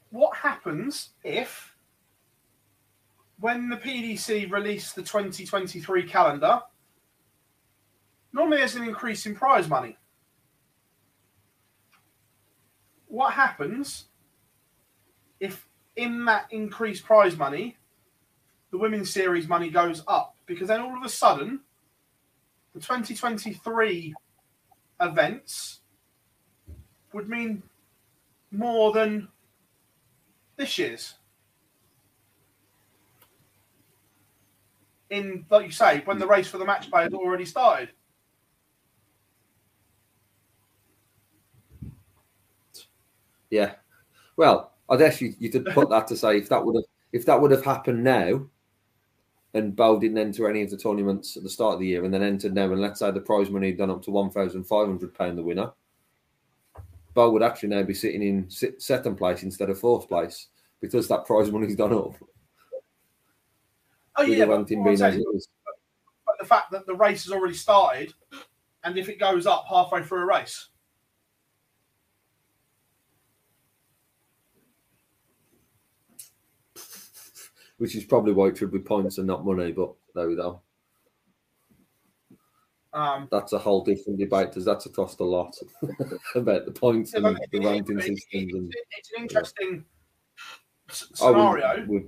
[0.10, 1.76] What happens if,
[3.40, 6.64] when the PDC release the 2023 calendar,
[8.34, 9.98] normally there's an increase in prize money.
[13.08, 14.06] What happens
[15.40, 17.78] if, in that increased prize money,
[18.72, 20.36] the women's series money goes up?
[20.48, 21.62] Because then all of a sudden,
[22.74, 24.16] the 2023
[25.00, 25.82] events
[27.14, 27.62] would mean
[28.52, 29.28] more than
[30.58, 31.14] this year's.
[35.12, 37.90] In, like you say, when the race for the match play has already started.
[43.54, 43.74] Yeah.
[44.36, 47.24] Well, I guess you, you could put that to say if that would have if
[47.28, 48.48] that would have happened now
[49.54, 52.12] and Beau didn't enter any of the tournaments at the start of the year and
[52.12, 54.64] then entered now and let's say the prize money had gone up to one thousand
[54.64, 55.72] five hundred pound the winner,
[57.14, 60.48] Beau would actually now be sitting in second place instead of fourth place
[60.82, 62.16] because that prize money's gone up.
[64.16, 65.24] Oh yeah, but, ranking what as saying-
[66.26, 68.16] but the fact that the race has already started,
[68.84, 70.70] and if it goes up halfway through a race,
[77.78, 79.72] which is probably why it should be points and not money.
[79.72, 80.62] But there we go.
[82.94, 85.56] Um, That's a whole different debate because that's across a lot
[86.36, 88.54] about the points and yeah, the it- ranking it- it- systems.
[88.54, 89.86] And it's, an interesting
[90.88, 92.06] we- scenario we-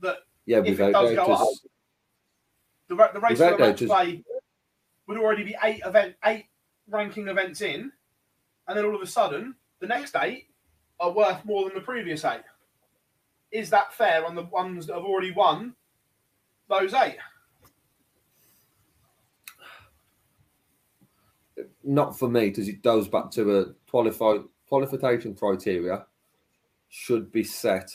[0.00, 0.16] that
[0.46, 1.48] yeah, if it does go up,
[2.88, 4.24] the, the race for the play
[5.06, 6.46] would already be eight event eight
[6.88, 7.92] ranking events in,
[8.66, 10.48] and then all of a sudden the next eight
[10.98, 12.40] are worth more than the previous eight.
[13.52, 15.74] Is that fair on the ones that have already won
[16.68, 17.18] those eight?
[21.82, 26.04] not for me because it goes back to a qualification criteria
[26.88, 27.90] should be set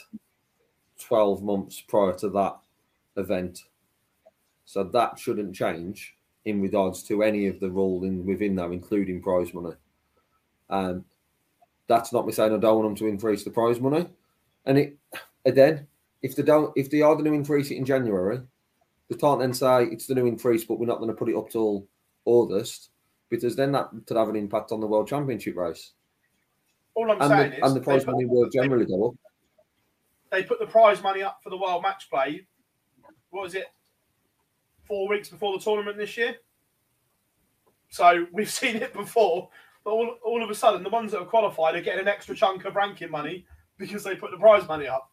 [0.99, 2.57] 12 months prior to that
[3.17, 3.63] event
[4.65, 6.15] so that shouldn't change
[6.45, 9.75] in regards to any of the ruling within that, including prize money
[10.69, 11.05] um
[11.87, 14.07] that's not me saying i don't want them to increase the prize money
[14.65, 14.97] and it
[15.45, 15.87] again
[16.21, 18.39] if they don't if they are going to increase it in january
[19.09, 21.35] they can't then say it's the new increase but we're not going to put it
[21.35, 21.87] up till
[22.25, 22.89] august
[23.29, 25.93] because then that could have an impact on the world championship race
[26.95, 29.15] All I'm and saying the, is and the prize money will generally go up.
[30.31, 32.47] they put the prize money up for the world match play.
[33.29, 33.65] What was it?
[34.87, 36.35] Four weeks before the tournament this year.
[37.89, 39.49] So we've seen it before.
[39.83, 42.35] But all, all of a sudden, the ones that are qualified are getting an extra
[42.35, 43.45] chunk of ranking money
[43.77, 45.11] because they put the prize money up.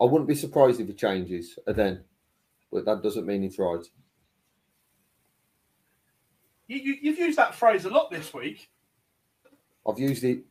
[0.00, 2.04] I wouldn't be surprised if it changes then,
[2.72, 3.84] but that doesn't mean it's right.
[6.68, 8.70] You, you, you've used that phrase a lot this week.
[9.86, 10.44] I've used it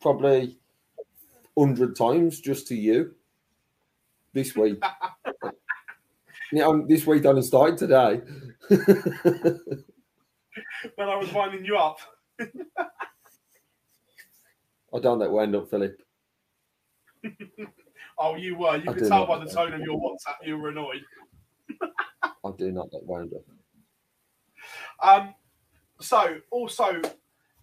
[0.00, 0.58] probably
[1.56, 3.14] hundred times just to you
[4.32, 4.82] this week.
[6.52, 8.20] yeah, um, this week only started today.
[10.96, 11.98] when I was winding you up.
[14.94, 16.02] I don't let wind up, Philip.
[18.24, 18.76] Oh, you were.
[18.76, 21.04] You I could tell by the tone of your WhatsApp you were annoyed.
[21.82, 23.42] I do not wind up.
[25.06, 25.34] Um,
[26.00, 27.02] so also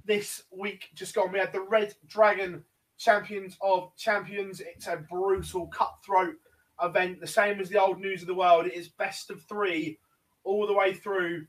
[0.05, 2.63] this week just gone, we had the Red Dragon
[2.99, 4.61] Champions of Champions.
[4.61, 6.35] It's a brutal cutthroat
[6.79, 8.67] event, the same as the old news of the world.
[8.67, 9.97] It is best of three
[10.43, 11.47] all the way through.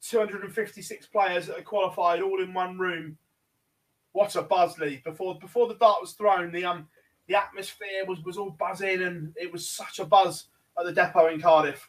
[0.00, 3.18] 256 players that are qualified all in one room.
[4.12, 5.02] What a buzz, Lee!
[5.04, 6.88] Before before the dart was thrown, the um
[7.28, 10.46] the atmosphere was was all buzzing, and it was such a buzz
[10.78, 11.88] at the depot in Cardiff.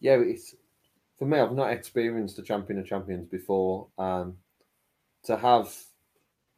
[0.00, 0.54] yeah, it's
[1.18, 1.38] for me.
[1.38, 3.88] I've not experienced the champion of champions before.
[3.98, 4.36] Um,
[5.24, 5.74] to have,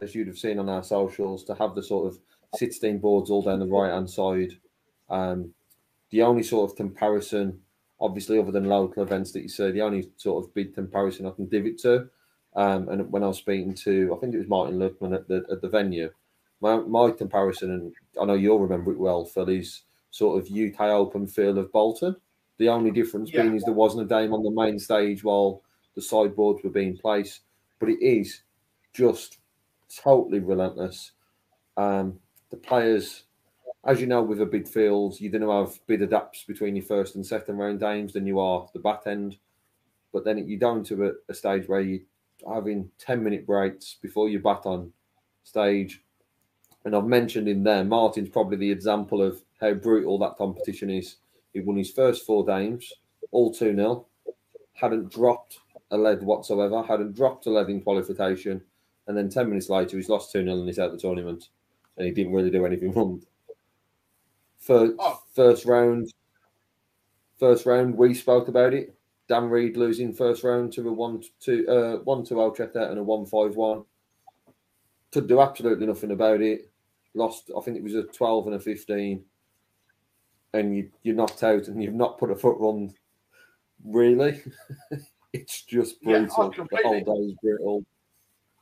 [0.00, 2.18] as you'd have seen on our socials, to have the sort of
[2.54, 4.52] sixteen boards all down the right hand side.
[5.08, 5.54] Um,
[6.10, 7.60] the only sort of comparison,
[8.00, 11.30] obviously, other than local events that you see, the only sort of big comparison I
[11.30, 12.08] can give it to.
[12.54, 15.44] Um, and when I was speaking to, I think it was Martin Lukeman at the
[15.50, 16.10] at the venue,
[16.60, 20.80] my, my comparison, and I know you'll remember it well, Phil, is sort of UK
[20.80, 22.16] Open feel of Bolton.
[22.58, 23.42] The only difference Yeah.
[23.42, 25.62] being is there wasn't a game on the main stage while
[25.94, 27.42] the sideboards were being placed,
[27.78, 28.42] but it is
[28.92, 29.38] just
[29.94, 31.12] totally relentless.
[31.76, 32.20] Um,
[32.50, 33.24] the players,
[33.84, 37.14] as you know, with a big field, you don't have big adapts between your first
[37.14, 39.38] and second round games than you are the back end.
[40.12, 42.00] But then you're down to a, a stage where you're
[42.52, 44.92] having 10 minute breaks before you bat on
[45.44, 46.02] stage.
[46.84, 51.16] And I've mentioned in there, Martin's probably the example of how brutal that competition is.
[51.52, 52.92] He won his first four games,
[53.32, 54.06] all 2 0,
[54.74, 55.58] hadn't dropped
[55.90, 58.62] a lead whatsoever, hadn't dropped a lead in qualification.
[59.06, 61.48] And then 10 minutes later, he's lost 2 0 and he's out of the tournament.
[61.96, 63.22] And he didn't really do anything wrong.
[64.58, 65.22] First, Oh.
[65.34, 66.12] first round,
[67.38, 68.94] first round, we spoke about it.
[69.28, 73.02] Dan Reed losing first round to a one two uh one two Alchetta and a
[73.02, 73.84] one five one.
[75.12, 76.69] Could do absolutely nothing about it.
[77.14, 79.24] Lost, I think it was a twelve and a fifteen,
[80.54, 82.92] and you you're knocked out and you've not put a foot run.
[83.84, 84.40] Really,
[85.32, 86.66] it's just Yeah, oh, brutal.
[86.70, 87.84] the whole day is brutal.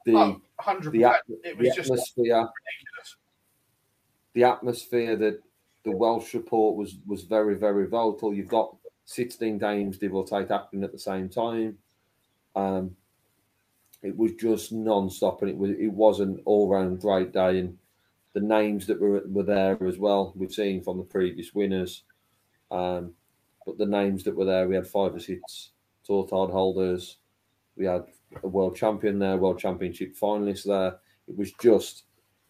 [0.06, 0.92] The Oh, 100%.
[0.92, 3.16] the, at- it the was just atmosphere, ridiculous.
[4.32, 5.42] the atmosphere that
[5.84, 8.32] the Welsh report was was very very volatile.
[8.32, 11.76] You've got 16 games give or take happening at the same time.
[12.56, 12.96] Um,
[14.02, 17.58] it was just non-stop, and it was it was an all-round great day.
[17.58, 17.76] And
[18.38, 22.04] the names that were were there as well, we've seen from the previous winners.
[22.70, 23.14] Um,
[23.66, 25.70] but the names that were there, we had five or six
[26.04, 27.18] tour card holders.
[27.76, 28.04] We had
[28.42, 30.98] a world champion there, world championship finalists there.
[31.26, 32.04] It was just,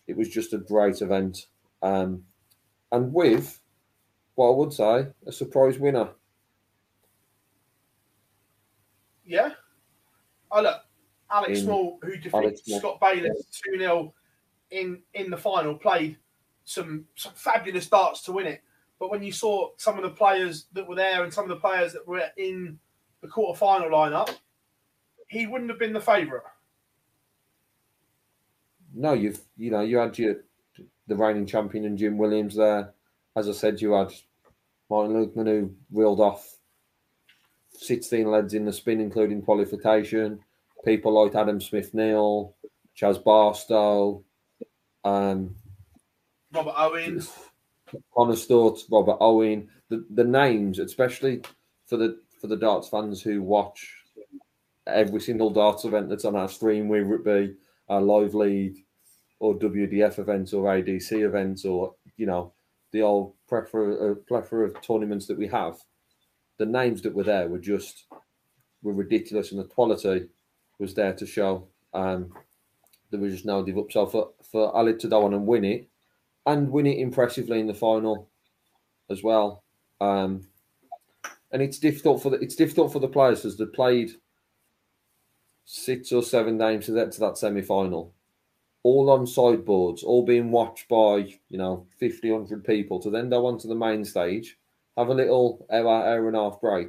[0.07, 1.47] it was just a great event,
[1.83, 2.25] um,
[2.93, 3.61] and with
[4.35, 6.11] what I would say a surprise winner.
[9.25, 9.53] Yeah.
[10.51, 10.81] Oh look,
[11.31, 14.15] Alex in- Small, who defeated Alex Scott Bayless 2 0
[14.71, 16.17] in, in the final, played
[16.65, 18.63] some, some fabulous darts to win it.
[18.99, 21.57] But when you saw some of the players that were there and some of the
[21.57, 22.79] players that were in
[23.21, 24.35] the quarter final lineup,
[25.29, 26.43] he wouldn't have been the favourite.
[28.95, 30.37] No, you've you know you had your
[31.07, 32.95] the reigning champion and Jim Williams there.
[33.37, 34.13] As I said, you had
[34.91, 36.57] Martin Lukeman who reeled off
[37.71, 40.41] sixteen leads in the spin, including qualification.
[40.85, 42.55] People like Adam Smith-Neale,
[42.97, 44.25] Chaz Barstow,
[45.09, 45.55] um,
[46.53, 47.33] Robert Owens.
[48.15, 51.43] Connor Sturt, Robert Owen, the, the names, especially
[51.87, 53.95] for the for the darts fans who watch
[54.87, 57.55] every single darts event that's on our stream, whether it be
[57.89, 58.77] our live league
[59.41, 62.53] or WDF events or ADC events or you know
[62.93, 65.77] the old plethora, uh, plethora of tournaments that we have.
[66.59, 68.07] The names that were there were just
[68.83, 70.29] were ridiculous, and the quality
[70.79, 71.69] was there to show.
[71.95, 72.33] Um,
[73.11, 73.91] there was just no give up.
[73.93, 75.89] So for for Ali to go on and win it,
[76.47, 78.29] and win it impressively in the final
[79.11, 79.65] as well.
[80.01, 80.47] Um,
[81.53, 84.13] and it's difficult for the it's difficult for the players as they played
[85.65, 88.15] six or seven games to get to that semi final,
[88.83, 93.47] all on sideboards, all being watched by you know 50, 100 people to then go
[93.47, 94.59] onto the main stage,
[94.97, 96.89] have a little hour, hour and a half break,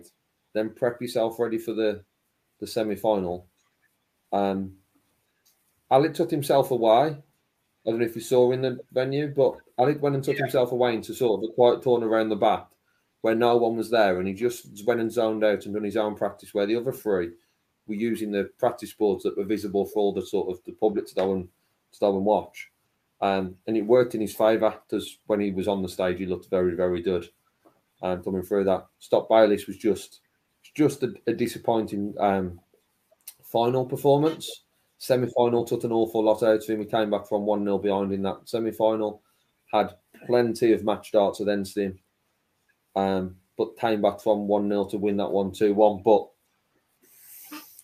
[0.54, 2.04] then prep yourself ready for the
[2.60, 3.48] the semi final.
[4.32, 4.74] Um,
[5.92, 7.18] Alec took himself away.
[7.86, 10.72] I don't know if you saw in the venue, but Alec went and took himself
[10.72, 12.68] away into sort of a quiet corner around the back
[13.22, 15.98] where no one was there, and he just went and zoned out and done his
[15.98, 16.54] own practice.
[16.54, 17.32] Where the other three
[17.88, 21.08] were using the practice boards that were visible for all the sort of the public
[21.08, 21.50] to go and
[21.92, 22.72] to go and watch,
[23.22, 26.26] um, and it worked in his favour because when he was on the stage, he
[26.26, 27.30] looked very very good.
[28.02, 30.22] And coming through that, Stop Bayliss was just
[30.76, 32.62] just a, a disappointing um,
[33.44, 34.64] final performance.
[35.00, 36.82] Semi final took an awful lot out of him.
[36.82, 39.24] He came back from 1 0 behind in that semi final,
[39.72, 39.96] had
[40.28, 41.98] plenty of match darts against him,
[42.98, 46.02] um, but came back from 1 0 to win that 1 2 1.
[46.04, 46.28] But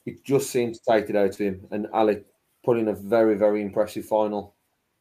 [0.06, 1.66] it just seemed to take it out of him.
[1.72, 2.26] And Alec
[2.66, 4.54] put in a very, very impressive final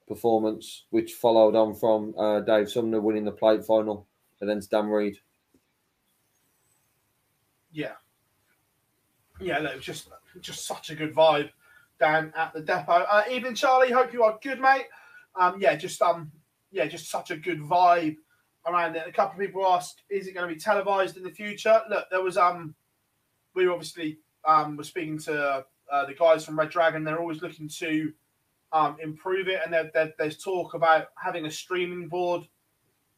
[0.07, 4.07] performance, which followed on from uh, Dave Sumner winning the plate final
[4.41, 5.17] against Dan Reed.
[7.73, 7.95] Yeah.
[9.41, 10.09] Yeah, look, it was just
[10.41, 11.51] just such a good vibe
[12.05, 13.07] down at the depot.
[13.11, 13.91] Uh, evening, Charlie.
[13.91, 14.85] Hope you are good, mate.
[15.37, 16.31] Um, yeah, just um,
[16.71, 18.17] yeah, just such a good vibe
[18.67, 19.09] around it.
[19.09, 22.05] A couple of people asked, "Is it going to be televised in the future?" Look,
[22.11, 22.75] there was um,
[23.55, 27.05] we obviously um were speaking to uh, the guys from Red Dragon.
[27.05, 28.13] They're always looking to
[28.73, 32.47] um improve it, and there, there, there's talk about having a streaming board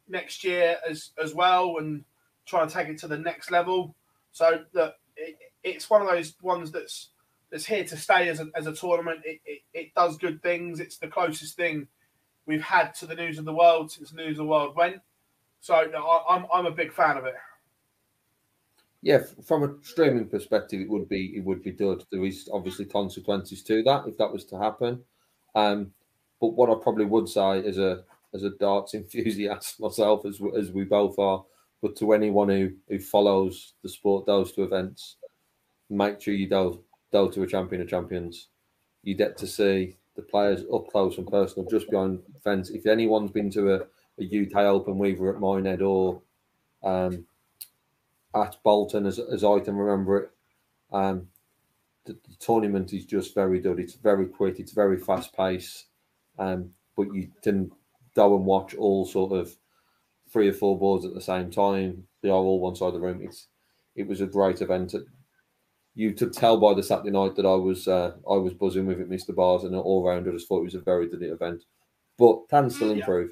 [0.07, 2.05] next year as as well, and
[2.45, 3.97] trying to take it to the next level.
[4.31, 7.09] So look, it, it's one of those ones that's
[7.51, 9.21] that's here to stay as a, as a tournament.
[9.23, 10.79] It, it, it does good things.
[10.79, 11.87] It's the closest thing
[12.45, 15.01] we've had to the news of the world since News of the World went.
[15.59, 17.35] So no, I, I'm I'm a big fan of it.
[19.01, 22.03] Yeah, from a streaming perspective, it would be it would be good.
[22.11, 25.03] There is obviously consequences to that if that was to happen.
[25.55, 25.91] Um,
[26.39, 28.03] but what I probably would say as a
[28.33, 31.43] as a darts enthusiast myself, as as we both are,
[31.81, 35.17] but to anyone who who follows the sport, goes to events,
[35.89, 38.47] make sure you go go to a champion of champions.
[39.03, 42.69] You get to see the players up close and personal, just behind the fence.
[42.69, 43.79] If anyone's been to a,
[44.19, 46.21] a UK Open, weaver at Minehead or
[46.83, 47.25] um,
[48.35, 50.31] at Bolton, as, as I can remember it.
[50.91, 51.27] Um,
[52.05, 53.79] the, the tournament is just very good.
[53.79, 54.59] It's very quick.
[54.59, 55.85] It's very fast paced.
[56.39, 57.71] Um, but you can
[58.15, 59.55] go and watch all sort of
[60.31, 62.07] three or four boards at the same time.
[62.21, 63.21] They are all one side of the room.
[63.21, 63.47] It's
[63.95, 64.93] it was a great event.
[65.97, 68.99] You could tell by the Saturday night that I was uh, I was buzzing with
[68.99, 69.33] it, Mr.
[69.33, 71.63] Bars, and all round I just thought it was a very good event.
[72.19, 72.99] But can still Yeah.
[72.99, 73.31] improve.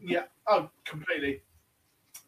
[0.00, 1.42] Yeah, oh, completely.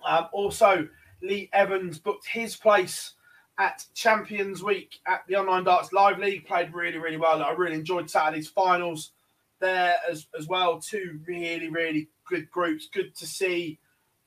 [0.04, 0.88] Um, also,
[1.22, 3.12] Lee Evans booked his place
[3.58, 6.44] at Champions Week at the Online Darts Live League.
[6.44, 7.40] Played really, really well.
[7.44, 9.12] I really enjoyed Saturday's finals
[9.60, 10.80] there as, as well.
[10.80, 12.88] Two really, really good groups.
[12.92, 13.78] Good to see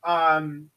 [0.05, 0.69] um,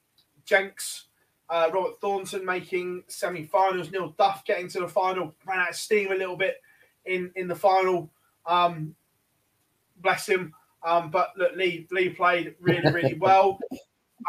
[0.45, 1.07] Jenks,
[1.53, 3.91] uh, Robert Thornton making semi-finals.
[3.91, 5.35] Neil Duff getting to the final.
[5.47, 6.57] Ran out of steam a little bit
[7.05, 8.11] in in the final.
[8.47, 8.95] Um,
[10.01, 10.55] bless him.
[10.83, 13.59] Um, but look, Lee Lee played really, really well.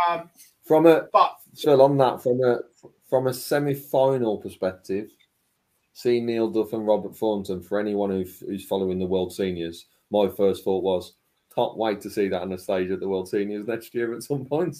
[0.09, 0.29] Um,
[0.65, 2.59] From a but Phil, on that, from a
[3.09, 5.09] from a semi-final perspective,
[5.93, 7.61] see Neil Duff and Robert Thornton.
[7.61, 11.13] For anyone who, who's following the World Seniors, my first thought was,
[11.55, 14.23] can't wait to see that on the stage at the World Seniors next year at
[14.23, 14.75] some point.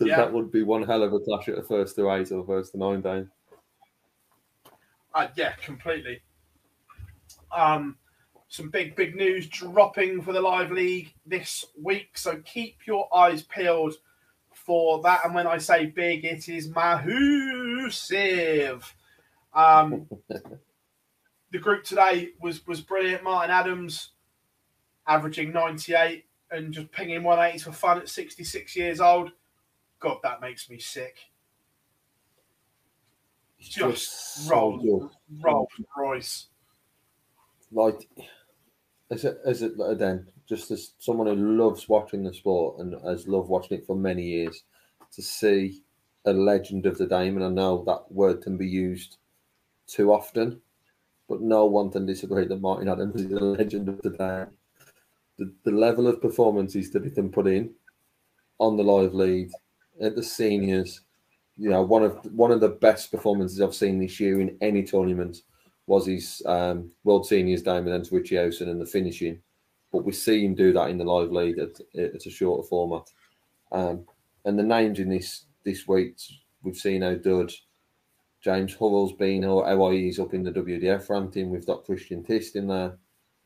[0.00, 0.16] Yeah.
[0.16, 2.46] that would be one hell of a clash at the first to eight or the
[2.46, 3.24] first to nine day.
[5.14, 6.20] Uh, yeah, completely.
[7.54, 7.96] Um,
[8.48, 12.18] some big, big news dropping for the live league this week.
[12.18, 13.94] So keep your eyes peeled
[14.52, 15.24] for that.
[15.24, 17.12] And when I say big, it is massive.
[19.52, 20.08] Um,
[21.52, 23.22] the group today was was brilliant.
[23.22, 24.10] Martin Adams
[25.06, 29.32] averaging 98 and just pinging 180 for fun at 66 years old.
[30.04, 31.16] God, that makes me sick.
[33.58, 35.10] Just, Just so roll,
[35.40, 35.80] good.
[35.96, 36.48] Royce.
[37.72, 38.06] like
[39.10, 43.26] as a, as a, then just as someone who loves watching the sport and has
[43.26, 44.64] loved watching it for many years
[45.12, 45.82] to see
[46.26, 49.16] a legend of the game and I know that word can be used
[49.86, 50.60] too often
[51.30, 54.48] but no one can disagree that Martin Adams is a legend of the game
[55.38, 57.70] the, the level of performances that he can put in
[58.58, 59.50] on the live lead
[60.00, 61.02] at the seniors
[61.56, 64.82] you know one of one of the best performances I've seen this year in any
[64.82, 65.42] tournament
[65.86, 69.40] was his um, World Seniors game against Richie Howson and the finishing.
[69.92, 73.08] But we see him do that in the live league at, at a shorter format.
[73.70, 74.06] Um,
[74.44, 76.16] and the names in this this week,
[76.62, 77.52] we've seen how Dud,
[78.42, 81.50] James Hurrell's been, how he's up in the WDF ranking.
[81.50, 82.98] We've got Christian Kist in there.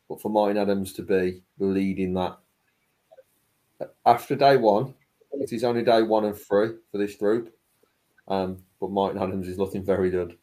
[0.09, 2.39] But for Martin Adams to be leading that
[4.07, 4.95] after day one,
[5.41, 7.55] it is only day one and three for this group.
[8.27, 10.37] Um, but Martin Adams is looking very good.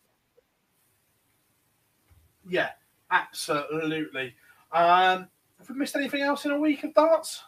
[2.47, 2.69] Yeah,
[3.11, 4.35] absolutely.
[4.71, 5.27] Um,
[5.59, 7.41] have we missed anything else in a week of darts?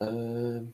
[0.00, 0.72] Um,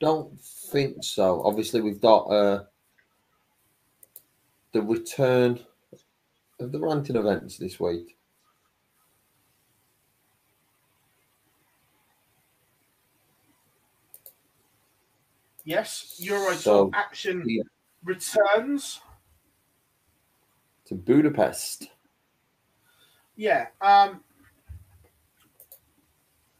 [0.00, 1.42] don't think so.
[1.44, 2.64] Obviously, we've got uh,
[4.72, 5.60] the return
[6.60, 8.16] of the ranting events this week.
[15.64, 17.62] Yes, Euro So- action Yeah.
[18.04, 19.00] returns.
[20.86, 21.90] To Budapest.
[23.36, 23.68] Yeah.
[23.80, 24.22] Um,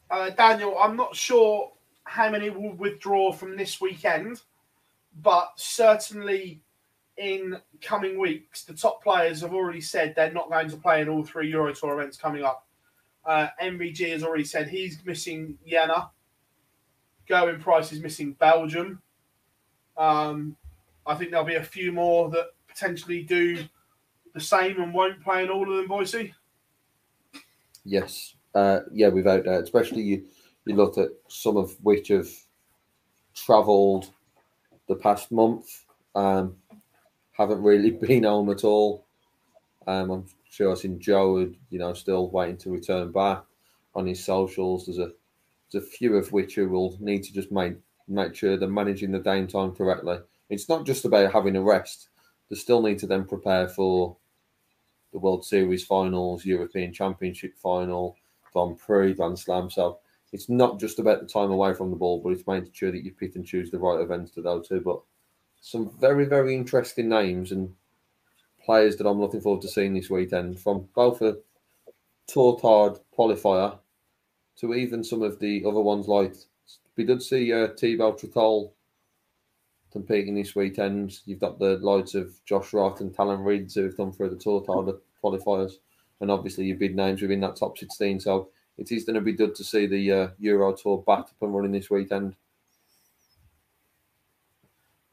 [0.09, 1.73] uh, Daniel, I'm not sure
[2.05, 4.41] how many will withdraw from this weekend,
[5.21, 6.61] but certainly
[7.17, 11.09] in coming weeks, the top players have already said they're not going to play in
[11.09, 12.67] all three Euro Tour events coming up.
[13.25, 16.09] Uh, MVG has already said he's missing Jena.
[17.29, 19.01] Gerwyn Price is missing Belgium.
[19.97, 20.55] Um,
[21.05, 23.63] I think there'll be a few more that potentially do
[24.33, 26.33] the same and won't play in all of them, Boycey.
[27.85, 28.35] Yes.
[28.55, 29.63] Uh, yeah, without doubt.
[29.63, 30.23] Especially you,
[30.65, 32.29] you look at some of which have
[33.33, 34.11] travelled
[34.87, 35.85] the past month,
[36.15, 36.55] um,
[37.31, 39.05] haven't really been home at all.
[39.87, 43.43] Um, I'm sure I've seen Joe, you know, still waiting to return back
[43.95, 44.85] on his socials.
[44.85, 45.11] There's a
[45.75, 47.75] a few of which will need to just make
[48.07, 50.19] make sure they're managing the downtime correctly.
[50.49, 52.09] It's not just about having a rest.
[52.49, 54.17] They still need to then prepare for
[55.13, 58.17] the World Series finals, European Championship final,
[58.51, 59.69] Grand Prix, Grand Slam.
[59.69, 59.99] So
[60.33, 63.03] it's not just about the time away from the ball, but it's making sure that
[63.03, 64.81] you pick and choose the right events to go to.
[64.81, 64.99] But
[65.61, 67.73] some very, very interesting names and
[68.65, 71.37] players that I'm looking forward to seeing this weekend from both a
[72.27, 73.77] tour card qualifier
[74.59, 76.35] to even some of the other ones like
[76.95, 78.21] we did see uh, Thibaut
[79.91, 81.19] competing this weekend.
[81.25, 84.35] You've got the likes of Josh Rock and Talon Reed who have done through the
[84.35, 84.93] tour card
[85.23, 85.73] qualifiers,
[86.21, 88.19] and obviously your big names within that top 16.
[88.19, 91.35] So it is going to be good to see the uh, Euro Tour back up
[91.41, 92.35] and running this weekend.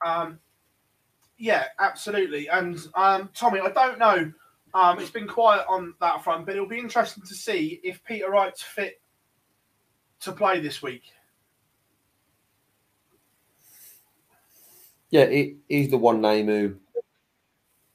[0.04, 0.38] Um,
[1.36, 2.48] yeah, absolutely.
[2.48, 4.32] And um, Tommy, I don't know.
[4.72, 8.30] Um, it's been quiet on that front, but it'll be interesting to see if Peter
[8.30, 9.00] Wright's fit
[10.20, 11.02] to play this week.
[15.10, 16.76] Yeah, he, he's the one name who,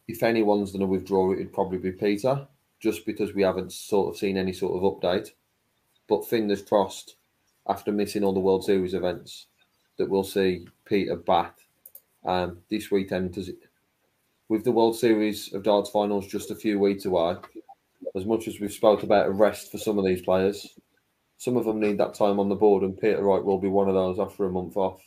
[0.07, 2.47] if anyone's going to withdraw, it would probably be Peter,
[2.79, 5.31] just because we haven't sort of seen any sort of update.
[6.07, 7.15] But fingers crossed,
[7.67, 9.47] after missing all the World Series events,
[9.97, 11.57] that we'll see Peter back
[12.25, 13.33] um, this weekend.
[13.33, 13.57] Does it,
[14.49, 17.37] with the World Series of Darts finals just a few weeks away,
[18.13, 20.77] as much as we've spoke about a rest for some of these players,
[21.37, 23.87] some of them need that time on the board, and Peter Wright will be one
[23.87, 25.01] of those after a month off.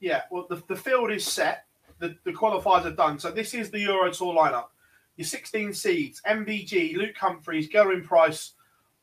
[0.00, 1.66] Yeah, well, the, the field is set.
[1.98, 3.18] The, the qualifiers are done.
[3.18, 4.68] So this is the Euro Tour lineup.
[5.16, 8.54] Your 16 seeds MVG, Luke Humphries, Gerwyn Price,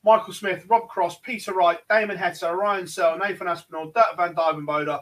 [0.03, 4.99] Michael Smith, Rob Cross, Peter Wright, Damon Heta, Ryan Searle, Nathan Aspinall, Dirk van Duijvenbode,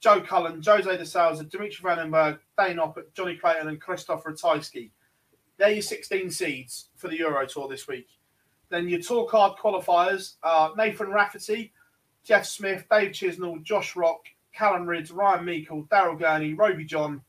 [0.00, 4.90] Joe Cullen, Jose de Sousa, Dimitri Vandenberg, Danny Noppert, Jonny Clayton, and Krzysztof Ratajski.
[5.56, 8.08] They're your 16 seeds for the Euro Tour this week.
[8.74, 11.72] Then your tour card qualifiers are Nathan Rafferty,
[12.24, 17.22] Jeff Smith, Dave Chisnall, Josh Rock, Callan Rydz, Ryan Meikle, Daryl Gurney, Rowby-John,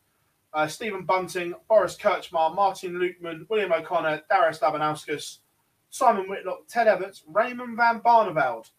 [0.56, 5.38] uh, Stephen Bunting, Boris Krcmar, Martin Lukeman, William O'Connor, Darius Labanauskas,
[5.92, 8.72] Simon Whitlock, Ted Evetts, Raymond Van Barneveld,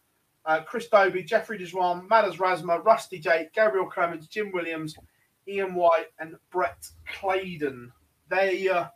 [0.45, 4.97] uh, Chris Dobey, Jeffrey Deswan, Madars Razma, Rusty Jake, Gabriel Clemens, Jim Williams,
[5.47, 7.93] Ian White, and Brett Claydon.
[8.29, 8.87] They uh,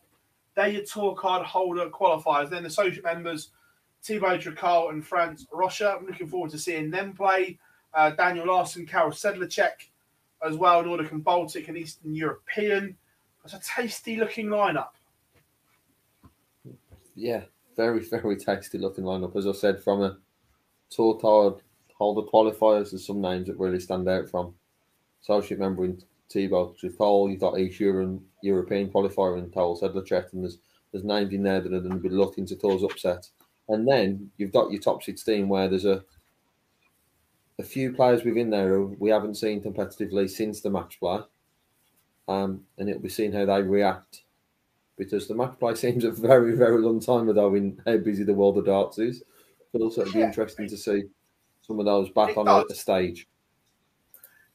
[0.56, 2.50] they're your tour card holder qualifiers.
[2.50, 3.52] Then the associate members,
[4.02, 5.96] Thibault Tricole and Franz Rocha.
[5.98, 7.58] I'm looking forward to seeing them play.
[7.92, 9.88] Uh, Daniel Larsson, Karel Sedlacek
[10.46, 12.96] as well, Nordic and Baltic and Eastern European.
[13.44, 14.90] It's a tasty looking lineup.
[17.14, 17.42] Yeah,
[17.76, 19.36] very, very tasty looking lineup.
[19.36, 20.18] As I said, from a
[20.88, 21.54] tour card
[21.96, 24.54] holder qualifiers, there's some names that really stand out from.
[25.22, 30.44] Associate member in Thibault Tricole, you've got East European, European qualifier in Karel Sedlacek, and
[30.44, 30.58] there's,
[30.92, 33.28] there's names in there that are going to be looking to cause upset.
[33.70, 36.04] And then you've got your top 16 where there's a
[37.58, 41.20] a few players within there who we haven't seen competitively since the match play.
[42.26, 44.22] Um, and it'll be seeing how they react
[44.96, 48.34] because the match play seems a very, very long time ago in how busy the
[48.34, 49.22] world of darts is.
[49.72, 50.26] But also, it'll be Yeah.
[50.26, 51.04] interesting to see
[51.62, 52.70] some of those back It on does.
[52.70, 53.28] a stage.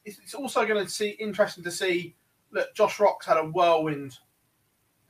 [0.03, 2.15] It's, it's also going to see interesting to see.
[2.51, 4.17] Look, Josh Rock's had a whirlwind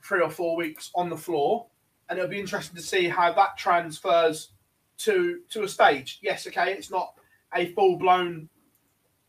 [0.02, 1.66] three or four weeks on the floor,
[2.08, 4.50] and it'll be interesting to see how that transfers
[4.98, 6.18] to to a stage.
[6.22, 7.14] Yes, okay, it's not
[7.54, 8.48] a full blown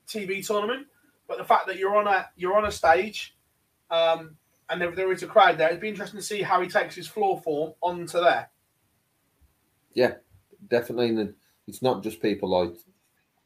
[0.07, 0.87] TV tournament,
[1.27, 3.35] but the fact that you're on a you're on a stage,
[3.91, 4.35] um,
[4.69, 6.95] and there, there is a crowd there, it'd be interesting to see how he takes
[6.95, 8.49] his floor form onto there.
[9.93, 10.15] Yeah,
[10.67, 11.09] definitely.
[11.09, 11.33] And
[11.67, 12.75] it's not just people like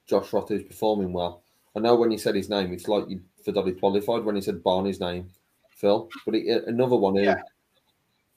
[0.08, 1.44] Josh Rock who's performing well.
[1.76, 4.42] I know when you said his name, it's like you forgot he qualified when he
[4.42, 5.30] said Barney's name,
[5.70, 6.10] Phil.
[6.26, 7.42] But it, another one who Yeah.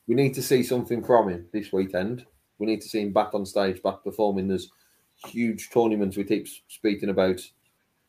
[0.06, 2.26] We need to see something from him this weekend.
[2.58, 4.48] We need to see him back on stage, back performing.
[4.48, 4.70] There's
[5.26, 7.40] huge tournaments we keep speaking about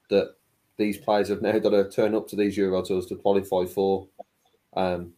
[0.09, 0.35] that
[0.77, 4.07] these players have now got to turn up to these Euro tours to qualify for.
[4.75, 5.13] Um,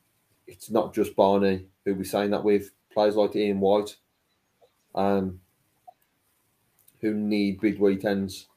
[0.45, 3.95] it's not just Barney who we're saying that with players like Ian White,
[4.93, 5.39] um,
[7.01, 8.47] who need big weekends.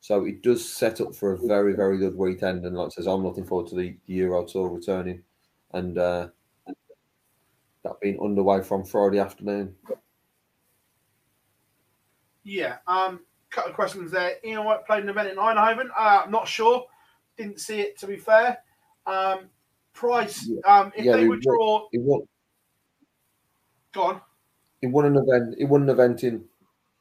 [0.00, 2.64] So it does set up for a very, very good weekend.
[2.64, 5.22] And like I says, I'm looking forward to the Euro Tour returning
[5.72, 6.28] and uh,
[7.84, 9.74] that being underway from Friday afternoon.
[12.44, 12.76] Yeah.
[12.86, 13.20] Um,
[13.50, 14.34] couple of questions there.
[14.44, 15.88] Ian White played an event in Eindhoven.
[15.96, 16.86] Uh, I'm not sure.
[17.36, 18.58] Didn't see it to be fair.
[19.06, 19.48] Um,
[19.92, 20.48] price.
[20.64, 22.20] Um, if Yeah, they he withdraw, It won,
[23.92, 24.20] go on.
[24.82, 25.56] it won an event.
[25.58, 26.44] It won an event in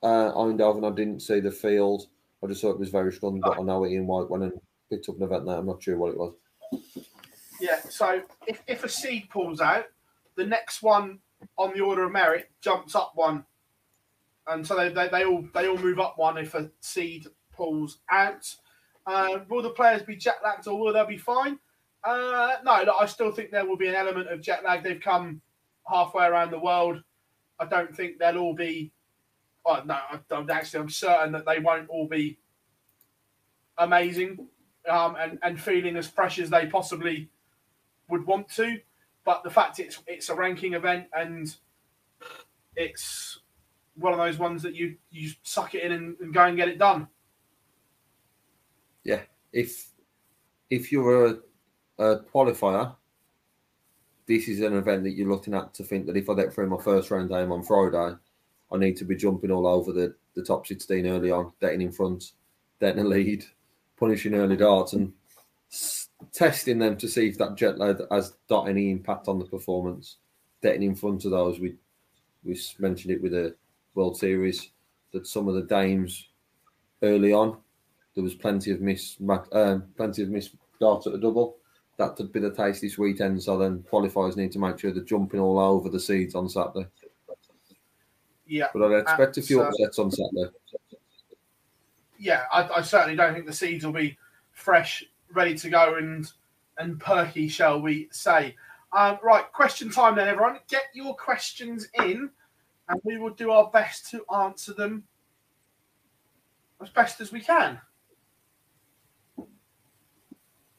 [0.02, 0.92] uh, Eindhoven.
[0.92, 2.08] I didn't see the field.
[2.44, 3.40] I just thought it was very strong.
[3.42, 4.54] But I know Ian White went and
[4.90, 5.58] picked up an event there.
[5.58, 6.34] I'm not sure what it was.
[7.60, 7.80] Yeah.
[7.90, 9.86] So if, if a seed pulls out,
[10.36, 11.20] the next one
[11.58, 13.46] on the order of merit jumps up one,
[14.48, 18.00] and so they, they, they all they all move up one if a seed pulls
[18.10, 18.56] out.
[19.06, 21.58] Uh, will the players be jet lagged or will they be fine?
[22.04, 24.84] Uh, no, look, I still think there will be an element of jet lag.
[24.84, 25.42] They've come
[25.90, 27.02] halfway around the world.
[27.60, 28.92] I don't think they'll all be.
[29.66, 30.82] Oh, no, I don't actually.
[30.82, 32.38] I'm certain that they won't all be
[33.78, 34.48] amazing
[34.90, 37.30] um, and and feeling as fresh as they possibly
[38.10, 38.80] would want to.
[39.26, 41.54] But the fact it's it's a ranking event and
[42.76, 43.40] it's
[43.96, 46.70] one of those ones that you you suck it in and, and go and get
[46.70, 47.08] it done.
[49.04, 49.22] Yeah,
[49.52, 49.90] if
[50.70, 51.38] if you're a,
[51.98, 52.96] a qualifier,
[54.28, 56.70] this is an event that you're looking at to think that if I get through
[56.70, 58.16] my first round game on Friday,
[58.72, 61.92] I need to be jumping all over the, the top 16 early on, getting in
[61.92, 62.34] front,
[62.80, 63.44] getting a lead,
[64.00, 65.12] punishing early darts, and
[66.34, 70.18] testing them to see if that jet lag has got any impact on the performance.
[70.62, 71.76] Getting in front of those, we
[72.44, 73.56] we mentioned it with the
[73.96, 74.72] World Series
[75.12, 76.30] that some of the dames
[77.02, 77.58] early on
[78.20, 79.18] there was plenty of miss,
[79.54, 81.58] um, plenty of miss darts at the double.
[81.98, 83.42] That could be the case this weekend.
[83.42, 86.88] So then qualifiers need to make sure they're jumping all over the seeds on Saturday.
[88.46, 90.52] Yeah, But I'd expect a few upsets on Saturday.
[92.18, 92.44] yeah.
[92.52, 94.18] I, I certainly don't think the seeds will be
[94.52, 96.32] fresh, ready to go, and
[96.78, 98.56] and perky, shall we say?
[98.92, 100.58] Um, right, question time then, everyone.
[100.68, 102.30] Get your questions in,
[102.88, 105.04] and we will do our best to answer them
[106.82, 107.80] as best as we can.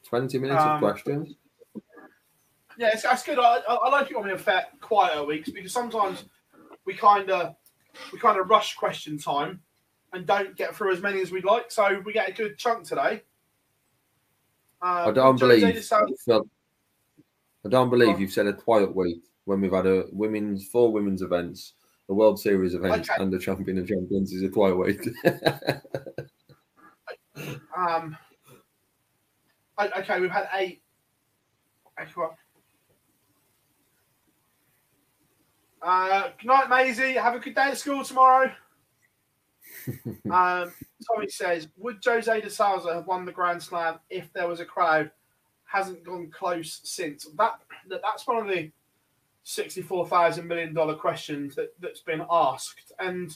[0.03, 1.35] 20 minutes Um, of questions.
[2.77, 3.39] Yeah, it's, that's good.
[3.39, 6.25] I, I, I like it when we have fair, quieter weeks because sometimes
[6.85, 7.55] we kind of
[8.11, 9.61] we kind of rush question time
[10.13, 11.71] and don't get through as many as we'd like.
[11.71, 13.23] So we get a good chunk today.
[14.81, 15.61] Uh, I don't believe.
[15.61, 16.41] de
[17.63, 21.21] I don't believe you've said a quiet week when we've had a women's four women's
[21.21, 21.73] events
[22.09, 23.23] a World Series event Okay.
[23.23, 25.01] and a champion of champions is a quiet week.
[27.75, 28.15] Um,
[29.79, 30.83] okay, we've had eight.
[35.81, 37.13] Uh, good night, Maisie.
[37.13, 38.51] Have a good day at school tomorrow.
[40.31, 40.71] Um,
[41.07, 44.65] Tommy says, would Jose de Sousa have won the Grand Slam if there was a
[44.65, 45.11] crowd?
[45.65, 47.25] Hasn't gone close since.
[47.37, 47.59] That
[47.89, 48.71] that- that's one of the
[49.43, 53.35] sixty-four thousand million dollar questions that that's been asked, and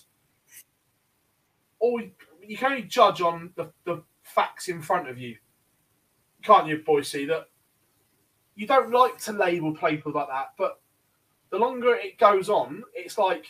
[1.79, 2.01] all
[2.47, 5.37] you can only judge on the, the facts in front of you,
[6.43, 7.27] can't you, Boycey?
[7.27, 7.49] That
[8.55, 10.79] you don't like to label people like that, but
[11.49, 13.45] the longer it goes on, it's like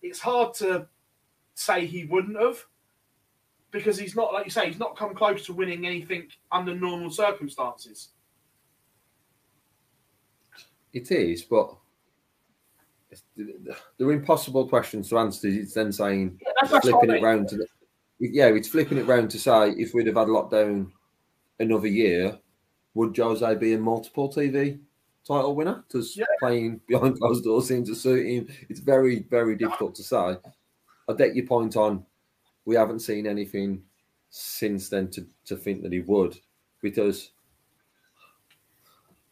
[0.00, 0.86] it's hard to
[1.58, 2.64] say he wouldn't have
[3.70, 7.10] because he's not, like you say, he's not come close to winning anything under normal
[7.10, 8.10] circumstances.
[10.92, 11.76] It is, but
[13.10, 13.22] it's,
[13.98, 15.48] they're impossible questions to answer.
[15.48, 17.66] It's then saying Yeah, that's- flipping it round to the,
[18.20, 20.90] yeah, it's flipping it round to say if we'd have had lockdown
[21.60, 22.38] another year,
[22.94, 24.80] would Jose be a multiple TV
[25.26, 25.84] title winner?
[25.86, 26.24] Because Yeah.
[26.40, 28.48] playing behind closed doors seems to suit him?
[28.68, 30.36] It's very, very difficult to say.
[31.08, 32.04] I get your point on.
[32.64, 33.82] We haven't seen anything
[34.30, 36.38] since then to, to think that he would,
[36.82, 37.30] because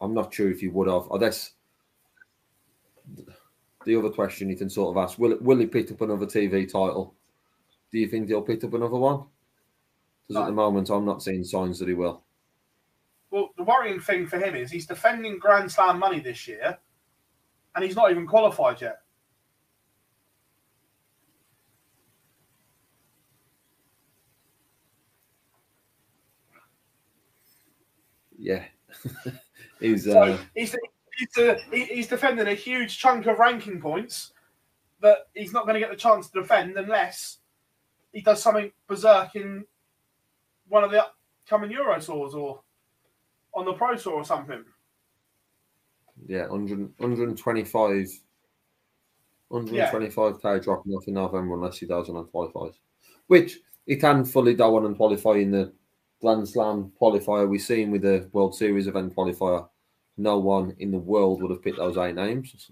[0.01, 1.11] I'm not sure if he would have.
[1.11, 1.51] I guess
[3.85, 6.65] the other question you can sort of ask: Will will he pick up another TV
[6.65, 7.13] title?
[7.91, 9.25] Do you think he'll pick up another one?
[10.27, 12.23] Because at the moment, I'm not seeing signs that he will.
[13.31, 16.77] Well, the worrying thing for him is he's defending Grand Slam money this year,
[17.75, 18.99] and he's not even qualified yet.
[28.37, 28.65] Yeah,
[29.79, 30.75] he's So uh, he's
[31.17, 34.33] he's, uh, he's defending a huge chunk of ranking points
[35.01, 37.37] that he's not going to get the chance to defend unless
[38.11, 39.65] he does something berserk in
[40.67, 42.61] one of the upcoming Euro tours or
[43.53, 44.63] on the Pro Tour or something.
[46.27, 48.07] yeah 100, 125
[49.51, 52.73] 125k dropping off in November unless he does and qualifies,
[53.27, 55.71] which he can fully go on and qualify in the
[56.21, 57.47] Grand Slam qualifier.
[57.47, 59.67] We've seen with the World Series event qualifier,
[60.17, 62.71] no one in the world would have picked those eight names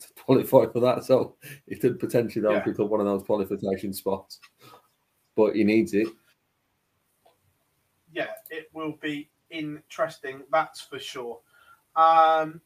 [0.00, 1.04] to qualify for that.
[1.04, 2.60] So he could potentially Yeah.
[2.60, 4.40] pick up one of those qualification spots,
[5.36, 6.08] but he needs it.
[8.12, 11.40] yeah, it will be interesting, that's for sure.
[11.94, 12.60] Um,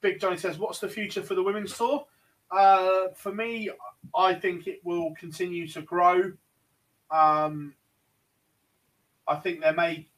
[0.00, 2.06] Big Johnny says, What's the future for the women's tour?
[2.50, 3.70] Uh, for me,
[4.16, 6.32] I think it will continue to grow.
[7.12, 7.74] Um,
[9.26, 10.08] I think they may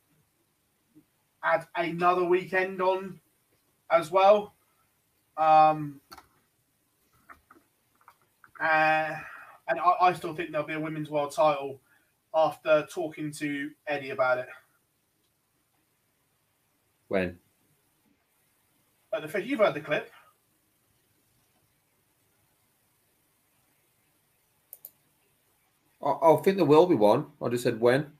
[1.42, 3.20] add another weekend on
[3.90, 4.54] as well.
[5.36, 6.00] Um,
[8.60, 9.16] uh,
[9.68, 11.80] and I, I still think there'll be a women's world title
[12.34, 14.48] after talking to Eddie about it.
[17.08, 17.38] When
[19.12, 20.10] At the you've heard the clip.
[26.02, 27.26] I, I think there will be one.
[27.40, 28.15] I just said when.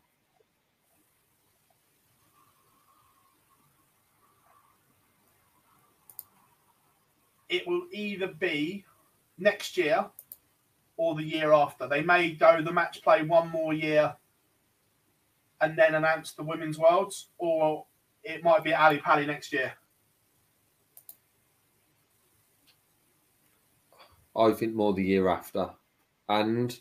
[7.56, 8.84] It will either be
[9.38, 10.04] next year
[10.98, 11.88] or the year after.
[11.88, 14.14] They may go the match play one more year
[15.62, 17.86] and then announce the women's worlds, or
[18.22, 19.72] it might be Ali Pali next year.
[24.36, 25.70] I think more the year after.
[26.28, 26.78] And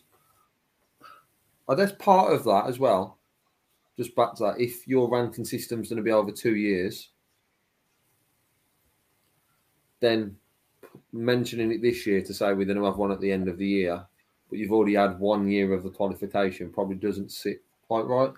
[1.70, 3.18] I guess part of that as well,
[3.96, 7.12] just back to that, if your ranking system's going to be over two years,
[10.02, 10.36] then
[11.16, 13.58] mentioning it this year to say we're going to have one at the end of
[13.58, 14.06] the year,
[14.50, 18.32] but you've already had one year of the qualification probably doesn't sit quite right.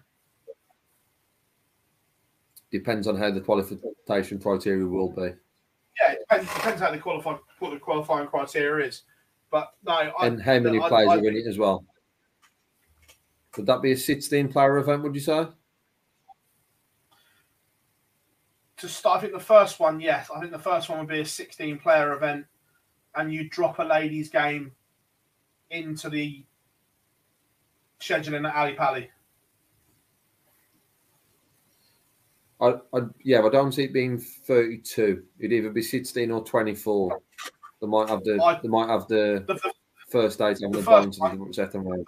[2.71, 5.33] Depends on how the qualification criteria will be.
[6.01, 9.03] Yeah, it depends, depends how they qualify, what the qualifying criteria is.
[9.49, 11.85] But no, I, and how many I- players I are in it as well.
[13.55, 15.47] Would that be a 16 player event, would you say?
[18.77, 21.21] to start, I think the first one, yes, I think the first one would be
[21.21, 22.45] a 16 player event,
[23.17, 24.71] and you drop a ladies' game
[25.71, 26.45] into the
[27.99, 29.09] scheduling at Ali Pally.
[32.59, 35.23] I, I, yeah, I don't see it being 32.
[35.39, 37.19] It'd either be 16 or 24.
[37.81, 39.71] They might have the I- they might have the The, the,
[40.09, 42.03] first eight having the bones one- and the second the,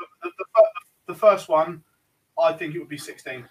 [1.07, 1.83] the first one,
[2.41, 3.45] I think it would be 16.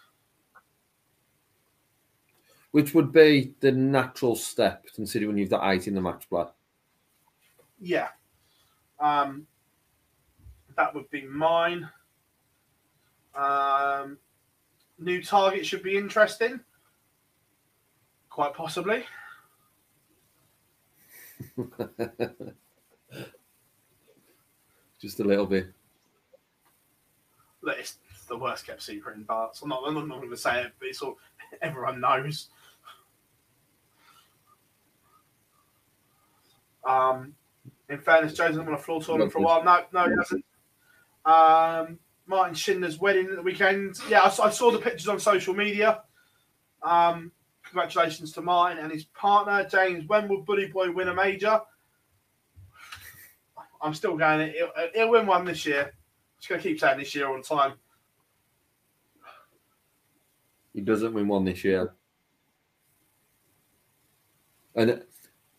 [2.72, 6.44] Which would be the natural step, considering you've got eight in the match play.
[7.80, 8.08] Yeah.
[9.00, 9.46] Um,
[10.76, 11.88] that would be mine.
[13.34, 14.18] Um,
[14.98, 16.60] new target should be interesting.
[18.30, 19.04] Quite possibly.
[25.00, 25.68] Just a little bit.
[27.64, 27.98] It's
[28.28, 29.62] the worst kept secret in darts.
[29.62, 31.18] I'm not, I'm not going to say it, but it's all
[31.62, 32.48] everyone knows.
[36.84, 37.34] Um,
[37.88, 39.64] in fairness, Joe's been on a floor tournament for a while.
[39.64, 40.44] No, no, he hasn't.
[41.24, 43.96] Um, Martin Schindler's wedding at the weekend.
[44.08, 46.02] Yeah, I, saw- I saw the pictures on social media.
[46.82, 47.32] Um,
[47.64, 50.06] congratulations to Martin and his partner, James.
[50.06, 51.60] When will Bully Boy win a major?
[53.80, 54.52] I'm still going.
[54.52, 55.94] He'll, he'll win one this year.
[56.38, 57.74] Just going to keep saying this year all the time.
[60.74, 61.94] He doesn't win one this year.
[64.74, 65.02] And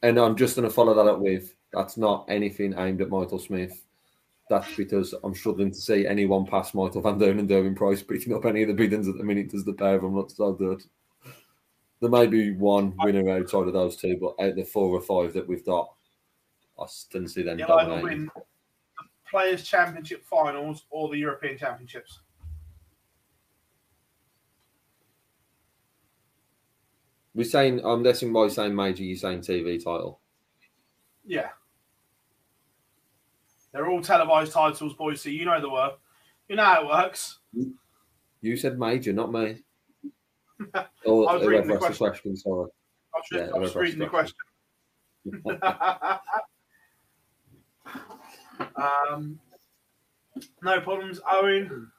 [0.01, 3.39] and I'm just going to follow that up with that's not anything aimed at Michael
[3.39, 3.85] Smith.
[4.49, 8.33] That's because I'm struggling to see anyone past Michael Van Doorn and Gerwyn Price picking
[8.33, 10.53] up any of the biddings at the minute as the pair of them look so
[10.53, 10.83] good.
[12.01, 15.01] There may be one winner outside of those two, but out of the four or
[15.01, 15.93] five that we've got,
[16.79, 18.41] I didn't see them He'll either win the
[19.29, 22.21] Players' Championship finals or the European Championships.
[27.35, 30.19] We're saying, I'm guessing by saying major, you're saying TV title.
[31.25, 31.49] Yeah.
[33.71, 35.99] They're all televised titles, boys, so you know the work.
[36.47, 37.39] You know how it works.
[38.41, 39.63] You said major, not me.
[41.05, 42.69] Or I was reading the the question, sorry.
[43.15, 44.35] I was, Yeah, I was reading the question.
[48.75, 49.39] um,
[50.61, 51.89] no problems, Owen.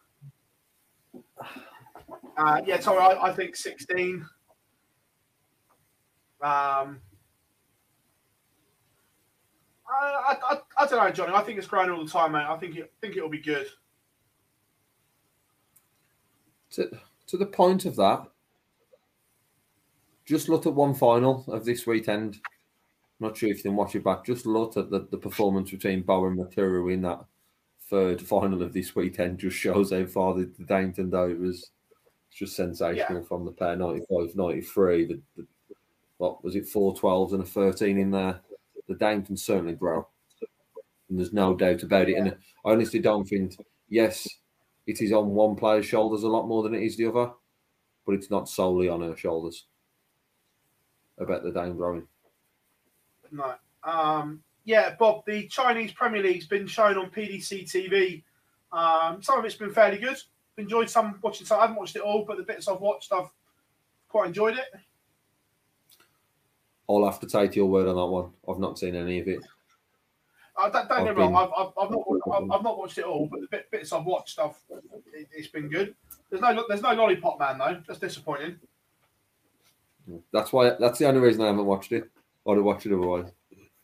[2.37, 4.27] Uh, yeah, sorry, I, I think 16.
[6.43, 7.01] Um,
[9.91, 11.35] I, I, I, I don't know, Johnny.
[11.35, 12.47] I think it's growing all the time, mate.
[12.47, 13.67] I think it think it'll be good.
[16.71, 16.91] to,
[17.27, 18.29] to the point of that,
[20.25, 22.39] just look at one final of this weekend.
[23.19, 24.25] Not sure if you can watch it back.
[24.25, 27.25] Just look at the, the performance between Beau and Mikuru in that
[27.89, 29.39] third final of this weekend.
[29.39, 31.71] Just shows how far the, the Dainton though it was
[32.29, 35.05] it's just sensational from the pair 95 93.
[35.07, 35.47] The, the,
[36.19, 38.41] what was it, four 12s and a 13 in there?
[38.91, 40.09] The Dane can certainly grow.
[41.09, 42.17] And there's no doubt about it.
[42.17, 42.31] And
[42.67, 43.57] I honestly don't think,
[43.89, 44.29] yes,
[44.85, 47.31] it is on one player's shoulders a lot more than it is the other,
[48.05, 49.67] but it's not solely on her shoulders.
[51.19, 52.09] About the Dane growing.
[53.31, 53.55] No.
[53.85, 58.25] Um, yeah, Bob, the Chinese Premier League's been shown on PDC TV.
[58.73, 60.17] Um, some of it's been fairly good.
[60.57, 61.59] Enjoyed some watching some.
[61.59, 63.31] I haven't watched it all, but the bits I've watched, I've
[64.09, 64.67] quite enjoyed it.
[66.91, 68.31] I'll have to take your word on that one.
[68.49, 69.41] I've not seen any of it.
[70.57, 73.05] Uh, don't don't I've get me wrong, I've, I've, I've, not, I've, not watched it
[73.05, 74.57] all, but the bit, bits I've watched, I've,
[75.15, 75.95] it, it's been good.
[76.29, 77.81] There's no there's no lollipop man though.
[77.87, 78.57] That's disappointing.
[80.33, 80.75] That's why.
[80.79, 82.11] That's the only reason I haven't watched it.
[82.47, 83.31] I'd have watched it otherwise.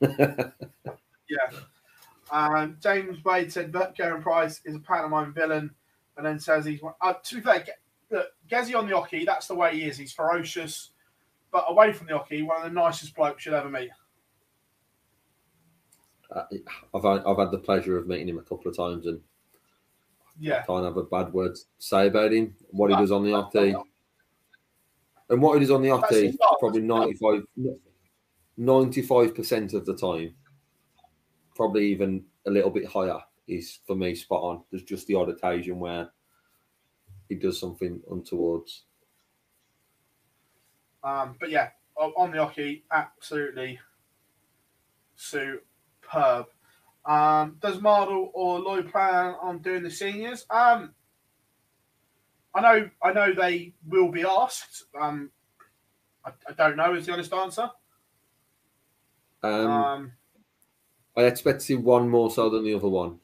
[1.29, 1.59] Yeah.
[2.31, 5.71] Um, James Wade said that Gerwyn Price is a pantomime villain,
[6.17, 6.81] and then says he's.
[7.01, 7.65] Uh, to be fair,
[8.11, 9.97] look, Gezzy on the oche, that's the way he is.
[9.97, 10.91] He's ferocious,
[11.53, 13.91] but away from the oche, one of the nicest blokes you'll ever meet.
[16.31, 16.45] Uh,
[16.95, 19.21] I've had, I've had the pleasure of meeting him a couple of times, and
[20.39, 22.55] Yeah, can't have a bad word to say about him.
[22.71, 23.75] What he does on the oche,
[25.29, 26.83] and what he does on the oche, probably
[28.57, 30.35] 95 percent of the time,
[31.55, 34.63] probably even a little bit higher, is for me spot on.
[34.71, 36.11] There's just the odd occasion where
[37.29, 38.83] he does something untowards.
[41.07, 43.79] Um, but yeah, on the oche, absolutely
[45.15, 46.47] superb.
[47.05, 50.45] Um, does Mardle or Lloyd plan on doing the seniors?
[50.51, 50.97] Um,
[52.53, 54.85] I know, I know they will be asked.
[54.99, 55.31] Um,
[56.25, 57.71] I, I don't know is the honest answer.
[59.43, 60.13] Um, Um,
[61.17, 63.21] I expect to see one more so than the other one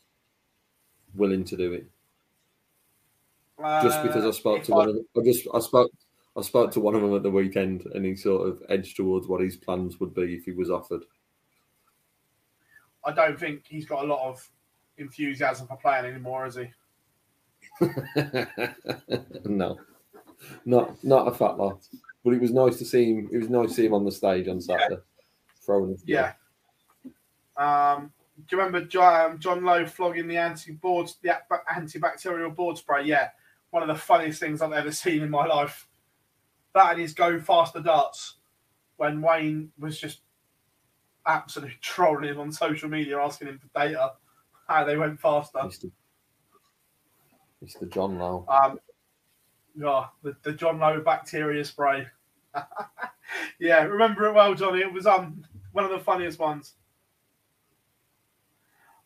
[1.15, 1.91] willing to do it.
[3.81, 5.91] Just because I uh, spoke to one of them, I just I spoke
[6.37, 9.27] I spoke to one of them at the weekend, and he sort of edged towards
[9.27, 11.03] what his plans would be if he was offered.
[13.05, 14.49] I don't think he's got a lot of
[14.97, 16.69] enthusiasm for playing anymore, has he?
[19.45, 19.79] no,
[20.65, 21.81] not not a fat lot.
[22.25, 23.29] But it was nice to see him.
[23.33, 25.03] It was nice to see him on the stage on Saturday,
[25.67, 25.93] throwing.
[25.93, 26.33] a- Yeah.
[27.57, 28.13] Um,
[28.49, 31.37] do you remember John, um, John Lowe flogging the anti-board, the
[31.71, 33.05] antibacterial board spray?
[33.05, 33.31] Yeah,
[33.71, 35.87] one of the funniest things I've ever seen in my life.
[36.75, 38.37] That and his go faster darts
[38.97, 40.21] when Wayne was just
[41.27, 44.13] absolutely trolling him on social media, asking him for data.
[44.69, 45.59] how they went faster.
[45.59, 45.91] Mr.
[47.65, 47.91] Mr.
[47.93, 48.47] John Lowe.
[48.49, 48.81] Um,
[49.77, 52.07] yeah, the, the John Lowe bacteria spray.
[53.59, 54.81] yeah, remember it well, Johnny.
[54.81, 56.75] It was um one of the funniest ones.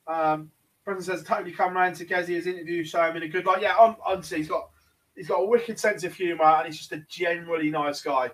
[0.06, 0.51] Um,
[0.84, 3.62] Brendan says totally come round to Gezzy's interview, show him in a good light.
[3.62, 4.70] Yeah, on, honestly, he's got
[5.16, 8.30] he's got a wicked sense of humour and he's just a generally nice guy.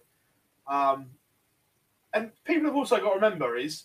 [0.66, 1.10] Um,
[2.12, 3.84] and people have also got to remember is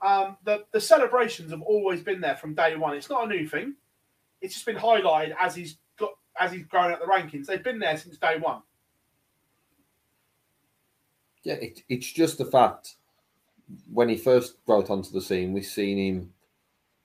[0.00, 2.96] um, the the celebrations have always been there from day one.
[2.96, 3.74] It's not a new thing.
[4.40, 7.46] It's just been highlighted as he's got as he's grown up the rankings.
[7.46, 8.62] They've been there since day one.
[11.44, 12.96] Yeah, it, it's just the fact
[13.92, 16.32] when he first broke onto the scene, we've seen him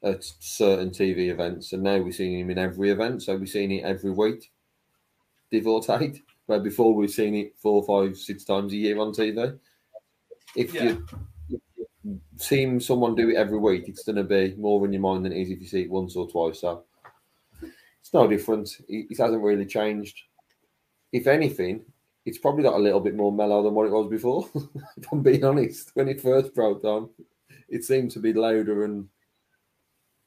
[0.04, 3.24] at certain TV events, and now we're seeing him in every event.
[3.24, 4.52] So we've seen it every week,
[5.52, 6.24] give or take.
[6.46, 9.60] Where before we've seen it four, five, six times a year on TV.
[10.56, 10.84] If Yeah.
[10.84, 11.06] you
[11.50, 11.62] if
[12.04, 15.26] you see someone do it every week, it's going to be more in your mind
[15.26, 16.62] than it is if you see it once or twice.
[16.62, 16.86] So
[17.62, 18.70] it's no different.
[18.88, 20.22] It, it hasn't really changed.
[21.12, 21.84] If anything,
[22.26, 24.50] it's probably got a little bit more mellow than what it was before.
[24.98, 27.10] if I'm being honest, when it first broke down,
[27.68, 29.08] it seemed to be louder and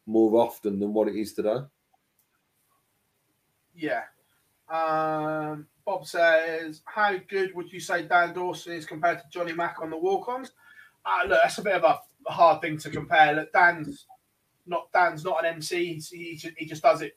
[0.07, 1.59] more often than what it is today.
[3.75, 4.03] Yeah.
[4.71, 9.81] Um, Bob says, "How good would you say Dan Dawson is compared to Johnny Mack
[9.83, 10.53] on the walk-ons?"
[11.05, 13.33] Uh, look, that's a bit of a hard thing to compare.
[13.35, 14.07] Look, Dan's
[14.67, 15.95] not Dan's not an MC.
[15.95, 17.17] He's- He, just, he just does it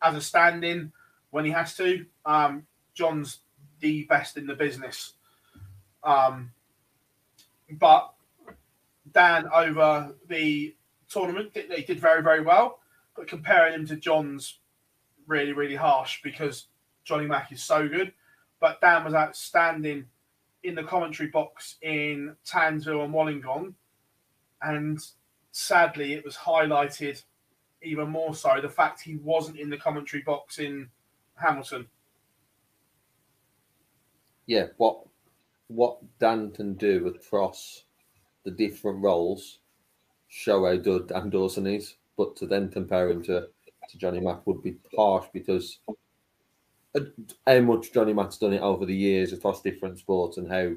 [0.00, 0.92] as a stand-in
[1.30, 2.06] when he has to.
[2.24, 3.40] Um, John's
[3.80, 5.14] the best in the business.
[6.02, 6.52] Um,
[7.72, 8.14] but
[9.12, 10.74] Dan over the
[11.08, 12.80] tournament, he did very very well.
[13.14, 14.60] But comparing him to John's
[15.26, 16.68] really, really harsh because
[17.08, 18.12] Johnny Mack is so good.
[18.60, 20.04] But Dan was outstanding
[20.62, 23.74] in the commentary box in Townsville and Wollongong.
[24.62, 25.00] And
[25.52, 27.22] sadly, it was highlighted
[27.82, 30.88] even more so the fact he wasn't in the commentary box in
[31.36, 31.86] Hamilton.
[34.46, 35.06] Yeah, what
[35.68, 37.84] what Dan can do across
[38.44, 39.58] the different roles
[40.28, 41.96] show how good Dan Dawson is.
[42.16, 43.48] But to then compare him to,
[43.90, 45.78] to Johnny Mack would be harsh because
[47.46, 50.72] how much Johnny Mack's done it over the years across different sports and how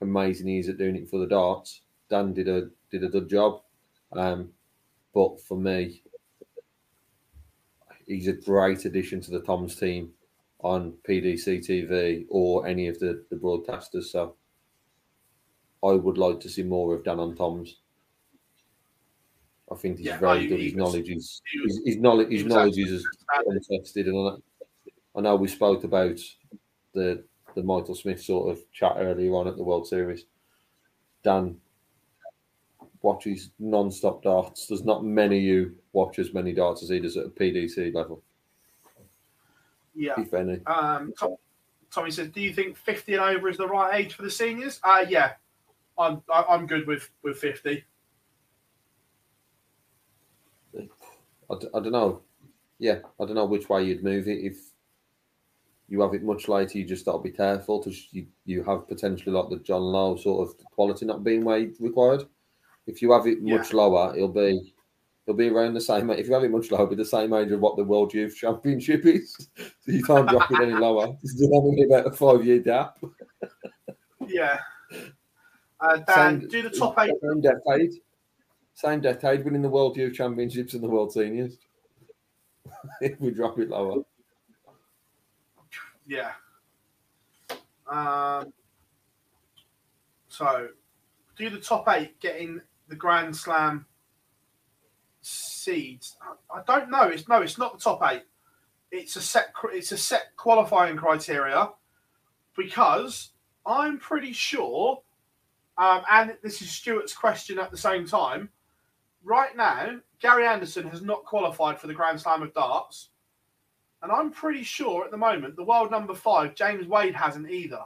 [0.00, 1.82] amazing he is at doing it for the darts.
[2.08, 3.62] Dan did a did a good job.
[4.12, 4.52] Um,
[5.14, 6.02] but for me,
[8.06, 10.12] he's a great addition to the comms team
[10.60, 14.04] on PDC TV or any of the, the broadcasters.
[14.04, 14.36] So
[15.82, 17.76] I would like to see more of Dan on comms.
[19.70, 20.60] I think he's Yeah, very good.
[20.60, 21.40] His knowledge is
[21.84, 23.06] his, knowledge his knowledge is
[23.46, 24.08] untested.
[24.08, 24.36] And I-
[25.16, 26.18] I know we spoke about
[26.94, 27.24] the
[27.56, 30.24] the Michael Smith sort of chat earlier on at the World Series.
[31.24, 31.56] Dan
[33.02, 34.66] watches non-stop darts.
[34.66, 38.22] There's not many who watch as many darts as he does at a PDC level,
[39.94, 40.14] Yeah.
[40.20, 40.64] if any.
[40.66, 41.36] Um, Tom,
[41.90, 44.78] Tommy says, "Do you think 50 and over is the right age for the seniors?"
[44.84, 45.32] Uh, yeah,
[45.98, 47.84] I'm I- I'm good with with 50.
[50.78, 50.78] I,
[51.58, 52.22] d- I don't know.
[52.78, 54.38] Yeah, I don't know which way you'd move it.
[54.44, 54.69] If
[55.90, 58.88] you have it much later, you just got to be careful because you, you have
[58.88, 62.22] potentially like the John Lowe sort of quality not being way required.
[62.86, 64.72] If you have it much lower, it'll be
[65.26, 66.08] it'll be around the same.
[66.10, 68.14] If you have it much lower, it'll be the same age of what the World
[68.14, 69.48] Youth Championship is.
[69.56, 71.06] So you can't drop it any lower.
[71.22, 72.98] There's only about a five year gap.
[74.26, 74.60] Yeah.
[75.80, 77.12] Uh, Dan, Same- do the top eight.
[77.22, 77.92] Same decade.
[78.74, 81.58] Same decade, winning the World Youth Championships and the World Seniors.
[83.00, 84.02] if we drop it lower.
[86.10, 86.32] Yeah.
[87.86, 88.52] Um,
[90.26, 90.70] so,
[91.38, 93.86] do the top eight getting the Grand Slam
[95.22, 96.16] seeds?
[96.20, 97.04] I- I don't know.
[97.04, 98.24] It's no, it's not the top eight.
[98.90, 99.54] It's a set.
[99.66, 101.70] It's a set qualifying criteria
[102.56, 103.30] because
[103.64, 105.04] I'm pretty sure,
[105.78, 108.50] um, and this is Stuart's question at the same time.
[109.22, 113.09] Right now, Gary Anderson has not qualified for the Grand Slam of Darts.
[114.02, 117.82] And I'm pretty sure at the moment, the world number five, James Wade, hasn't either.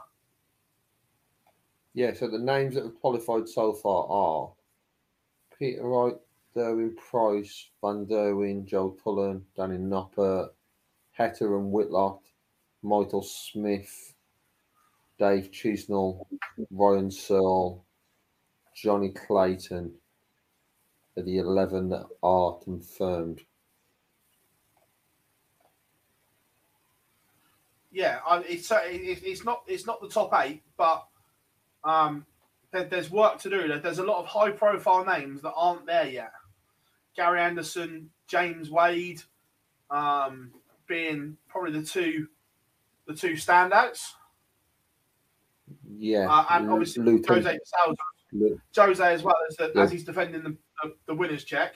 [1.93, 4.51] Yeah, so the names that have qualified so far are
[5.57, 6.15] Peter Wright,
[6.55, 10.49] Gerwyn Price, Van Gerwen, Joe Cullen, Danny Noppert,
[11.17, 12.21] Heta and Whitlock,
[12.81, 14.13] Michael Smith,
[15.17, 16.25] Dave Chisnall,
[16.71, 17.85] Ryan Searle,
[18.75, 19.93] Jonny Clayton
[21.17, 23.41] are the 11 that are confirmed.
[27.95, 31.07] Yeah, I, it's uh, it, it's not it's not the top eight, but
[31.85, 32.25] um,
[32.73, 33.79] there, there's work to do.
[33.79, 36.33] There's a lot of high profile names that aren't there yet.
[37.15, 39.21] Gary Anderson, James Wade,
[39.89, 40.51] um,
[40.87, 42.27] being probably the two
[43.07, 44.11] the two standouts.
[45.97, 47.35] Yeah, uh, and obviously Luton.
[47.35, 47.59] Jose
[48.75, 51.75] Jose as well as the, as he's defending the, the, the winners check.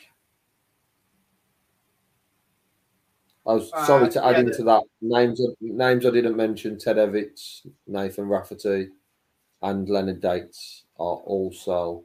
[3.48, 5.42] I was uh, sorry to add yeah, into that names.
[5.62, 8.90] Names I didn't mention: Ted Evetts, Nathan Rafferty,
[9.62, 12.04] and Leonard Gates are also.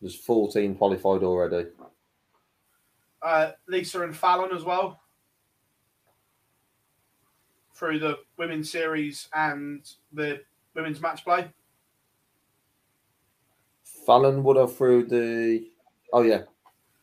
[0.00, 1.68] There's 14 qualified already.
[3.22, 5.00] Uh, Lisa and Fallon as well
[7.74, 10.40] through the women's series and the
[10.74, 11.48] women's match play.
[14.06, 15.66] Fallon would have through the.
[16.12, 16.42] Oh yeah,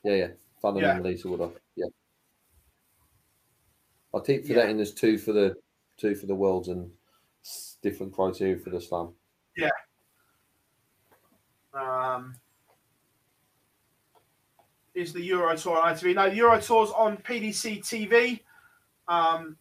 [0.04, 0.28] yeah, yeah.
[0.62, 0.96] Fallon yeah.
[0.96, 1.54] and Lisa would have.
[4.14, 4.19] Yeah.
[4.19, 4.76] I keep forgetting yeah.
[4.77, 5.56] there's two for the
[5.98, 6.90] two for the worlds and
[7.81, 9.14] different criteria for the slam.
[9.57, 9.69] Yeah.
[11.73, 12.36] Um,
[14.94, 16.15] is the Euro Tour on ITV?
[16.15, 18.40] No, the Euro Tour's on PDC TV
[19.07, 19.57] um,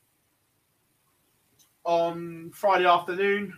[1.84, 3.52] on Friday afternoon,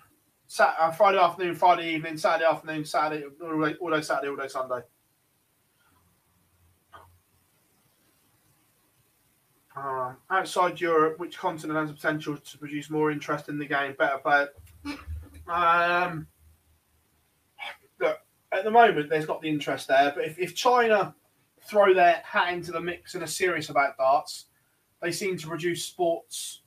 [0.47, 4.37] Sat- uh, Friday afternoon, Friday evening, Saturday afternoon, Saturday, all day, all day Saturday, all
[4.37, 4.81] day Sunday.
[9.83, 13.95] Uh, outside Europe, which continent has the potential to produce more interest in the game?
[13.99, 14.49] Better player.
[15.49, 16.27] Um,
[17.99, 18.19] look,
[18.53, 20.13] at the moment, there's not the interest there.
[20.15, 21.15] But if, if China
[21.63, 24.47] throw their hat into the mix and are serious about darts,
[25.01, 26.61] they seem to produce sports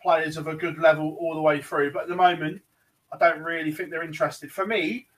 [0.00, 1.92] players of a good level all the way through.
[1.92, 2.60] But at the moment,
[3.12, 4.52] I don't really think they're interested.
[4.52, 5.08] For me,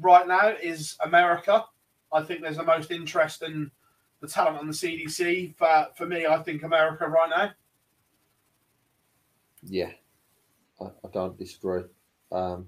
[0.00, 1.64] right now, is America.
[2.12, 3.70] I think there's the most interest in
[4.20, 5.56] the talent on the CDC.
[5.56, 7.50] For for me, I think America right now.
[9.62, 9.90] Yeah,
[10.80, 11.82] I, I don't disagree.
[12.32, 12.66] Um,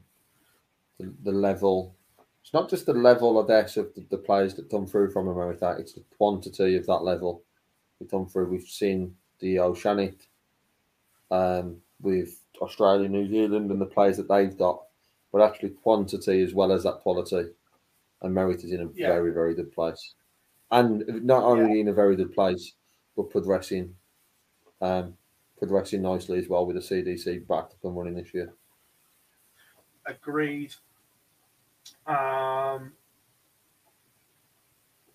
[0.99, 1.95] the, the, level,
[2.43, 5.29] it's not just the level, I guess, of the, the, players that come through from
[5.29, 7.43] America, it's the quantity of that level
[7.99, 8.49] that come through.
[8.49, 10.31] We've seen the Oceanic
[11.31, 14.83] um, with Australia, New Zealand, and the players that they've got,
[15.33, 17.51] but actually quantity as well as that quality.
[18.23, 19.09] And Merit is in a yeah.
[19.09, 20.15] very, very good place
[20.71, 21.81] and not only yeah.
[21.83, 22.73] in a very good place,
[23.17, 23.95] but progressing,
[24.81, 25.15] um,
[25.59, 28.53] progressing nicely as well with the CDC back up and running this year.
[30.05, 30.75] Agreed.
[32.07, 32.93] Um,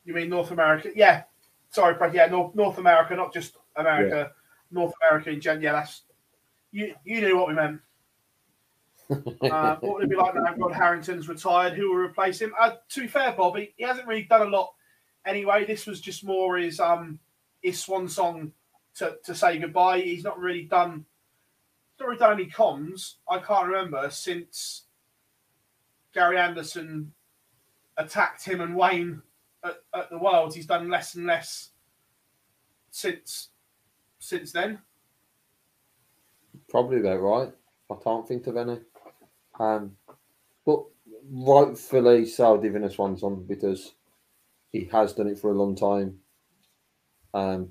[0.06, 0.90] you mean North America?
[0.95, 1.23] Yeah.
[1.69, 2.14] Sorry, Craig.
[2.14, 4.30] Yeah, North North America, not just America.
[4.30, 4.41] Yeah.
[4.72, 5.64] North America in general.
[5.64, 6.03] Yeah, that's
[6.72, 6.95] you.
[7.06, 7.80] You knew what we meant.
[9.52, 10.53] uh, what would it be like now?
[10.56, 11.73] Rod Harrington's retired.
[11.73, 12.53] Who will replace him?
[12.60, 14.73] Uh, to be fair, Bobby, he hasn't really done a lot
[15.26, 15.65] anyway.
[15.65, 17.19] This was just more his um
[17.61, 18.52] his swan song
[18.95, 20.02] to, to say goodbye.
[20.02, 21.06] He's not really done
[21.99, 23.15] really done any comms.
[23.30, 24.85] I can't remember since
[26.14, 27.14] Gary Anderson
[27.98, 29.22] attacked him and Wayne
[29.64, 30.56] at, at the Worlds.
[30.56, 31.69] He's done less and less
[32.89, 33.49] since
[34.19, 34.80] since then.
[36.69, 37.53] Probably about right.
[37.89, 38.80] I can't think of any.
[39.60, 39.95] Um,
[40.65, 40.84] but
[41.30, 43.93] rightfully so, giving us one song because
[44.72, 46.19] he has done it for a long time,
[47.34, 47.69] um,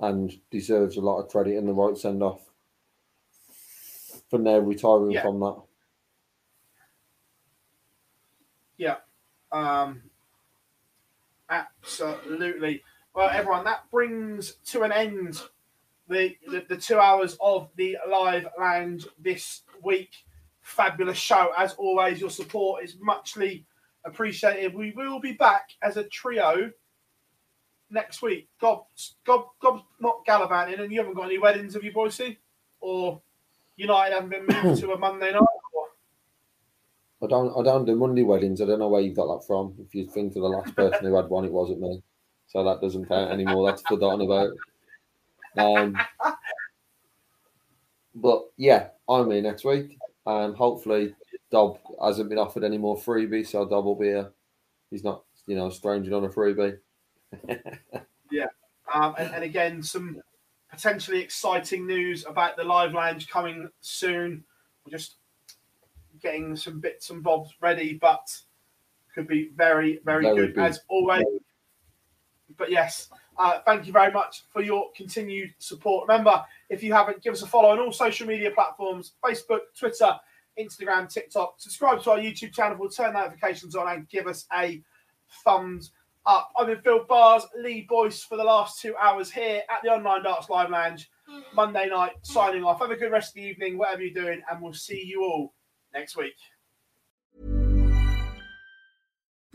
[0.00, 2.40] and deserves a lot of credit and the right send off
[4.30, 5.22] for now retiring yeah.
[5.22, 5.56] from that.
[8.76, 8.96] Yeah,
[9.50, 10.02] um,
[11.50, 12.82] absolutely.
[13.14, 15.42] Well, everyone, that brings to an end
[16.08, 20.10] the, the, the two hours of the live lounge this week.
[20.60, 22.20] Fabulous show as always.
[22.20, 23.66] Your support is muchly
[24.04, 24.74] appreciated.
[24.74, 26.70] We will be back as a trio
[27.90, 28.48] next week.
[28.60, 28.82] God,
[29.24, 32.36] God, God, not gallivanting, and you haven't got any weddings, have you, Boycey?
[32.80, 33.20] Or
[33.76, 35.42] United haven't been moved to a Monday night?
[37.22, 38.60] I don't, I don't do Monday weddings.
[38.60, 39.74] I don't know where you got that from.
[39.80, 42.02] If you think of the last person who had one, it wasn't me.
[42.46, 43.66] So that doesn't count anymore.
[43.66, 44.50] That's forgotten about.
[45.56, 45.96] Um,
[48.14, 51.14] but yeah, I'm here next week, and hopefully
[51.50, 54.30] Dob hasn't been offered any more freebies, so Dob will be a
[54.90, 56.78] he's not you know stranging on a freebie.
[58.30, 58.46] yeah,
[58.92, 60.20] um, and, and, again some
[60.70, 64.44] potentially exciting news about the live lounge coming soon.
[64.84, 65.16] We're just
[66.22, 68.26] getting some bits and bobs ready, but
[69.14, 71.24] could be very very, very good, good, as always.
[72.56, 73.08] But yes.
[73.40, 76.08] Uh, thank you very much for your continued support.
[76.08, 80.18] Remember, if you haven't, give us a follow on all social media platforms Facebook, Twitter,
[80.60, 81.54] Instagram, TikTok.
[81.58, 82.76] Subscribe to our YouTube channel.
[82.78, 84.82] We'll turn notifications on and give us a
[85.44, 85.92] thumbs
[86.26, 86.50] up.
[86.58, 90.22] I've been Phil Bars, Lee Boyce for the last two hours here at the Online
[90.22, 91.10] Darts Live Lounge.
[91.54, 92.80] Monday night, signing off.
[92.80, 95.54] Have a good rest of the evening, whatever you're doing, and we'll see you all
[95.92, 96.34] next week.